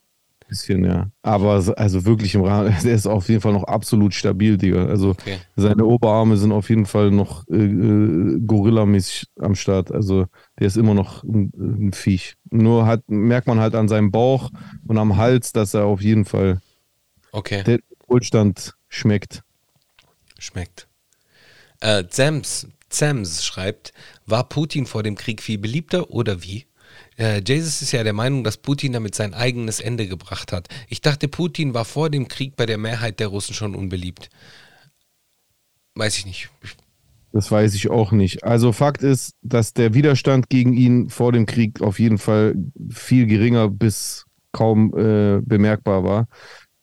[0.48, 1.10] Bisschen, ja.
[1.22, 4.86] Aber so- also wirklich im Rahmen, der ist auf jeden Fall noch absolut stabil, Digga.
[4.86, 5.40] Also Okay.
[5.56, 9.92] seine Oberarme sind auf jeden Fall noch äh, äh, Gorilla-mäßig am Start.
[9.92, 10.26] Also
[10.60, 12.36] der ist immer noch ein, ein Viech.
[12.52, 14.52] Nur hat, merkt man halt an seinem Bauch
[14.86, 16.60] und am Hals, dass er auf jeden Fall
[17.34, 17.64] Okay.
[17.64, 19.44] der Wohlstand schmeckt.
[20.38, 20.88] Schmeckt.
[21.82, 23.92] Äh, Zems, Zems schreibt,
[24.26, 26.68] war Putin vor dem Krieg viel beliebter oder wie?
[27.18, 30.68] Äh, Jesus ist ja der Meinung, dass Putin damit sein eigenes Ende gebracht hat.
[30.88, 34.30] Ich dachte, Putin war vor dem Krieg bei der Mehrheit der Russen schon unbeliebt.
[35.96, 36.50] Weiß ich nicht.
[36.62, 36.76] Ich,
[37.32, 38.44] Das weiß ich auch nicht.
[38.44, 42.54] Also Fakt ist, dass der Widerstand gegen ihn vor dem Krieg auf jeden Fall
[42.92, 46.28] viel geringer bis kaum äh, bemerkbar war.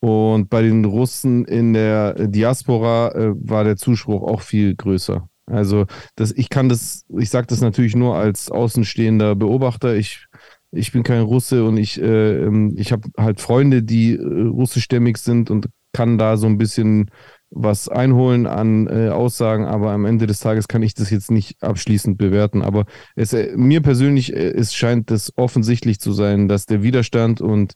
[0.01, 5.29] Und bei den Russen in der Diaspora äh, war der Zuspruch auch viel größer.
[5.47, 5.87] Also
[6.17, 9.95] das, ich kann das, ich sage das natürlich nur als außenstehender Beobachter.
[9.97, 10.27] Ich
[10.73, 15.17] ich bin kein Russe und ich, äh, ähm, ich habe halt Freunde, die äh, russischstämmig
[15.17, 17.11] sind und kann da so ein bisschen
[17.53, 21.61] was einholen an äh, Aussagen, aber am Ende des Tages kann ich das jetzt nicht
[21.65, 22.63] abschließend bewerten.
[22.63, 22.85] Aber
[23.17, 27.73] es, äh, mir persönlich, äh, es scheint es offensichtlich zu sein, dass der Widerstand und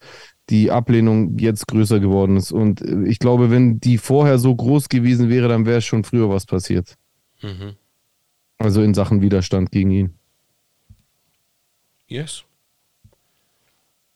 [0.50, 2.52] die Ablehnung jetzt größer geworden ist.
[2.52, 6.28] Und äh, ich glaube, wenn die vorher so groß gewesen wäre, dann wäre schon früher
[6.28, 6.96] was passiert.
[7.42, 7.74] Mhm.
[8.58, 10.14] Also in Sachen Widerstand gegen ihn.
[12.06, 12.44] Yes,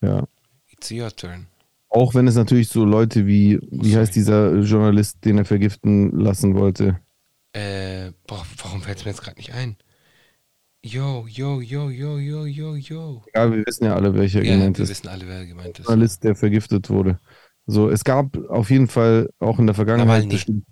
[0.03, 0.27] Ja.
[0.71, 1.47] it's your turn.
[1.89, 6.55] Auch wenn es natürlich so Leute wie, wie heißt dieser Journalist, den er vergiften lassen
[6.55, 7.01] wollte?
[7.55, 9.77] Äh, boah, warum fällt es mir jetzt gerade nicht ein?
[10.91, 13.23] Yo, yo, yo, yo, yo, yo, yo.
[13.35, 14.91] Ja, wir wissen ja alle, welcher Ja, gemeint wir ist.
[14.91, 15.87] wissen alle, wer gemeint ist.
[15.87, 17.19] Journalist, der vergiftet wurde.
[17.67, 20.33] So, es gab auf jeden Fall auch in der Vergangenheit Nawalny.
[20.35, 20.65] bestimmt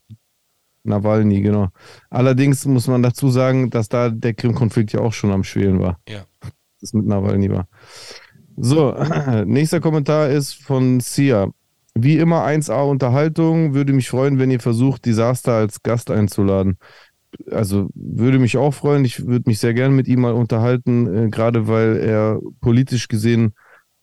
[0.84, 1.68] Nawalny, genau.
[2.10, 5.98] Allerdings muss man dazu sagen, dass da der Krim-Konflikt ja auch schon am Schwelen war.
[6.09, 6.24] Ja.
[6.80, 7.68] Das mit Nawalny war.
[8.56, 8.94] So,
[9.44, 11.48] nächster Kommentar ist von Sia.
[11.98, 13.74] Wie immer 1A Unterhaltung.
[13.74, 16.78] Würde mich freuen, wenn ihr versucht, Disaster als Gast einzuladen.
[17.51, 19.05] Also würde mich auch freuen.
[19.05, 23.55] Ich würde mich sehr gerne mit ihm mal unterhalten, äh, gerade weil er politisch gesehen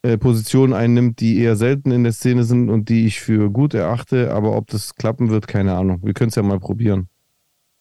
[0.04, 3.74] äh, Positionen einnimmt, die eher selten in der Szene sind und die ich für gut
[3.74, 4.34] erachte.
[4.34, 6.00] Aber ob das klappen wird, keine Ahnung.
[6.04, 7.08] Wir können es ja mal probieren.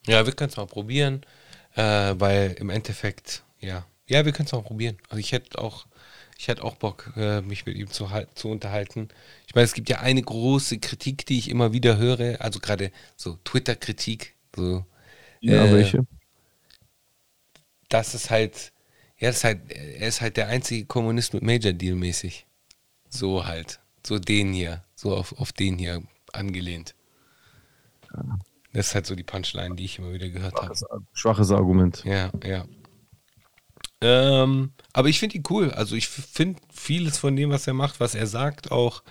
[0.07, 1.23] Ja, wir können es mal probieren,
[1.75, 4.99] äh, weil im Endeffekt, ja, ja, wir können es mal probieren.
[5.09, 5.87] Also ich hätte auch,
[6.39, 9.09] ich hätte auch Bock, äh, mich mit ihm zu, zu unterhalten.
[9.47, 12.91] Ich meine, es gibt ja eine große Kritik, die ich immer wieder höre, also gerade
[13.17, 14.85] so Twitter-Kritik, so,
[15.43, 16.07] Ja, Äh, welche?
[17.89, 18.73] das ist halt,
[19.19, 22.47] ja, das ist halt, er ist halt der einzige Kommunist mit Major Deal mäßig.
[23.11, 26.03] So halt, so den hier, so auf, auf den hier
[26.33, 26.95] angelehnt.
[28.75, 30.75] Das ist halt so die Punchline, die ich immer wieder gehört habe.
[30.75, 32.05] Schwaches, schwaches Argument.
[32.05, 32.67] Ja, ja.
[34.01, 35.71] Ähm, aber ich finde ihn cool.
[35.71, 39.03] Also ich finde vieles von dem, was er macht, was er sagt, auch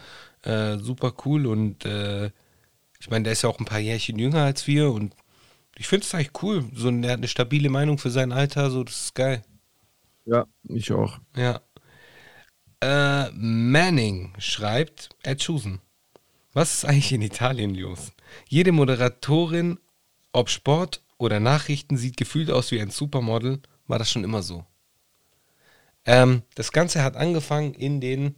[0.44, 1.46] äh, super cool.
[1.48, 2.28] Und äh,
[3.00, 4.92] ich meine, der ist ja auch ein paar Jährchen jünger als wir.
[4.92, 5.16] Und
[5.78, 6.66] ich finde es eigentlich cool.
[6.74, 8.70] So, er hat eine stabile Meinung für sein Alter.
[8.70, 9.44] So, das ist geil.
[10.26, 11.20] Ja, ich auch.
[11.36, 11.62] Ja.
[12.82, 15.82] Äh, Manning schreibt, Ed Schusen.
[16.54, 18.12] Was ist eigentlich in Italien los?
[18.50, 19.80] Jede Moderatorin,
[20.34, 23.62] ob Sport oder Nachrichten, sieht gefühlt aus wie ein Supermodel.
[23.88, 24.66] War das schon immer so?
[26.06, 28.36] Ähm, das Ganze hat angefangen in den,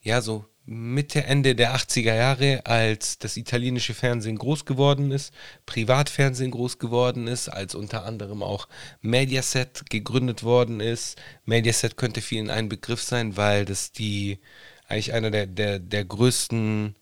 [0.00, 5.32] ja, so Mitte, Ende der 80er Jahre, als das italienische Fernsehen groß geworden ist,
[5.64, 8.66] Privatfernsehen groß geworden ist, als unter anderem auch
[9.00, 11.20] Mediaset gegründet worden ist.
[11.44, 14.40] Mediaset könnte vielen ein Begriff sein, weil das die
[14.88, 16.96] eigentlich einer der, der, der größten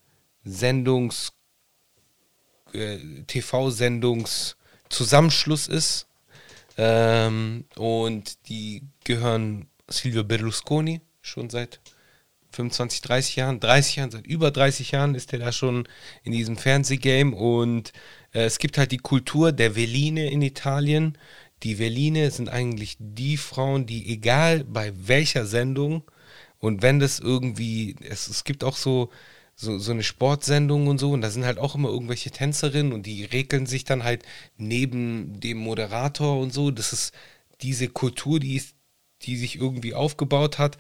[0.45, 1.33] Sendungs,
[2.75, 6.07] äh, TV-Sendungszusammenschluss ist.
[6.77, 11.81] Ähm, und die gehören Silvio Berlusconi schon seit
[12.55, 15.89] 25, 30 Jahren, 30 Jahren, seit über 30 Jahren ist er da schon
[16.23, 17.93] in diesem Fernsehgame und
[18.33, 21.19] äh, es gibt halt die Kultur der Veline in Italien.
[21.63, 26.05] Die Veline sind eigentlich die Frauen, die egal bei welcher Sendung
[26.65, 29.11] und wenn das irgendwie, es, es gibt auch so,
[29.55, 33.05] so, so eine Sportsendung und so, und da sind halt auch immer irgendwelche Tänzerinnen und
[33.05, 34.25] die regeln sich dann halt
[34.57, 36.71] neben dem Moderator und so.
[36.71, 37.15] Das ist
[37.61, 38.75] diese Kultur, die, ist,
[39.23, 40.79] die sich irgendwie aufgebaut hat,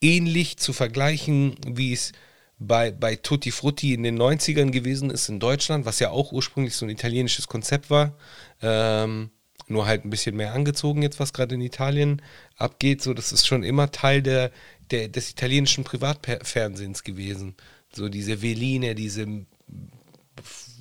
[0.00, 2.12] ähnlich zu vergleichen, wie es
[2.58, 6.76] bei, bei Tutti Frutti in den 90ern gewesen ist in Deutschland, was ja auch ursprünglich
[6.76, 8.16] so ein italienisches Konzept war.
[8.60, 9.30] Ähm,
[9.66, 12.20] nur halt ein bisschen mehr angezogen jetzt, was gerade in Italien
[12.56, 13.02] abgeht.
[13.02, 14.50] So, das ist schon immer Teil der,
[14.90, 17.54] der, des italienischen Privatfernsehens gewesen.
[17.94, 19.26] So diese Veline, diese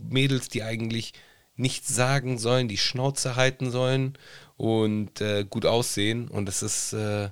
[0.09, 1.13] Mädels, die eigentlich
[1.55, 4.17] nichts sagen sollen, die Schnauze halten sollen
[4.57, 6.27] und äh, gut aussehen.
[6.27, 7.29] Und das ist, äh,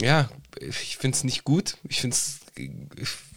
[0.00, 0.28] ja,
[0.60, 1.76] ich finde es nicht gut.
[1.88, 2.40] Ich finde es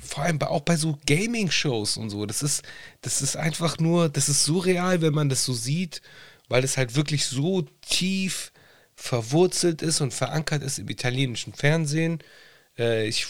[0.02, 2.26] vor allem auch bei so Gaming-Shows und so.
[2.26, 2.64] Das ist,
[3.02, 6.02] das ist einfach nur, das ist surreal, wenn man das so sieht,
[6.48, 8.52] weil es halt wirklich so tief
[8.96, 12.20] verwurzelt ist und verankert ist im italienischen Fernsehen.
[12.78, 13.28] Äh, ich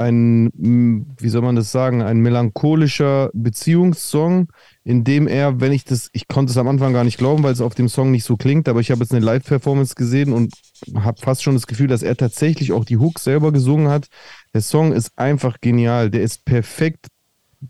[0.02, 4.50] ein, m, wie soll man das sagen, ein melancholischer Beziehungssong,
[4.84, 7.54] in dem er, wenn ich das, ich konnte es am Anfang gar nicht glauben, weil
[7.54, 10.54] es auf dem Song nicht so klingt, aber ich habe jetzt eine Live-Performance gesehen und
[10.96, 14.08] habe fast schon das Gefühl, dass er tatsächlich auch die Hook selber gesungen hat.
[14.54, 17.08] Der Song ist einfach genial, der ist perfekt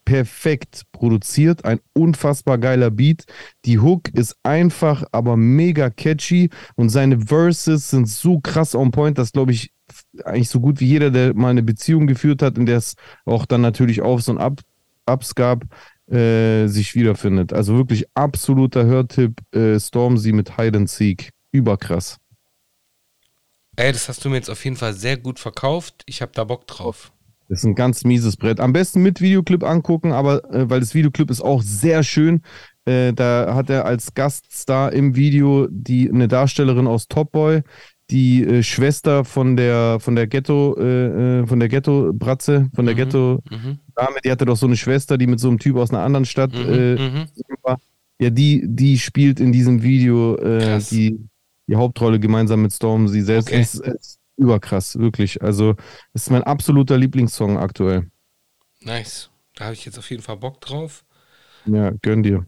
[0.06, 3.26] perfekt produziert, ein unfassbar geiler Beat.
[3.66, 9.18] Die Hook ist einfach, aber mega catchy und seine Verses sind so krass on point,
[9.18, 9.74] dass glaube ich
[10.24, 13.46] eigentlich so gut wie jeder, der mal eine Beziehung geführt hat, in der es auch
[13.46, 14.62] dann natürlich Aufs und Up,
[15.06, 15.64] Ups gab,
[16.12, 17.54] äh, sich wiederfindet.
[17.54, 21.32] Also wirklich absoluter Hörtipp, äh, Stormzy mit Hide and Seek.
[21.52, 22.18] Überkrass.
[23.76, 26.04] Ey, das hast du mir jetzt auf jeden Fall sehr gut verkauft.
[26.06, 27.12] Ich habe da Bock drauf.
[27.48, 28.62] Das ist ein ganz mieses Brett.
[28.62, 32.44] Am besten mit Videoclip angucken, aber äh, weil das Videoclip ist auch sehr schön.
[32.86, 37.64] Äh, da hat er als Gaststar im Video die eine Darstellerin aus Top Boy,
[38.12, 42.86] die äh, Schwester von der von der Ghetto äh, äh, von der Ghetto Bratze, von
[42.86, 43.80] der Ghetto Mhm.
[43.96, 46.26] Dame, die hatte doch so eine Schwester, die mit so einem Typ aus einer anderen
[46.26, 46.70] Stadt Mhm.
[46.70, 47.26] äh, mhm.
[47.64, 47.80] war.
[48.20, 51.20] Ja, die die spielt in diesem Video äh, die
[51.68, 53.08] die Hauptrolle gemeinsam mit Storm.
[53.08, 53.62] Sie selbst Okay.
[53.62, 55.42] ist, ist überkrass, wirklich.
[55.42, 55.76] Also
[56.14, 58.10] es ist mein absoluter Lieblingssong aktuell.
[58.82, 59.30] Nice.
[59.56, 61.04] Da habe ich jetzt auf jeden Fall Bock drauf.
[61.66, 62.46] Ja, gönn dir.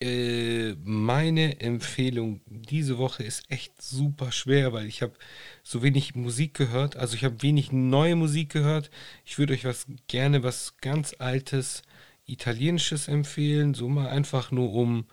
[0.00, 5.14] Äh, meine Empfehlung diese Woche ist echt super schwer, weil ich habe
[5.62, 6.96] so wenig Musik gehört.
[6.96, 8.90] Also ich habe wenig neue Musik gehört.
[9.24, 11.82] Ich würde euch was gerne was ganz altes
[12.26, 15.06] italienisches empfehlen, so mal einfach nur um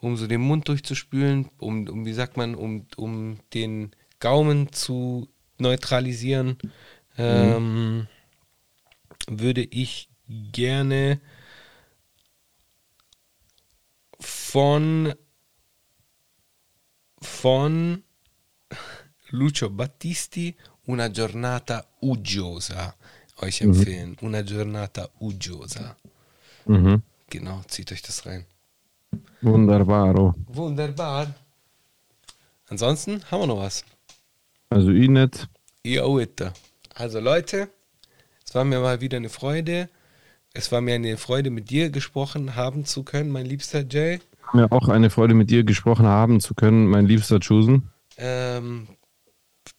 [0.00, 3.90] um so den Mund durchzuspülen, um, um wie sagt man, um, um den
[4.20, 5.28] Gaumen zu
[5.58, 6.56] neutralisieren,
[7.16, 8.06] ähm,
[9.28, 11.20] würde ich gerne
[14.20, 15.14] von
[17.20, 18.02] von
[19.30, 20.54] Lucio Battisti
[20.86, 22.94] Una giornata uggiosa
[23.42, 24.16] euch empfehlen.
[24.22, 25.96] Una giornata uggiosa.
[26.66, 27.02] Mhm.
[27.28, 28.46] Genau, zieht euch das rein.
[29.42, 30.34] Wunderbaro.
[30.46, 31.34] Wunderbar.
[32.68, 33.84] Ansonsten haben wir noch was.
[34.70, 35.48] Also Inet,
[35.82, 36.52] Ihr Oitte.
[36.94, 37.70] Also Leute,
[38.44, 39.88] es war mir mal wieder eine Freude.
[40.54, 44.20] Es war mir eine Freude, mit dir gesprochen haben zu können, mein liebster Jay.
[44.54, 47.90] mir auch eine Freude mit dir gesprochen haben zu können, mein liebster Chusen.
[48.16, 48.88] Ähm,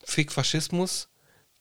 [0.04, 1.10] Fick Faschismus.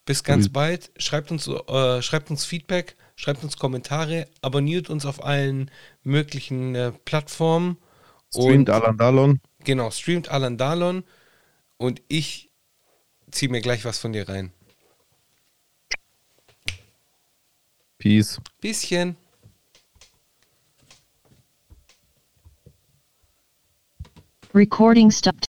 [0.05, 0.53] Bis ganz Mhm.
[0.53, 0.91] bald.
[0.99, 5.71] Schreibt uns, äh, schreibt uns Feedback, schreibt uns Kommentare, abonniert uns auf allen
[6.03, 7.77] möglichen äh, Plattformen.
[8.33, 9.41] Streamt Und- Alan Dallon.
[9.65, 11.03] Genau, streamt Alan Dalon
[11.79, 12.51] und ich
[13.31, 14.53] ziehe mir gleich was von dir rein.
[17.99, 18.39] Peace.
[18.61, 19.17] Bisschen.
[24.53, 25.47] Recording stopped.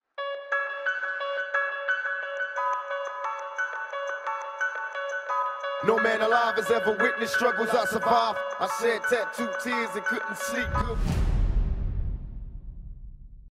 [5.85, 8.39] No man alive has ever witnessed struggles I survived.
[8.60, 11.26] I shed tattooed tears and couldn't sleep good.